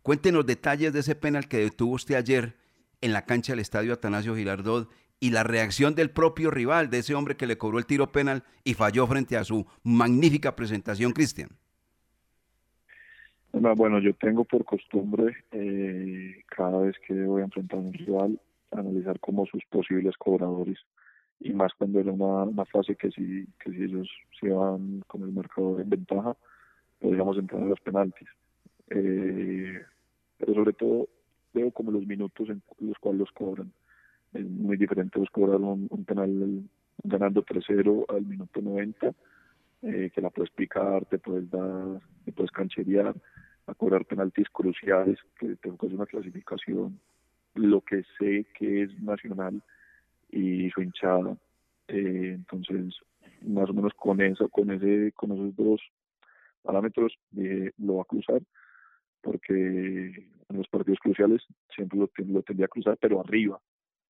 Cuéntenos 0.04 0.46
detalles 0.46 0.94
de 0.94 1.02
ese 1.02 1.16
penal 1.16 1.50
que 1.50 1.58
detuvo 1.58 1.96
usted 1.96 2.16
ayer 2.16 2.56
en 3.02 3.12
la 3.12 3.26
cancha 3.26 3.52
del 3.52 3.60
estadio 3.60 3.92
Atanasio 3.92 4.38
Girardot 4.38 4.90
y 5.20 5.32
la 5.32 5.44
reacción 5.44 5.96
del 5.96 6.12
propio 6.12 6.50
rival, 6.50 6.90
de 6.90 7.00
ese 7.00 7.14
hombre 7.14 7.36
que 7.36 7.46
le 7.46 7.58
cobró 7.58 7.78
el 7.78 7.86
tiro 7.86 8.14
penal 8.14 8.44
y 8.64 8.74
falló 8.74 9.06
frente 9.06 9.36
a 9.36 9.44
su 9.44 9.66
magnífica 9.84 10.56
presentación, 10.56 11.12
Cristian. 11.12 11.50
Bueno, 13.52 14.00
yo 14.00 14.14
tengo 14.14 14.46
por 14.46 14.64
costumbre, 14.64 15.36
eh, 15.52 16.42
cada 16.48 16.80
vez 16.84 16.96
que 17.06 17.14
voy 17.14 17.42
a 17.42 17.46
enfrentar 17.46 17.80
a 17.80 17.82
un 17.82 17.94
rival, 17.94 18.40
analizar 18.72 19.20
como 19.20 19.46
sus 19.46 19.62
posibles 19.66 20.16
cobradores. 20.16 20.80
Y 21.42 21.52
más 21.52 21.74
cuando 21.78 22.00
era 22.00 22.14
una, 22.14 22.44
una 22.44 22.64
fase 22.64 22.96
que 22.96 23.12
si, 23.12 23.46
que 23.62 23.72
si 23.72 23.84
ellos 23.84 24.10
se 24.40 24.48
iban 24.48 25.04
con 25.08 25.24
el 25.24 25.34
mercado 25.34 25.78
en 25.82 25.90
ventaja, 25.90 26.38
podríamos 27.02 27.38
entrar 27.38 27.62
a 27.62 27.66
los 27.66 27.80
penaltis. 27.82 28.30
Eh, 28.90 29.82
pero 30.38 30.54
sobre 30.54 30.74
todo 30.74 31.10
veo 31.54 31.72
como 31.72 31.92
los 31.92 32.06
minutos 32.06 32.50
en 32.50 32.62
los 32.80 32.98
cuales 33.00 33.20
los 33.20 33.32
cobran. 33.32 33.72
Es 34.34 34.46
muy 34.46 34.78
diferente 34.78 35.20
los 35.20 35.30
cobrar 35.30 35.60
un, 35.60 35.88
un 35.90 36.06
penal 36.06 36.64
ganando 37.04 37.44
3-0 37.44 38.06
al 38.10 38.26
minuto 38.26 38.62
90, 38.62 39.14
eh, 39.84 40.12
que 40.14 40.22
la 40.22 40.30
puedes 40.30 40.52
picar, 40.52 41.06
te 41.06 41.18
puedes 41.18 41.50
dar, 41.50 42.00
te 42.24 42.32
puedes 42.32 42.52
cancherear, 42.52 43.16
a 43.68 43.74
cobrar 43.74 44.06
penaltis 44.06 44.50
cruciales, 44.50 45.18
que 45.40 45.56
tengo 45.56 45.78
que 45.78 45.88
hacer 45.88 45.98
una 45.98 46.06
clasificación, 46.06 47.00
lo 47.56 47.82
que 47.82 48.04
sé 48.18 48.46
que 48.54 48.84
es 48.84 49.02
nacional 49.02 49.62
y 50.32 50.70
su 50.70 50.82
hinchada. 50.82 51.36
Eh, 51.88 52.34
entonces, 52.36 52.96
más 53.42 53.70
o 53.70 53.74
menos 53.74 53.94
con 53.96 54.22
eso, 54.22 54.48
con 54.50 54.72
ese, 54.72 55.12
con 55.14 55.32
esos 55.32 55.56
dos 55.56 55.82
parámetros, 56.62 57.18
eh, 57.38 57.72
lo 57.78 57.96
va 57.96 58.02
a 58.04 58.06
cruzar, 58.06 58.42
porque 59.22 59.42
en 60.50 60.58
los 60.58 60.68
partidos 60.68 61.00
cruciales 61.00 61.42
siempre 61.76 62.00
lo, 62.00 62.10
lo 62.28 62.42
tendría 62.44 62.66
a 62.66 62.70
cruzar, 62.70 62.98
pero 63.00 63.20
arriba. 63.20 63.60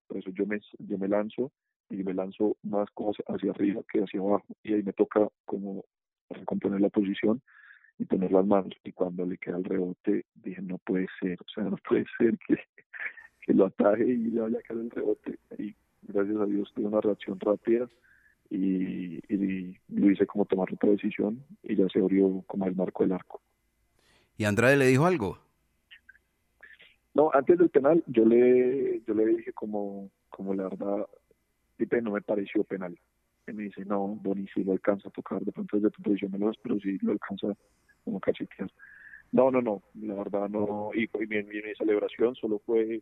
Por 0.07 0.17
eso 0.17 0.29
yo 0.31 0.45
me, 0.45 0.59
yo 0.79 0.97
me 0.97 1.07
lanzo 1.07 1.51
y 1.89 2.03
me 2.03 2.13
lanzo 2.13 2.57
más 2.63 2.89
cosas 2.91 3.25
hacia 3.27 3.51
arriba 3.51 3.81
que 3.91 3.99
hacia 3.99 4.19
abajo. 4.19 4.45
Y 4.63 4.73
ahí 4.73 4.83
me 4.83 4.93
toca 4.93 5.27
como 5.45 5.85
recomponer 6.29 6.81
la 6.81 6.89
posición 6.89 7.41
y 7.97 8.05
poner 8.05 8.31
las 8.31 8.45
manos. 8.45 8.73
Y 8.83 8.91
cuando 8.91 9.25
le 9.25 9.37
queda 9.37 9.57
el 9.57 9.63
rebote, 9.63 10.25
dije, 10.35 10.61
no 10.61 10.77
puede 10.79 11.07
ser, 11.19 11.37
o 11.41 11.49
sea, 11.53 11.63
no 11.69 11.77
puede 11.77 12.05
ser 12.17 12.37
que, 12.47 12.57
que 13.41 13.53
lo 13.53 13.65
ataje 13.65 14.05
y 14.05 14.31
le 14.31 14.41
vaya 14.41 14.59
a 14.59 14.61
caer 14.61 14.79
el 14.79 14.89
rebote. 14.89 15.39
Y 15.57 15.75
gracias 16.01 16.37
a 16.37 16.45
Dios 16.45 16.71
tuve 16.73 16.87
una 16.87 17.01
reacción 17.01 17.39
rápida 17.39 17.87
y, 18.51 19.19
y 19.33 19.77
lo 19.89 20.11
hice 20.11 20.27
como 20.27 20.45
tomar 20.45 20.71
otra 20.73 20.89
decisión 20.91 21.43
y 21.63 21.75
ya 21.75 21.87
se 21.89 21.99
abrió 21.99 22.43
como 22.47 22.67
el 22.67 22.75
marco 22.75 23.03
del 23.03 23.13
arco. 23.13 23.41
¿Y 24.37 24.43
Andrade 24.45 24.77
le 24.77 24.85
dijo 24.87 25.05
algo? 25.05 25.39
No, 27.13 27.29
antes 27.33 27.57
del 27.57 27.69
penal 27.69 28.03
yo 28.07 28.25
le 28.25 29.01
yo 29.07 29.13
le 29.13 29.25
dije 29.25 29.51
como 29.53 30.09
como 30.29 30.53
la 30.53 30.63
verdad, 30.63 31.07
Pipe 31.77 32.01
no 32.01 32.11
me 32.11 32.21
pareció 32.21 32.63
penal. 32.63 32.97
Y 33.47 33.53
me 33.53 33.63
dice, 33.63 33.83
no, 33.85 34.07
Boni, 34.07 34.47
si 34.53 34.63
lo 34.63 34.71
alcanza 34.73 35.09
a 35.09 35.11
tocar, 35.11 35.41
de 35.41 35.51
pronto 35.51 35.77
desde 35.77 35.89
tu 35.91 36.01
posición 36.01 36.31
me 36.31 36.37
lo 36.39 36.51
pero 36.63 36.79
si 36.79 36.97
lo 36.99 37.11
alcanza 37.11 37.47
como 38.05 38.19
cachetear. 38.19 38.71
No, 39.31 39.49
no, 39.51 39.61
no, 39.61 39.81
la 39.95 40.15
verdad 40.15 40.49
no. 40.49 40.91
Y, 40.93 41.03
y 41.03 41.27
mi, 41.27 41.43
mi- 41.43 41.61
mi 41.61 41.75
celebración 41.77 42.35
solo 42.35 42.59
fue, 42.65 43.01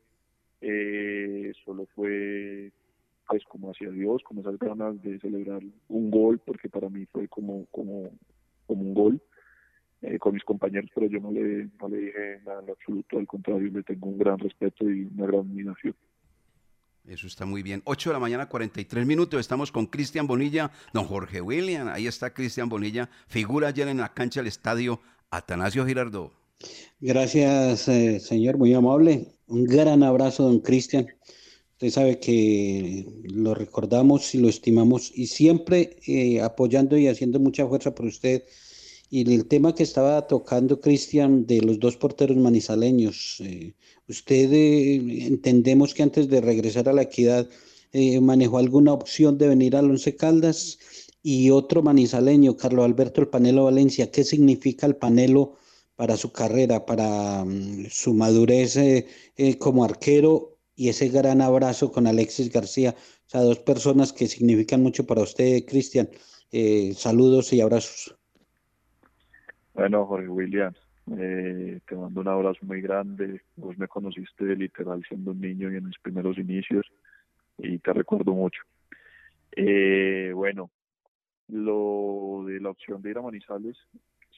eh, 0.62 1.52
solo 1.66 1.86
fue, 1.96 2.72
pues 3.30 3.44
como 3.46 3.70
hacia 3.70 3.92
Dios, 3.92 4.24
como 4.24 4.42
esas 4.42 4.58
ganas 4.58 5.00
de 5.04 5.20
celebrar 5.20 5.62
un 5.88 6.10
gol, 6.10 6.40
porque 6.40 6.68
para 6.68 6.90
mí 6.90 7.06
fue 7.12 7.28
como, 7.28 7.68
como, 7.68 8.10
como 8.66 8.82
un 8.82 8.94
gol 8.96 9.22
eh, 10.02 10.18
con 10.18 10.34
mis 10.34 10.44
compañeros, 10.44 10.90
pero 10.96 11.08
yo 11.08 11.20
no 11.20 11.32
le, 11.32 11.70
no 11.80 11.88
le 11.88 11.98
dije 11.98 12.42
nada 12.44 12.62
en 12.62 12.66
lo 12.66 12.74
absoluto, 12.74 13.20
al 13.20 13.28
contrario, 13.28 13.70
le 13.72 13.84
tengo 13.84 14.08
un 14.08 14.18
gran 14.18 14.40
respeto 14.40 14.90
y 14.90 15.04
una 15.04 15.28
gran 15.28 15.42
admiración. 15.42 15.94
Eso 17.08 17.28
está 17.28 17.46
muy 17.46 17.62
bien. 17.62 17.82
8 17.86 18.10
de 18.10 18.14
la 18.14 18.20
mañana, 18.20 18.50
43 18.50 19.06
minutos. 19.06 19.40
Estamos 19.40 19.72
con 19.72 19.86
Cristian 19.86 20.28
Bonilla, 20.28 20.72
don 20.94 21.06
Jorge 21.06 21.42
William. 21.42 21.88
Ahí 21.88 22.08
está 22.08 22.34
Cristian 22.34 22.68
Bonilla. 22.68 23.10
Figura 23.28 23.70
ayer 23.70 23.88
en 23.88 23.98
la 23.98 24.14
cancha 24.14 24.42
del 24.42 24.48
estadio 24.48 25.00
Atanasio 25.32 25.86
Girardot. 25.86 26.34
Gracias, 27.00 27.88
eh, 27.88 28.20
señor, 28.20 28.58
muy 28.58 28.74
amable. 28.74 29.28
Un 29.48 29.66
gran 29.66 30.04
abrazo, 30.04 30.44
don 30.44 30.60
Cristian. 30.60 31.08
Usted 31.82 31.92
sabe 31.92 32.20
que 32.20 33.06
lo 33.24 33.56
recordamos 33.56 34.36
y 34.36 34.40
lo 34.40 34.50
estimamos 34.50 35.14
y 35.16 35.28
siempre 35.28 35.96
eh, 36.08 36.42
apoyando 36.42 36.98
y 36.98 37.08
haciendo 37.08 37.40
mucha 37.40 37.66
fuerza 37.68 37.96
por 37.96 38.06
usted. 38.06 38.44
Y 39.10 39.34
el 39.34 39.46
tema 39.46 39.74
que 39.74 39.84
estaba 39.84 40.28
tocando 40.28 40.82
Cristian 40.82 41.46
de 41.46 41.62
los 41.62 41.80
dos 41.80 41.96
porteros 41.96 42.36
manizaleños, 42.36 43.38
eh, 43.46 43.76
usted 44.10 44.52
eh, 44.52 45.26
entendemos 45.26 45.94
que 45.94 46.04
antes 46.04 46.28
de 46.28 46.42
regresar 46.42 46.90
a 46.90 46.94
la 46.94 47.04
equidad 47.04 47.48
manejó 48.22 48.58
alguna 48.58 48.92
opción 48.92 49.38
de 49.38 49.48
venir 49.48 49.78
al 49.78 49.90
Once 49.90 50.18
Caldas 50.18 50.80
y 51.24 51.50
otro 51.50 51.82
manizaleño, 51.82 52.58
Carlos 52.58 52.84
Alberto 52.84 53.22
El 53.22 53.30
Panelo 53.30 53.64
Valencia. 53.64 54.12
¿Qué 54.12 54.26
significa 54.26 54.86
el 54.86 54.98
Panelo 54.98 55.54
para 55.96 56.18
su 56.18 56.34
carrera, 56.34 56.86
para 56.86 57.46
mm, 57.46 57.86
su 57.90 58.14
madurez 58.14 58.78
como 59.60 59.86
arquero 59.86 60.59
y 60.80 60.88
ese 60.88 61.10
gran 61.10 61.42
abrazo 61.42 61.92
con 61.92 62.08
Alexis 62.08 62.54
García? 62.54 62.96
O 62.96 63.30
sea, 63.30 63.42
dos 63.42 63.60
personas 63.60 64.14
que 64.14 64.28
significan 64.28 64.82
mucho 64.82 65.06
para 65.06 65.24
usted, 65.24 65.66
Cristian. 65.68 66.08
Eh, 66.54 66.94
saludos 66.94 67.52
y 67.52 67.60
abrazos. 67.60 68.18
Bueno, 69.74 70.06
Jorge 70.06 70.30
Williams, 70.30 70.78
eh, 71.18 71.82
te 71.86 71.96
mando 71.96 72.22
un 72.22 72.30
abrazo 72.30 72.66
muy 72.66 72.80
grande. 72.80 73.42
Vos 73.58 73.78
me 73.78 73.90
conociste 73.90 74.56
literal 74.56 75.04
siendo 75.06 75.32
un 75.32 75.42
niño 75.42 75.70
y 75.70 75.76
en 75.76 75.86
mis 75.86 76.00
primeros 76.00 76.38
inicios 76.38 76.86
y 77.58 77.78
te 77.80 77.92
recuerdo 77.92 78.34
mucho. 78.34 78.62
Eh, 79.52 80.32
bueno, 80.34 80.72
lo 81.50 82.46
de 82.48 82.62
la 82.62 82.70
opción 82.70 83.02
de 83.02 83.10
ir 83.10 83.18
a 83.18 83.22
Manizales, 83.22 83.76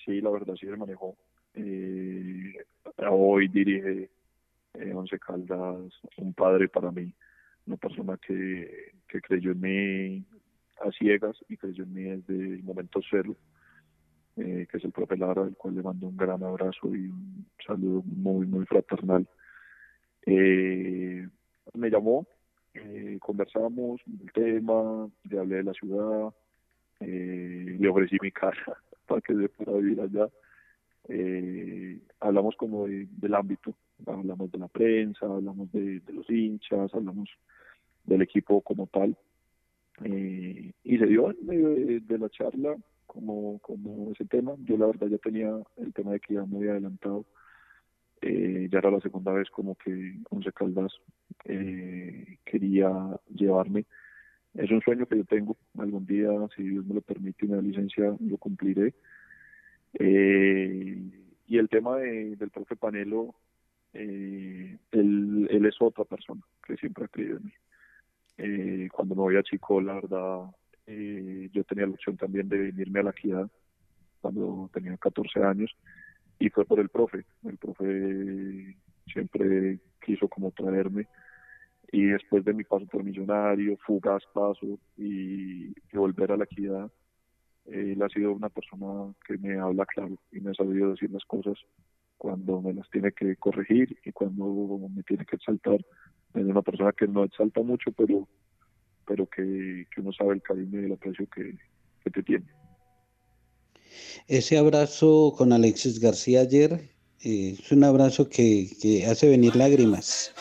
sí, 0.04 0.22
la 0.22 0.32
verdad 0.32 0.56
sí 0.60 0.66
se 0.66 0.76
manejó. 0.76 1.16
Eh, 1.54 2.56
hoy 3.10 3.48
dirige 3.48 4.10
eh, 4.74 4.94
Once 4.94 5.18
Caldas, 5.20 5.94
un 6.18 6.34
padre 6.34 6.68
para 6.70 6.92
mí, 6.92 7.14
una 7.66 7.78
persona 7.78 8.18
que, 8.18 8.94
creyó 9.08 9.52
en 9.52 9.62
mí 9.62 10.26
a 10.86 10.92
ciegas 10.92 11.38
y 11.50 11.58
creyó 11.58 11.84
en 11.84 11.94
mí 11.94 12.04
desde 12.04 12.56
el 12.56 12.64
momento 12.64 13.00
cero 13.10 13.36
eh, 14.38 14.66
que 14.70 14.78
es 14.78 14.86
el 14.86 14.92
profe 14.92 15.18
Lara, 15.18 15.44
al 15.44 15.56
cual 15.58 15.76
le 15.76 15.84
mando 15.84 16.08
un 16.08 16.16
gran 16.16 16.42
abrazo 16.42 16.88
y 16.96 17.08
un 17.08 17.46
saludo 17.66 18.02
muy, 18.06 18.46
muy 18.48 18.66
fraternal. 18.66 19.28
Eh, 20.26 21.28
me 21.74 21.90
llamó, 21.90 22.26
eh, 22.74 23.18
conversamos 23.20 24.00
el 24.08 24.32
tema, 24.32 25.10
le 25.30 25.38
hablé 25.40 25.58
de 25.58 25.64
la 25.64 25.74
ciudad, 25.74 26.34
le 27.02 27.90
ofrecí 27.90 28.18
mi 28.22 28.32
casa 28.32 28.78
para 29.08 29.22
que 29.22 29.36
se 29.36 29.50
pueda 29.50 29.78
vivir 29.78 30.00
allá. 30.00 30.30
Hablamos 32.22 32.56
como 32.56 32.88
de- 32.88 33.08
del 33.12 33.36
ámbito, 33.36 33.76
hablamos 34.08 34.52
de 34.52 34.60
la 34.60 34.68
prensa, 34.68 35.26
hablamos 35.26 35.72
de, 35.72 36.02
los 36.14 36.30
hinchas, 36.30 36.94
hablamos 36.94 37.30
del 38.04 38.22
equipo 38.22 38.62
como 38.62 38.88
tal. 38.88 39.16
Eh, 40.04 40.72
y 40.84 40.98
se 40.98 41.06
dio 41.06 41.32
en 41.32 41.46
medio 41.46 41.70
de, 41.70 42.18
la 42.18 42.30
charla 42.30 42.76
como, 43.06 43.60
como 43.60 44.12
ese 44.12 44.26
tema. 44.26 44.54
Yo 44.66 44.78
la 44.78 44.88
verdad 44.88 45.08
ya 45.08 45.18
tenía 45.18 45.52
el 45.78 45.94
tema 45.94 46.12
de 46.12 46.18
equidad 46.18 46.46
muy 46.46 46.68
adelantado. 46.68 47.26
Eh, 48.22 48.70
ya 48.72 48.80
era 48.80 48.92
la 48.92 49.00
segunda 49.00 49.32
vez 49.32 49.50
como 49.50 49.76
que 49.76 50.16
Once 50.30 50.52
Caldas 50.52 50.92
eh, 51.46 52.38
quería 52.46 52.92
llevarme. 53.34 53.86
Es 54.54 54.70
un 54.70 54.82
sueño 54.82 55.06
que 55.06 55.18
yo 55.18 55.26
tengo. 55.26 55.58
Algún 55.78 56.06
día, 56.06 56.30
si 56.56 56.64
Dios 56.64 56.86
me 56.86 56.96
lo 56.96 57.02
permite 57.02 57.46
y 57.46 57.50
me 57.50 57.56
da 57.56 57.62
licencia, 57.62 58.16
lo 58.20 58.38
cumpliré. 58.38 58.94
Eh, 59.94 61.02
y 61.48 61.58
el 61.58 61.70
tema 61.70 61.98
de- 61.98 62.36
del 62.36 62.50
profe 62.50 62.76
Panelo, 62.76 63.36
eh, 63.94 64.78
él, 64.92 65.66
es 65.66 65.76
otra 65.82 66.06
persona 66.06 66.42
que 66.66 66.78
siempre 66.78 67.06
ha 67.06 67.08
creído 67.08 67.38
en 67.38 67.46
mí. 67.46 67.54
Eh, 68.38 68.90
cuando 68.92 69.16
me 69.16 69.22
voy 69.22 69.36
a 69.36 69.44
Chico, 69.44 69.82
la 69.82 69.96
verdad, 69.96 70.46
eh, 70.88 71.50
yo 71.52 71.64
tenía 71.64 71.86
la 71.86 71.94
opción 71.94 72.18
también 72.18 72.48
de 72.50 72.58
venirme 72.58 73.00
a 73.00 73.04
la 73.04 73.12
equidad 73.12 73.50
cuando 74.22 74.70
tenía 74.74 74.98
14 74.98 75.44
años 75.44 75.76
y 76.40 76.50
fue 76.50 76.66
por 76.66 76.80
el 76.80 76.90
profe. 76.90 77.26
El 77.44 77.58
profe 77.58 78.76
siempre 79.12 79.80
quiso 80.04 80.28
como 80.28 80.52
traerme 80.52 81.08
y 81.92 82.06
después 82.06 82.46
de 82.46 82.54
mi 82.54 82.64
paso 82.64 82.86
por 82.88 83.04
Millonario, 83.04 83.78
fugaz 83.86 84.24
paso 84.34 84.80
y, 84.98 85.68
y 85.68 85.98
volver 85.98 86.32
a 86.32 86.38
la 86.38 86.46
equidad, 86.46 86.90
él 87.66 88.02
ha 88.02 88.10
sido 88.10 88.32
una 88.32 88.50
persona 88.50 89.14
que 89.26 89.38
me 89.38 89.60
habla 89.60 89.86
claro 89.86 90.16
y 90.32 90.40
me 90.40 90.52
ha 90.52 90.54
sabido 90.54 90.92
decir 90.92 91.12
las 91.12 91.26
cosas 91.26 91.58
cuando 92.22 92.62
me 92.62 92.72
las 92.72 92.88
tiene 92.92 93.12
que 93.14 93.36
corregir 93.38 93.98
y 94.06 94.12
cuando 94.12 94.46
me 94.94 95.02
tiene 95.02 95.26
que 95.26 95.38
exaltar. 95.38 95.84
Es 96.36 96.46
una 96.46 96.62
persona 96.62 96.92
que 96.92 97.08
no 97.08 97.24
exalta 97.24 97.64
mucho, 97.64 97.92
pero 97.94 98.28
pero 99.08 99.26
que, 99.26 99.88
que 99.90 100.02
uno 100.02 100.14
sabe 100.14 100.36
el 100.36 100.44
cariño 100.44 100.80
y 100.80 100.86
el 100.86 100.92
aprecio 100.92 101.28
que, 101.36 101.58
que 102.04 102.12
te 102.12 102.22
tiene. 102.22 102.46
Ese 104.28 104.60
abrazo 104.60 105.34
con 105.36 105.52
Alexis 105.52 106.00
García 106.00 106.42
ayer 106.42 106.92
eh, 107.24 107.56
es 107.60 107.72
un 107.72 107.84
abrazo 107.84 108.30
que, 108.30 108.70
que 108.80 109.08
hace 109.08 109.28
venir 109.28 109.56
lágrimas. 109.56 110.32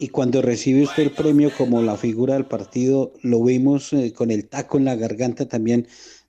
Y 0.00 0.08
cuando 0.08 0.42
recibe 0.42 0.82
usted 0.82 1.04
el 1.04 1.12
premio 1.12 1.50
como 1.56 1.82
la 1.82 1.96
figura 1.96 2.34
del 2.34 2.46
partido, 2.46 3.12
lo 3.22 3.44
vimos 3.44 3.92
eh, 3.92 4.12
con 4.12 4.32
el 4.32 4.48
taco 4.48 4.76
en 4.76 4.86
la 4.86 4.96
garganta 4.96 5.46
también, 5.46 5.86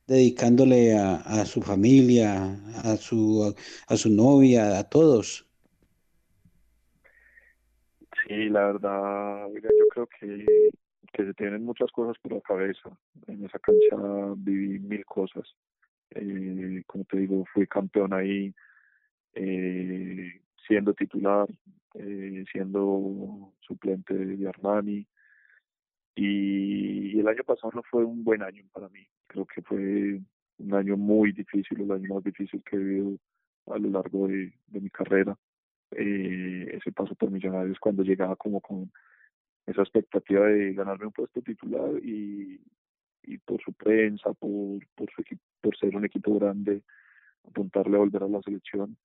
dedicándole 0.08 0.98
a, 0.98 1.16
a 1.16 1.46
su 1.46 1.62
familia, 1.62 2.54
a 2.84 2.96
su, 2.96 3.54
a 3.88 3.98
su 3.98 4.10
novia, 4.10 4.80
a 4.80 4.84
todos. 4.90 5.46
Sí, 8.28 8.50
la 8.50 8.68
verdad, 8.68 9.48
mira, 9.54 9.70
yo 9.78 9.86
creo 9.90 10.08
que, 10.20 10.72
que 11.14 11.26
se 11.26 11.34
tienen 11.34 11.64
muchas 11.64 11.92
cosas 11.92 12.18
por 12.22 12.34
la 12.34 12.42
cabeza. 12.42 12.90
En 13.28 13.46
esa 13.46 13.60
cancha 13.60 14.34
viví 14.38 14.80
mil 14.80 15.06
cosas. 15.06 15.46
Eh, 16.12 16.84
como 16.88 17.04
te 17.06 17.20
digo, 17.20 17.46
fui 17.54 17.68
campeón 17.68 18.14
ahí, 18.14 18.54
eh, 19.34 20.42
siendo 20.68 20.94
titular, 20.94 21.48
eh, 21.96 22.44
siendo 22.52 23.54
suplente 23.60 24.14
de 24.14 24.48
Armani. 24.48 25.06
Y, 26.18 27.20
el 27.20 27.28
año 27.28 27.44
pasado 27.44 27.72
no 27.76 27.84
fue 27.84 28.04
un 28.04 28.24
buen 28.24 28.42
año 28.42 28.64
para 28.74 28.90
mí. 28.90 29.08
Creo 29.28 29.46
que 29.46 29.62
fue 29.62 30.20
un 30.58 30.74
año 30.74 30.98
muy 30.98 31.32
difícil, 31.32 31.82
el 31.82 31.92
año 31.92 32.16
más 32.16 32.24
difícil 32.24 32.64
que 32.64 32.76
he 32.76 32.80
vivido 32.80 33.18
a 33.68 33.78
lo 33.78 33.90
largo 33.90 34.28
de, 34.28 34.52
mi 34.72 34.90
carrera. 34.90 35.38
Eh, 35.92 36.70
ese 36.74 36.92
paso 36.92 37.16
por 37.16 37.32
Millonarios 37.32 37.80
cuando 37.80 38.04
llegaba 38.04 38.36
como 38.36 38.60
con 38.62 38.92
esa 39.68 39.82
expectativa 39.82 40.48
de 40.48 40.74
ganarme 40.74 41.06
un 41.06 41.12
puesto 41.12 41.42
titular 41.42 41.92
y, 42.04 42.60
y 43.24 43.38
por 43.38 43.62
su 43.62 43.74
prensa, 43.74 44.34
por, 44.34 44.80
por, 44.96 45.10
su 45.12 45.24
por 45.62 45.78
ser 45.78 45.96
un 45.96 46.06
equipo 46.06 46.34
grande, 46.40 46.82
apuntarle 47.48 47.98
a 47.98 48.00
volver 48.00 48.24
a 48.24 48.28
la 48.28 48.42
selección. 48.42 48.98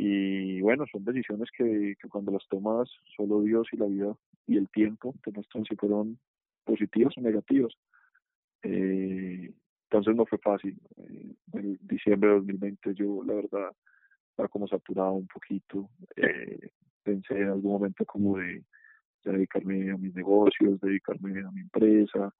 Y 0.00 0.60
bueno, 0.60 0.84
son 0.90 1.04
decisiones 1.04 1.50
que, 1.50 1.96
cuando 2.08 2.30
las 2.30 2.46
tomas 2.46 2.88
solo 3.16 3.42
Dios 3.42 3.66
y 3.72 3.76
la 3.76 3.86
vida 3.86 4.16
y 4.46 4.56
el 4.56 4.68
tiempo 4.70 5.12
te 5.24 5.32
muestran 5.32 5.64
si 5.64 5.74
fueron 5.74 6.16
positivas 6.64 7.18
o 7.18 7.20
negativas. 7.20 7.72
Eh, 8.62 9.52
entonces 9.90 10.14
no 10.14 10.24
fue 10.24 10.38
fácil. 10.38 10.78
Eh, 10.98 11.34
en 11.54 11.78
diciembre 11.82 12.30
de 12.30 12.36
2020 12.36 12.94
yo 12.94 13.24
la 13.24 13.34
verdad 13.34 13.72
estaba 14.30 14.48
como 14.48 14.68
saturado 14.68 15.14
un 15.14 15.26
poquito. 15.26 15.90
Eh, 16.14 16.70
pensé 17.02 17.34
en 17.34 17.48
algún 17.48 17.72
momento 17.72 18.04
como 18.04 18.38
de 18.38 18.62
ya 19.24 19.32
dedicarme 19.32 19.90
a 19.90 19.96
mis 19.96 20.14
negocios, 20.14 20.80
dedicarme 20.80 21.40
a 21.40 21.50
mi 21.50 21.62
empresa 21.62 22.32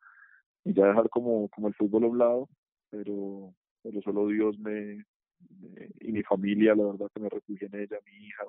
y 0.64 0.74
ya 0.74 0.86
dejar 0.86 1.08
como, 1.08 1.48
como 1.48 1.66
el 1.66 1.74
fútbol 1.74 2.04
a 2.04 2.06
un 2.06 2.18
lado, 2.18 2.48
pero, 2.88 3.52
pero 3.82 4.00
solo 4.02 4.28
Dios 4.28 4.56
me, 4.60 5.04
me- 5.60 5.90
y 6.00 6.12
mi 6.12 6.22
familia, 6.22 6.74
la 6.74 6.84
verdad 6.84 7.10
que 7.14 7.20
me 7.20 7.28
refugié 7.28 7.68
en 7.68 7.80
ella, 7.80 7.98
mi 8.04 8.26
hija, 8.26 8.44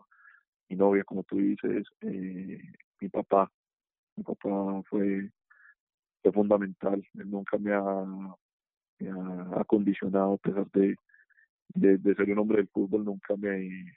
mi 0.69 0.75
novia, 0.75 1.03
como 1.03 1.23
tú 1.23 1.37
dices, 1.37 1.87
eh, 2.01 2.61
mi 3.01 3.09
papá. 3.09 3.51
Mi 4.15 4.23
papá 4.23 4.81
fue, 4.89 5.31
fundamental, 6.33 7.03
él 7.15 7.29
nunca 7.31 7.57
me 7.57 7.73
ha, 7.73 7.81
ha 7.81 9.61
acondicionado 9.61 10.33
a 10.33 10.37
pesar 10.37 10.69
de, 10.71 10.95
de, 11.75 12.15
ser 12.15 12.31
un 12.31 12.39
hombre 12.39 12.57
del 12.57 12.67
fútbol, 12.67 13.05
nunca 13.05 13.35
me, 13.37 13.93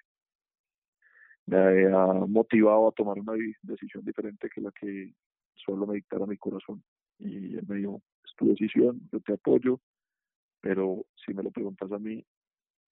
me 1.46 1.86
ha 1.92 2.06
motivado 2.26 2.88
a 2.88 2.92
tomar 2.92 3.18
una 3.18 3.32
decisión 3.62 4.04
diferente 4.04 4.48
que 4.48 4.60
la 4.60 4.70
que 4.72 5.12
solo 5.54 5.86
me 5.86 5.94
dictara 5.94 6.26
mi 6.26 6.36
corazón. 6.36 6.82
Y 7.18 7.56
él 7.56 7.64
me 7.66 7.76
dijo, 7.76 8.02
es 8.24 8.34
tu 8.36 8.46
decisión, 8.46 9.00
yo 9.12 9.20
te 9.20 9.34
apoyo, 9.34 9.80
pero 10.60 11.04
si 11.24 11.34
me 11.34 11.42
lo 11.42 11.50
preguntas 11.50 11.90
a 11.92 11.98
mí, 11.98 12.24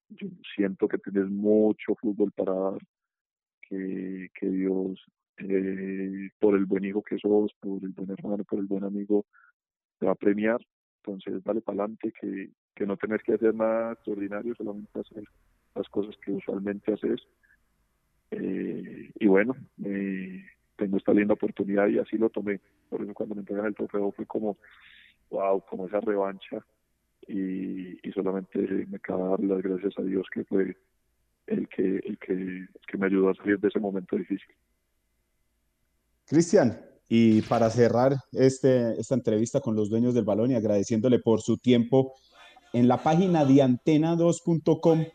yo 0.10 0.28
siento 0.56 0.88
que 0.88 0.98
tienes 0.98 1.30
mucho 1.30 1.96
fútbol 1.96 2.32
para 2.32 2.54
dar, 2.54 2.80
que, 3.62 4.30
que 4.40 4.48
Dios, 4.48 5.04
eh, 5.38 6.30
por 6.40 6.56
el 6.56 6.66
buen 6.66 6.86
hijo 6.86 7.04
que 7.04 7.18
sos, 7.18 7.54
por 7.60 7.84
el 7.84 7.90
buen 7.90 8.12
hermano, 8.12 8.44
por 8.44 8.60
el 8.60 8.66
buen 8.66 8.84
amigo, 8.84 9.26
te 10.00 10.06
va 10.06 10.14
a 10.14 10.16
premiar. 10.16 10.60
Entonces, 11.04 11.44
dale 11.44 11.62
para 11.62 11.84
adelante, 11.84 12.12
que, 12.20 12.50
que 12.76 12.86
no 12.86 12.98
tener 12.98 13.22
que 13.22 13.34
hacer 13.34 13.54
nada 13.56 13.94
extraordinario, 13.94 14.54
solamente 14.56 15.00
hacer 15.00 15.24
las 15.76 15.88
cosas 15.90 16.16
que 16.24 16.32
usualmente 16.32 16.94
haces. 16.94 17.22
Eh, 18.32 19.12
y 19.16 19.28
bueno, 19.28 19.56
eh, 19.84 20.44
tengo 20.76 20.98
esta 20.98 21.14
linda 21.14 21.34
oportunidad 21.34 21.88
y 21.88 22.00
así 22.00 22.18
lo 22.18 22.30
tomé. 22.30 22.60
Por 22.90 23.02
eso 23.02 23.14
cuando 23.14 23.36
me 23.36 23.42
entregan 23.42 23.66
el 23.66 23.76
trofeo 23.76 24.12
fue 24.12 24.26
como, 24.26 24.58
wow, 25.30 25.64
como 25.70 25.88
esa 25.88 26.00
revancha. 26.00 26.66
Y, 27.30 28.12
solamente 28.12 28.60
me 28.90 29.00
queda 29.00 29.18
dar 29.18 29.40
las 29.40 29.62
gracias 29.62 29.94
a 29.98 30.02
Dios 30.02 30.28
que 30.34 30.44
fue 30.44 30.76
el 31.48 31.70
que, 31.70 31.98
el 32.04 32.18
que, 32.18 32.66
que 32.86 32.98
me 32.98 33.06
ayudó 33.06 33.30
a 33.30 33.36
salir 33.36 33.60
de 33.60 33.70
ese 33.70 33.80
momento 33.80 34.18
difícil. 34.18 34.50
Cristian, 36.26 36.78
y 37.08 37.42
para 37.42 37.70
cerrar 37.72 38.18
este, 38.34 39.00
esta 39.00 39.16
entrevista 39.16 39.62
con 39.62 39.76
los 39.76 39.90
dueños 39.90 40.14
del 40.14 40.26
balón 40.26 40.52
y 40.52 40.56
agradeciéndole 40.56 41.20
por 41.20 41.42
su 41.42 41.58
tiempo, 41.58 42.14
en 42.72 42.88
la 42.88 43.02
página 43.02 43.46
de 43.46 43.56
antena2.com 43.56 45.06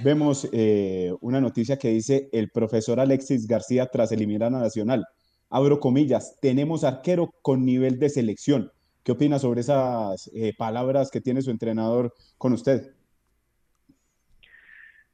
vemos 0.00 0.46
eh, 0.52 1.14
una 1.22 1.40
noticia 1.40 1.78
que 1.78 1.88
dice 1.88 2.28
el 2.32 2.50
profesor 2.50 3.00
Alexis 3.00 3.46
García 3.46 3.86
tras 3.86 4.12
eliminar 4.12 4.54
a 4.54 4.58
Nacional. 4.60 5.06
Abro 5.48 5.80
comillas, 5.80 6.36
tenemos 6.42 6.84
arquero 6.84 7.32
con 7.40 7.64
nivel 7.64 7.98
de 7.98 8.10
selección. 8.10 8.70
¿Qué 9.08 9.12
opina 9.12 9.38
sobre 9.38 9.62
esas 9.62 10.30
eh, 10.34 10.52
palabras 10.54 11.10
que 11.10 11.22
tiene 11.22 11.40
su 11.40 11.50
entrenador 11.50 12.12
con 12.36 12.52
usted? 12.52 12.94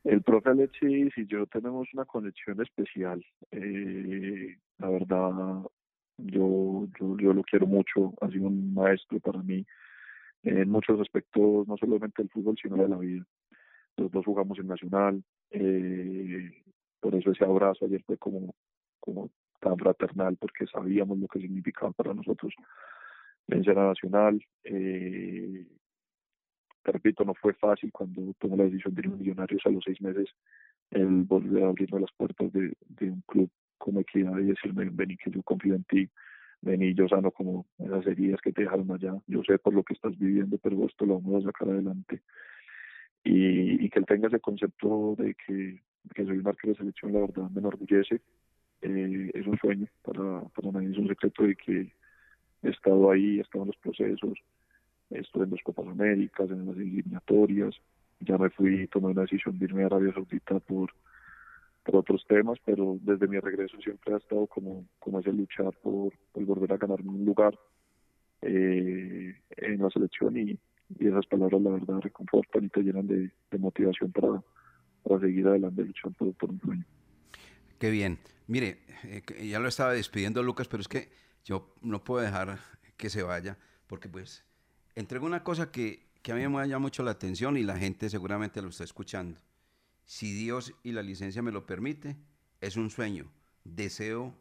El 0.02 0.20
profe 0.20 0.50
Alexis 0.50 1.16
y 1.16 1.26
yo 1.26 1.46
tenemos 1.46 1.86
una 1.94 2.04
conexión 2.04 2.60
especial. 2.60 3.24
Eh, 3.52 4.58
la 4.78 4.88
verdad, 4.88 5.30
yo, 6.18 6.88
yo, 6.98 7.32
lo 7.32 7.44
quiero 7.44 7.68
mucho. 7.68 8.14
Ha 8.20 8.28
sido 8.30 8.48
un 8.48 8.74
maestro 8.74 9.20
para 9.20 9.40
mí 9.44 9.64
en 10.42 10.68
muchos 10.68 11.00
aspectos, 11.00 11.68
no 11.68 11.76
solamente 11.76 12.20
del 12.20 12.30
fútbol, 12.30 12.56
sino 12.60 12.74
de 12.74 12.88
la 12.88 12.96
vida. 12.96 13.24
Los 13.96 14.10
dos 14.10 14.24
jugamos 14.24 14.58
en 14.58 14.66
Nacional. 14.66 15.22
eh, 15.52 16.50
por 16.98 17.14
eso 17.14 17.30
ese 17.30 17.44
abrazo 17.44 17.84
ayer 17.84 18.02
fue 18.04 18.18
como, 18.18 18.56
como 18.98 19.30
tan 19.60 19.76
fraternal, 19.78 20.36
porque 20.36 20.66
sabíamos 20.66 21.16
lo 21.16 21.28
que 21.28 21.38
significaba 21.38 21.92
para 21.92 22.12
nosotros 22.12 22.52
vencer 23.46 23.78
a 23.78 23.88
Nacional. 23.88 24.44
Eh, 24.64 25.66
te 26.82 26.92
repito, 26.92 27.24
no 27.24 27.34
fue 27.34 27.54
fácil 27.54 27.90
cuando 27.92 28.34
tomé 28.38 28.56
la 28.56 28.64
decisión 28.64 28.94
de 28.94 29.00
ir 29.00 29.06
a 29.06 29.16
Millonarios 29.16 29.62
a 29.64 29.70
los 29.70 29.82
seis 29.84 30.00
meses, 30.00 30.28
el 30.90 31.24
volver 31.24 31.64
a 31.64 31.98
las 31.98 32.12
puertas 32.12 32.52
de, 32.52 32.72
de 32.88 33.10
un 33.10 33.22
club 33.22 33.50
como 33.78 34.00
Equidad 34.00 34.38
y 34.38 34.44
decirme, 34.44 34.88
vení 34.90 35.16
que 35.16 35.30
yo 35.30 35.42
confío 35.42 35.74
en 35.74 35.84
ti, 35.84 36.08
vení 36.60 36.94
yo 36.94 37.08
sano 37.08 37.30
como 37.30 37.66
esas 37.78 38.06
heridas 38.06 38.40
que 38.40 38.52
te 38.52 38.62
dejaron 38.62 38.90
allá, 38.90 39.14
yo 39.26 39.42
sé 39.44 39.58
por 39.58 39.74
lo 39.74 39.82
que 39.82 39.94
estás 39.94 40.16
viviendo, 40.18 40.58
pero 40.58 40.86
esto 40.86 41.06
lo 41.06 41.20
vamos 41.20 41.44
a 41.44 41.48
sacar 41.48 41.68
adelante. 41.68 42.22
Y, 43.24 43.84
y 43.84 43.88
que 43.88 43.98
él 43.98 44.06
tenga 44.06 44.28
ese 44.28 44.40
concepto 44.40 45.16
de 45.18 45.34
que, 45.34 45.82
que 46.14 46.24
soy 46.24 46.38
un 46.38 46.48
arquero 46.48 46.74
de 46.74 46.78
selección, 46.78 47.12
la 47.12 47.20
verdad 47.20 47.50
me 47.50 47.60
enorgullece, 47.60 48.20
eh, 48.82 49.30
es 49.32 49.46
un 49.46 49.58
sueño, 49.58 49.86
para, 50.02 50.42
para 50.48 50.72
nadie 50.72 50.90
es 50.90 50.98
un 50.98 51.08
secreto 51.08 51.44
de 51.44 51.56
que 51.56 51.92
he 52.64 52.70
estado 52.70 53.10
ahí, 53.10 53.38
he 53.38 53.42
estado 53.42 53.64
en 53.64 53.68
los 53.68 53.76
procesos, 53.76 54.38
estuve 55.10 55.44
en 55.44 55.50
las 55.50 55.62
Copas 55.62 55.86
Américas, 55.86 56.50
en 56.50 56.66
las 56.66 56.76
eliminatorias, 56.76 57.74
ya 58.20 58.38
me 58.38 58.50
fui, 58.50 58.86
tomé 58.88 59.08
una 59.08 59.22
decisión 59.22 59.58
de 59.58 59.66
irme 59.66 59.82
a 59.82 59.86
Arabia 59.86 60.12
Saudita 60.12 60.58
por, 60.60 60.90
por 61.84 61.96
otros 61.96 62.24
temas, 62.26 62.58
pero 62.64 62.98
desde 63.02 63.28
mi 63.28 63.38
regreso 63.38 63.76
siempre 63.80 64.14
ha 64.14 64.16
estado 64.16 64.46
como, 64.46 64.86
como 64.98 65.20
ese 65.20 65.32
luchar 65.32 65.72
por, 65.82 66.12
por 66.32 66.44
volver 66.44 66.72
a 66.72 66.76
ganar 66.78 67.00
un 67.02 67.24
lugar 67.24 67.58
eh, 68.42 69.34
en 69.56 69.82
la 69.82 69.90
selección 69.90 70.36
y, 70.36 70.58
y 70.98 71.06
esas 71.06 71.26
palabras 71.26 71.60
la 71.60 71.70
verdad 71.70 72.00
reconfortan 72.00 72.64
y 72.64 72.68
te 72.68 72.82
llenan 72.82 73.06
de, 73.06 73.30
de 73.50 73.58
motivación 73.58 74.12
para, 74.12 74.42
para 75.02 75.20
seguir 75.20 75.46
adelante 75.46 75.84
luchando 75.84 76.16
por, 76.16 76.34
por 76.34 76.50
un 76.50 76.60
sueño. 76.60 76.84
Qué 77.78 77.90
bien. 77.90 78.18
Mire, 78.46 78.78
eh, 79.04 79.22
ya 79.48 79.58
lo 79.58 79.68
estaba 79.68 79.92
despidiendo 79.92 80.42
Lucas, 80.42 80.68
pero 80.68 80.80
es 80.80 80.88
que 80.88 81.08
yo 81.44 81.74
no 81.82 82.02
puedo 82.02 82.22
dejar 82.22 82.58
que 82.96 83.10
se 83.10 83.22
vaya, 83.22 83.58
porque 83.86 84.08
pues 84.08 84.44
entrego 84.94 85.26
una 85.26 85.44
cosa 85.44 85.70
que, 85.70 86.06
que 86.22 86.32
a 86.32 86.34
mí 86.34 86.46
me 86.48 86.68
llama 86.68 86.84
mucho 86.84 87.02
la 87.02 87.12
atención 87.12 87.56
y 87.56 87.62
la 87.62 87.76
gente 87.76 88.08
seguramente 88.08 88.62
lo 88.62 88.68
está 88.68 88.84
escuchando. 88.84 89.40
Si 90.06 90.32
Dios 90.32 90.74
y 90.82 90.92
la 90.92 91.02
licencia 91.02 91.42
me 91.42 91.52
lo 91.52 91.66
permite, 91.66 92.16
es 92.60 92.76
un 92.76 92.90
sueño. 92.90 93.30
Deseo 93.64 94.34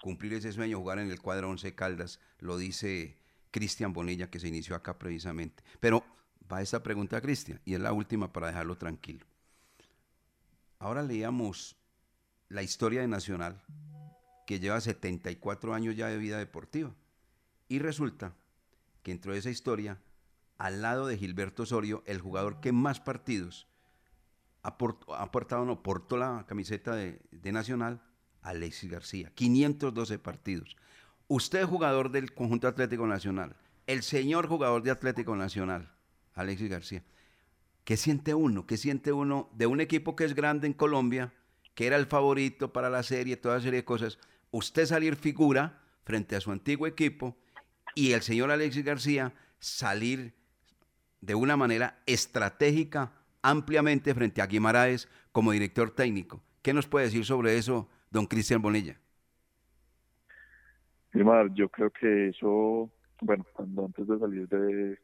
cumplir 0.00 0.34
ese 0.34 0.52
sueño, 0.52 0.78
jugar 0.78 0.98
en 0.98 1.10
el 1.10 1.20
cuadro 1.20 1.48
11 1.50 1.74
Caldas, 1.74 2.20
lo 2.38 2.58
dice 2.58 3.16
Cristian 3.50 3.92
Bonilla, 3.92 4.30
que 4.30 4.40
se 4.40 4.48
inició 4.48 4.76
acá 4.76 4.98
precisamente. 4.98 5.62
Pero 5.80 6.04
va 6.50 6.62
esta 6.62 6.82
pregunta 6.82 7.16
a 7.16 7.20
Cristian, 7.20 7.60
y 7.64 7.74
es 7.74 7.80
la 7.80 7.92
última 7.92 8.32
para 8.32 8.48
dejarlo 8.48 8.76
tranquilo. 8.76 9.26
Ahora 10.78 11.02
leíamos 11.02 11.76
la 12.48 12.62
historia 12.62 13.00
de 13.00 13.08
Nacional, 13.08 13.62
que 14.46 14.60
lleva 14.60 14.80
74 14.80 15.74
años 15.74 15.96
ya 15.96 16.06
de 16.08 16.16
vida 16.18 16.38
deportiva. 16.38 16.94
Y 17.68 17.80
resulta 17.80 18.34
que 19.02 19.10
dentro 19.12 19.32
de 19.32 19.38
esa 19.38 19.50
historia 19.50 20.00
al 20.58 20.80
lado 20.82 21.06
de 21.06 21.18
Gilberto 21.18 21.64
Osorio, 21.64 22.02
el 22.06 22.20
jugador 22.20 22.60
que 22.60 22.72
más 22.72 23.00
partidos 23.00 23.66
ha, 24.62 24.78
port- 24.78 25.02
ha 25.10 25.22
aportado, 25.22 25.64
no, 25.64 25.82
portó 25.82 26.16
la 26.16 26.44
camiseta 26.48 26.94
de, 26.94 27.20
de 27.30 27.52
Nacional, 27.52 28.00
Alexis 28.42 28.90
García. 28.90 29.30
512 29.34 30.18
partidos. 30.18 30.76
Usted 31.28 31.64
jugador 31.66 32.10
del 32.10 32.32
conjunto 32.32 32.68
Atlético 32.68 33.06
Nacional. 33.06 33.56
El 33.86 34.02
señor 34.02 34.48
jugador 34.48 34.82
de 34.82 34.90
Atlético 34.92 35.36
Nacional, 35.36 35.92
Alexis 36.34 36.70
García. 36.70 37.04
¿Qué 37.84 37.96
siente 37.96 38.34
uno? 38.34 38.66
¿Qué 38.66 38.76
siente 38.76 39.12
uno 39.12 39.48
de 39.54 39.66
un 39.66 39.80
equipo 39.80 40.16
que 40.16 40.24
es 40.24 40.34
grande 40.34 40.66
en 40.66 40.72
Colombia, 40.72 41.32
que 41.74 41.86
era 41.86 41.96
el 41.96 42.06
favorito 42.06 42.72
para 42.72 42.90
la 42.90 43.02
serie, 43.02 43.36
toda 43.36 43.60
serie 43.60 43.80
de 43.80 43.84
cosas? 43.84 44.18
Usted 44.56 44.86
salir 44.86 45.16
figura 45.16 45.82
frente 46.02 46.34
a 46.34 46.40
su 46.40 46.50
antiguo 46.50 46.86
equipo 46.86 47.36
y 47.94 48.12
el 48.12 48.22
señor 48.22 48.50
Alexis 48.50 48.82
García 48.82 49.34
salir 49.58 50.32
de 51.20 51.34
una 51.34 51.58
manera 51.58 51.98
estratégica 52.06 53.12
ampliamente 53.42 54.14
frente 54.14 54.40
a 54.40 54.46
Guimaraes 54.46 55.10
como 55.30 55.52
director 55.52 55.90
técnico. 55.90 56.42
¿Qué 56.62 56.72
nos 56.72 56.86
puede 56.86 57.04
decir 57.04 57.26
sobre 57.26 57.58
eso, 57.58 57.90
don 58.10 58.24
Cristian 58.24 58.62
Bonilla? 58.62 58.98
Wilmar, 61.12 61.52
yo 61.52 61.68
creo 61.68 61.90
que 61.90 62.28
eso, 62.28 62.90
bueno, 63.20 63.44
cuando 63.52 63.84
antes 63.84 64.06
de 64.06 64.18
salir 64.18 64.48
de, 64.48 64.98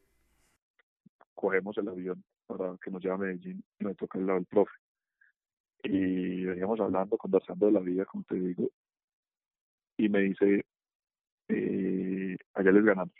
cogemos 1.35 1.77
el 1.77 1.89
avión 1.89 2.25
para 2.47 2.75
que 2.83 2.91
nos 2.91 3.03
lleve 3.03 3.15
a 3.17 3.19
Medellín, 3.19 3.63
me 3.81 3.95
toca 3.97 4.19
el 4.19 4.27
lado 4.27 4.39
del 4.39 4.47
profe. 4.47 4.73
Y 5.85 6.43
veníamos 6.47 6.81
hablando, 6.81 7.19
conversando 7.19 7.67
de 7.67 7.73
la 7.73 7.81
vida, 7.81 8.07
como 8.07 8.25
te 8.25 8.37
digo, 8.37 8.71
y 9.97 10.09
me 10.09 10.21
dice, 10.21 10.65
eh, 11.49 12.37
allá 12.55 12.73
les 12.73 12.85
ganamos. 12.85 13.15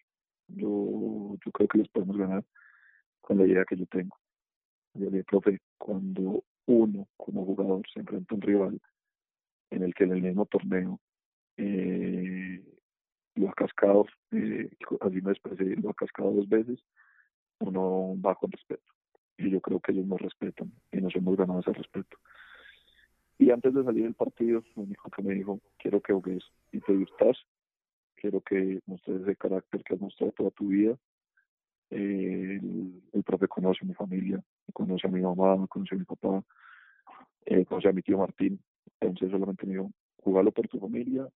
Yo, 0.49 1.37
yo 1.45 1.53
creo 1.53 1.69
que 1.69 1.79
les 1.79 1.89
podemos 1.89 2.17
ganar 2.17 2.45
con 3.21 3.39
la 3.39 3.47
idea 3.47 3.65
que 3.65 3.77
yo 3.77 3.87
tengo. 3.87 4.17
Yo 4.95 5.07
le 5.07 5.19
dije, 5.19 5.25
profe, 5.25 5.61
cuando 5.79 6.45
uno 6.67 7.09
como 7.17 7.45
jugador 7.45 7.83
se 7.93 8.01
enfrenta 8.01 8.35
a 8.35 8.37
un 8.37 8.43
rival 8.43 8.81
en 9.71 9.83
el 9.83 9.95
que 9.95 10.05
en 10.05 10.13
el 10.13 10.23
mismo 10.23 10.47
torneo 10.47 11.01
eh, 11.57 12.63
lo 13.35 13.49
ha 13.49 13.55
cascado, 13.55 14.07
eh, 14.33 14.71
así 15.01 15.21
me 15.23 15.33
expresé, 15.33 15.77
lo 15.77 15.91
ha 15.91 15.95
cascado 15.95 16.33
dos 16.33 16.49
veces, 16.49 16.85
uno 17.61 18.15
va 18.21 18.35
con 18.35 18.51
respeto. 18.51 18.83
Y 19.39 19.51
yo 19.51 19.61
creo 19.61 19.81
que 19.81 19.93
ellos 19.93 20.07
nos 20.07 20.21
respetan 20.21 20.71
y 20.93 20.99
nos 20.99 21.15
hemos 21.17 21.37
ganado 21.37 21.61
ese 21.61 21.73
respeto. 21.73 22.19
Y 23.43 23.51
antes 23.51 23.75
de 23.75 23.83
salir 23.83 24.05
del 24.05 24.15
partido, 24.15 24.63
lo 24.77 24.85
único 24.85 25.11
que 25.11 25.21
me 25.21 25.35
dijo, 25.35 25.61
quiero 25.77 26.01
que 26.01 26.13
jugues 26.13 26.45
y 26.71 26.79
te 26.79 26.95
gustas, 26.95 27.37
quiero 28.15 28.41
que 28.41 28.81
muestres 28.87 29.23
ese 29.23 29.35
carácter 29.35 29.83
que 29.83 29.95
has 29.95 30.01
mostrado 30.01 30.31
toda 30.31 30.51
tu 30.53 30.69
vida. 30.69 30.97
Eh, 31.91 32.61
el, 32.63 33.03
el 33.13 33.23
profe 33.25 33.49
conoce 33.49 33.81
a 33.83 33.89
mi 33.89 33.95
familia, 33.95 34.41
conoce 34.73 35.09
a 35.09 35.11
mi 35.11 35.21
mamá, 35.21 35.67
conoce 35.67 35.97
a 35.97 35.99
mi 35.99 36.05
papá, 36.05 36.45
eh, 37.47 37.65
conoce 37.65 37.89
a 37.89 37.93
mi 37.93 38.03
tío 38.03 38.19
Martín. 38.19 38.61
Entonces 39.01 39.33
solamente 39.33 39.67
me 39.67 39.73
dijo, 39.73 39.91
jugalo 40.19 40.53
por 40.53 40.69
tu 40.69 40.79
familia, 40.79 41.29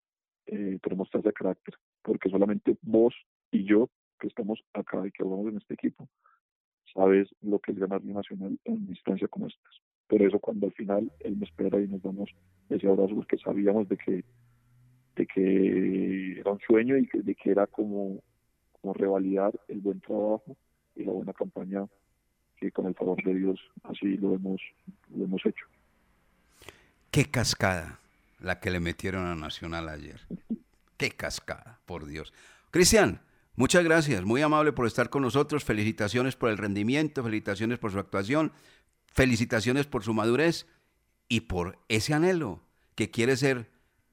eh, 0.46 0.78
pero 0.84 0.96
mostrar 0.96 1.22
ese 1.22 1.34
carácter, 1.34 1.74
porque 2.04 2.30
solamente 2.30 2.78
vos 2.84 3.16
y 3.50 3.64
yo, 3.64 3.90
que 4.20 4.28
estamos 4.28 4.64
acá 4.74 5.08
y 5.08 5.12
que 5.12 5.24
jugamos 5.24 5.48
en 5.48 5.58
este 5.58 5.74
equipo, 5.74 6.08
sabes 6.94 7.28
lo 7.42 7.58
que 7.58 7.72
es 7.72 7.80
ganar 7.80 8.06
nacional 8.06 8.60
en 8.64 8.74
una 8.76 8.92
instancia 8.92 9.28
como 9.28 9.48
estas. 9.48 9.85
Por 10.08 10.22
eso 10.22 10.40
cuando 10.40 10.68
al 10.68 10.74
final 10.74 11.12
él 11.20 11.38
me 11.38 11.46
espera 11.46 11.80
y 11.80 11.88
nos 11.88 12.02
damos 12.02 12.30
ese 12.70 12.88
abrazo, 12.88 13.16
porque 13.16 13.38
sabíamos 13.38 13.90
de 13.90 13.98
que 13.98 14.24
de 15.16 15.26
que 15.26 16.40
era 16.40 16.52
un 16.52 16.60
sueño 16.60 16.98
y 16.98 17.08
que, 17.08 17.22
de 17.22 17.36
que 17.36 17.52
era 17.52 17.68
como, 17.68 18.22
como 18.74 18.94
revalidar 18.94 19.54
el 19.68 19.80
buen 19.80 20.02
trabajo 20.02 20.58
y 20.96 21.04
la 21.04 21.12
buena 21.12 21.34
campaña 21.34 21.86
que 22.58 22.72
con 22.72 22.86
el 22.88 22.96
favor 22.96 23.22
de 23.24 23.34
Dios 23.36 23.60
así 23.84 24.18
lo 24.18 24.34
hemos, 24.36 24.62
lo 25.16 25.26
hemos 25.26 25.46
hecho. 25.46 25.66
Qué 27.12 27.26
cascada 27.26 28.00
la 28.40 28.60
que 28.60 28.72
le 28.72 28.80
metieron 28.80 29.26
a 29.26 29.36
Nacional 29.36 29.90
ayer. 29.90 30.22
Qué 30.98 31.12
cascada, 31.12 31.80
por 31.86 32.06
Dios. 32.06 32.34
Cristian, 32.72 33.22
muchas 33.56 33.84
gracias, 33.84 34.24
muy 34.24 34.42
amable 34.42 34.72
por 34.72 34.88
estar 34.88 35.10
con 35.10 35.22
nosotros. 35.22 35.64
Felicitaciones 35.64 36.36
por 36.36 36.50
el 36.50 36.58
rendimiento, 36.58 37.24
felicitaciones 37.24 37.80
por 37.80 37.92
su 37.92 38.00
actuación, 38.00 38.52
felicitaciones 39.16 39.88
por 39.88 40.04
su 40.04 40.14
madurez 40.14 40.68
y 41.30 41.42
por 41.42 41.80
ese 41.88 42.14
anhelo 42.14 42.60
que 42.96 43.10
quiere 43.10 43.38
ser 43.38 43.72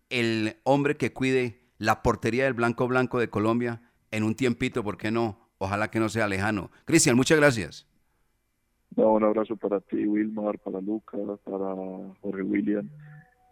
el 0.08 0.56
hombre 0.62 0.96
que 0.96 1.12
cuide 1.12 1.60
la 1.78 2.02
portería 2.02 2.44
del 2.44 2.54
Blanco 2.54 2.86
Blanco 2.86 3.18
de 3.18 3.28
Colombia 3.28 3.82
en 4.12 4.22
un 4.22 4.36
tiempito, 4.36 4.84
¿por 4.84 4.96
qué 4.96 5.10
no? 5.10 5.38
Ojalá 5.58 5.90
que 5.90 5.98
no 5.98 6.08
sea 6.08 6.28
lejano. 6.28 6.70
Cristian, 6.84 7.16
muchas 7.16 7.38
gracias. 7.38 7.88
No, 8.96 9.14
un 9.14 9.24
abrazo 9.24 9.56
para 9.56 9.80
ti, 9.80 10.06
Wilmar, 10.06 10.58
para 10.58 10.80
Lucas, 10.80 11.20
para 11.44 11.74
Jorge 12.20 12.42
William. 12.42 12.88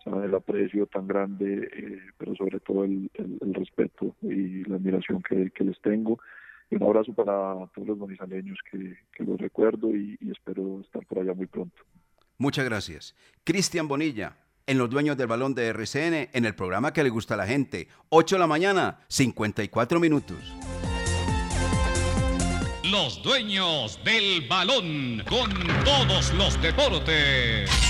Saben 0.04 0.24
el 0.24 0.34
aprecio 0.34 0.86
tan 0.86 1.06
grande, 1.06 1.68
eh, 1.72 1.98
pero 2.16 2.34
sobre 2.36 2.60
todo 2.60 2.84
el, 2.84 3.10
respeto 3.52 4.14
y 4.22 4.64
la 4.64 4.76
admiración 4.76 5.22
que 5.22 5.64
les 5.64 5.80
tengo. 5.80 6.18
Un 6.70 6.82
abrazo 6.84 7.12
para 7.12 7.66
todos 7.74 7.88
los 7.88 7.98
manizaleños 7.98 8.58
que, 8.70 8.96
que 9.12 9.24
los 9.24 9.38
recuerdo 9.38 9.94
y, 9.94 10.16
y 10.20 10.30
espero 10.30 10.80
estar 10.80 11.04
por 11.06 11.18
allá 11.18 11.34
muy 11.34 11.46
pronto. 11.46 11.82
Muchas 12.38 12.64
gracias. 12.64 13.14
Cristian 13.44 13.88
Bonilla, 13.88 14.36
en 14.66 14.78
Los 14.78 14.88
Dueños 14.88 15.16
del 15.16 15.26
Balón 15.26 15.54
de 15.54 15.68
RCN, 15.68 16.30
en 16.32 16.44
el 16.44 16.54
programa 16.54 16.92
que 16.92 17.02
le 17.02 17.10
gusta 17.10 17.34
a 17.34 17.36
la 17.36 17.46
gente. 17.46 17.88
8 18.08 18.36
de 18.36 18.40
la 18.40 18.46
mañana, 18.46 19.00
54 19.08 19.98
minutos. 19.98 20.38
Los 22.90 23.22
dueños 23.22 24.00
del 24.04 24.48
balón 24.48 25.22
con 25.28 25.50
todos 25.84 26.32
los 26.34 26.60
deportes. 26.62 27.89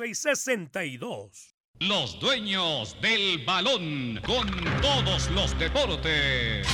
840-0662. 0.01 1.53
Los 1.79 2.19
dueños 2.19 2.95
del 3.01 3.43
balón 3.45 4.19
con 4.25 4.47
todos 4.81 5.29
los 5.31 5.57
deportes. 5.57 6.67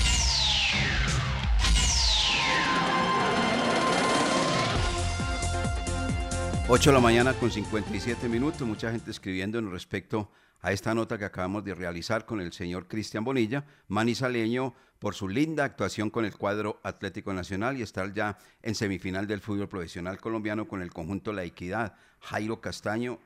Ocho 6.70 6.90
de 6.90 6.96
la 6.96 7.00
mañana 7.00 7.34
con 7.34 7.50
57 7.50 8.28
minutos, 8.28 8.68
mucha 8.68 8.92
gente 8.92 9.10
escribiendo 9.10 9.58
en 9.58 9.72
respecto 9.72 10.30
a 10.60 10.74
esta 10.74 10.94
nota 10.94 11.18
que 11.18 11.24
acabamos 11.24 11.64
de 11.64 11.74
realizar 11.74 12.26
con 12.26 12.42
el 12.42 12.52
señor 12.52 12.90
Cristian 12.90 13.24
Bonilla, 13.24 13.64
manizaleño, 13.88 14.76
por 15.00 15.16
su 15.16 15.30
linda 15.30 15.64
actuación 15.64 16.10
con 16.10 16.26
el 16.26 16.36
cuadro 16.36 16.82
Atlético 16.84 17.32
Nacional 17.32 17.78
y 17.78 17.84
estar 17.84 18.12
ya 18.14 18.38
en 18.62 18.76
semifinal 18.76 19.28
del 19.28 19.40
fútbol 19.40 19.70
profesional 19.70 20.20
colombiano 20.20 20.68
con 20.68 20.82
el 20.82 20.92
conjunto 20.92 21.32
La 21.32 21.46
Equidad. 21.46 21.96
Jairo 22.20 22.60
Castaño 22.60 23.20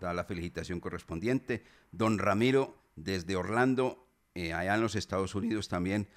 da 0.00 0.12
la 0.12 0.24
felicitación 0.24 0.80
correspondiente. 0.80 1.62
Don 1.92 2.18
Ramiro, 2.18 2.82
desde 2.96 3.36
Orlando, 3.36 4.08
eh, 4.34 4.52
allá 4.52 4.74
en 4.74 4.80
los 4.80 4.96
Estados 4.96 5.36
Unidos 5.36 5.68
también, 5.68 6.08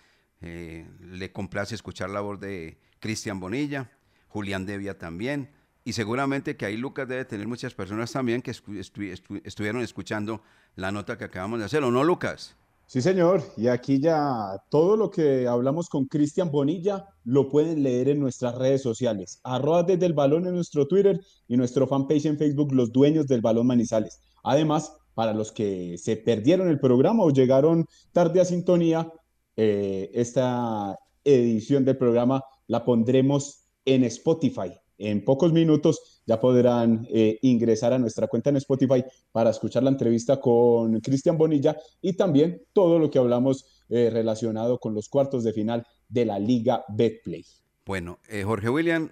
eh, 0.41 0.89
le 0.99 1.31
complace 1.31 1.75
escuchar 1.75 2.09
la 2.09 2.21
voz 2.21 2.39
de 2.39 2.79
Cristian 2.99 3.39
Bonilla, 3.39 3.91
Julián 4.29 4.65
Devia 4.65 4.97
también. 4.97 5.60
Y 5.83 5.93
seguramente 5.93 6.55
que 6.55 6.65
ahí 6.65 6.77
Lucas 6.77 7.07
debe 7.07 7.25
tener 7.25 7.47
muchas 7.47 7.73
personas 7.73 8.11
también 8.11 8.41
que 8.41 8.51
estu- 8.51 8.77
estu- 8.77 9.11
estu- 9.11 9.41
estuvieron 9.43 9.81
escuchando 9.81 10.41
la 10.75 10.91
nota 10.91 11.17
que 11.17 11.23
acabamos 11.25 11.59
de 11.59 11.65
hacer, 11.65 11.83
¿o 11.83 11.89
no, 11.91 12.03
Lucas? 12.03 12.55
Sí, 12.85 13.01
señor. 13.01 13.41
Y 13.55 13.67
aquí 13.67 13.99
ya 13.99 14.61
todo 14.69 14.97
lo 14.97 15.09
que 15.09 15.47
hablamos 15.47 15.87
con 15.89 16.05
Cristian 16.05 16.51
Bonilla 16.51 17.05
lo 17.23 17.47
pueden 17.49 17.83
leer 17.83 18.09
en 18.09 18.19
nuestras 18.19 18.55
redes 18.55 18.81
sociales. 18.81 19.39
Arroba 19.43 19.83
desde 19.83 20.05
el 20.05 20.13
balón 20.13 20.45
en 20.45 20.53
nuestro 20.55 20.85
Twitter 20.87 21.19
y 21.47 21.55
nuestro 21.57 21.87
fanpage 21.87 22.25
en 22.25 22.37
Facebook, 22.37 22.73
Los 22.73 22.91
Dueños 22.91 23.27
del 23.27 23.41
Balón 23.41 23.65
Manizales. 23.67 24.19
Además, 24.43 24.93
para 25.13 25.33
los 25.33 25.51
que 25.51 25.97
se 25.97 26.17
perdieron 26.17 26.67
el 26.67 26.79
programa 26.79 27.23
o 27.23 27.31
llegaron 27.31 27.85
tarde 28.11 28.41
a 28.41 28.45
sintonía, 28.45 29.09
eh, 29.55 30.11
esta 30.13 30.97
edición 31.23 31.85
del 31.85 31.97
programa 31.97 32.43
la 32.67 32.83
pondremos 32.83 33.63
en 33.85 34.03
Spotify. 34.03 34.73
En 35.03 35.23
pocos 35.25 35.51
minutos 35.51 36.21
ya 36.27 36.39
podrán 36.39 37.07
eh, 37.11 37.39
ingresar 37.41 37.91
a 37.93 37.99
nuestra 37.99 38.27
cuenta 38.27 38.49
en 38.51 38.57
Spotify 38.57 39.03
para 39.31 39.49
escuchar 39.49 39.81
la 39.83 39.89
entrevista 39.89 40.39
con 40.39 40.99
Cristian 41.01 41.37
Bonilla 41.37 41.75
y 42.01 42.13
también 42.13 42.61
todo 42.73 42.99
lo 42.99 43.09
que 43.09 43.17
hablamos 43.19 43.65
eh, 43.89 44.09
relacionado 44.11 44.77
con 44.79 44.93
los 44.93 45.09
cuartos 45.09 45.43
de 45.43 45.53
final 45.53 45.85
de 46.07 46.25
la 46.25 46.37
Liga 46.39 46.85
Betplay. 46.89 47.43
Bueno, 47.85 48.19
eh, 48.29 48.43
Jorge 48.43 48.69
William, 48.69 49.09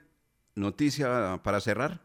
noticia 0.56 1.40
para 1.44 1.60
cerrar. 1.60 2.02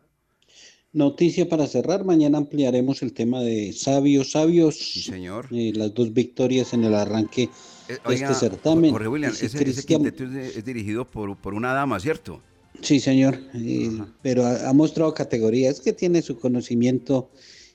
Noticia 0.92 1.48
para 1.48 1.66
cerrar, 1.66 2.04
mañana 2.04 2.38
ampliaremos 2.38 3.02
el 3.02 3.12
tema 3.12 3.40
de 3.42 3.72
Sabios 3.72 4.30
Sabios. 4.30 4.76
Sí, 4.76 5.00
señor. 5.02 5.48
las 5.50 5.92
dos 5.92 6.12
victorias 6.12 6.72
en 6.72 6.84
el 6.84 6.94
arranque 6.94 7.50
Eh, 7.88 7.98
de 8.08 8.14
este 8.14 8.32
certamen. 8.34 8.92
Jorge 8.92 9.08
William, 9.08 9.32
ese, 9.32 9.46
ese 9.46 9.58
Cristian- 9.58 10.02
quinteto 10.04 10.24
es, 10.38 10.56
es 10.56 10.64
dirigido 10.64 11.04
por, 11.04 11.36
por 11.36 11.52
una 11.52 11.74
dama, 11.74 11.98
¿cierto? 12.00 12.40
Sí, 12.82 13.00
señor, 13.00 13.40
eh, 13.54 13.90
pero 14.22 14.44
ha, 14.44 14.68
ha 14.68 14.72
mostrado 14.72 15.14
categoría, 15.14 15.70
es 15.70 15.80
que 15.80 15.92
tiene 15.92 16.20
su 16.22 16.38
conocimiento 16.38 17.30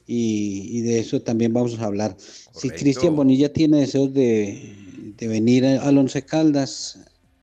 y, 0.05 0.77
y 0.77 0.81
de 0.81 0.99
eso 0.99 1.21
también 1.21 1.53
vamos 1.53 1.79
a 1.79 1.85
hablar. 1.85 2.15
Si. 2.19 2.69
Cristian 2.71 3.15
Bonilla 3.15 3.51
tiene 3.53 3.79
deseos 3.79 4.13
de, 4.13 5.13
de 5.17 5.27
venir 5.27 5.65
a- 5.65 5.81
al 5.87 5.97
Once 5.97 6.21
Caldas, 6.23 6.99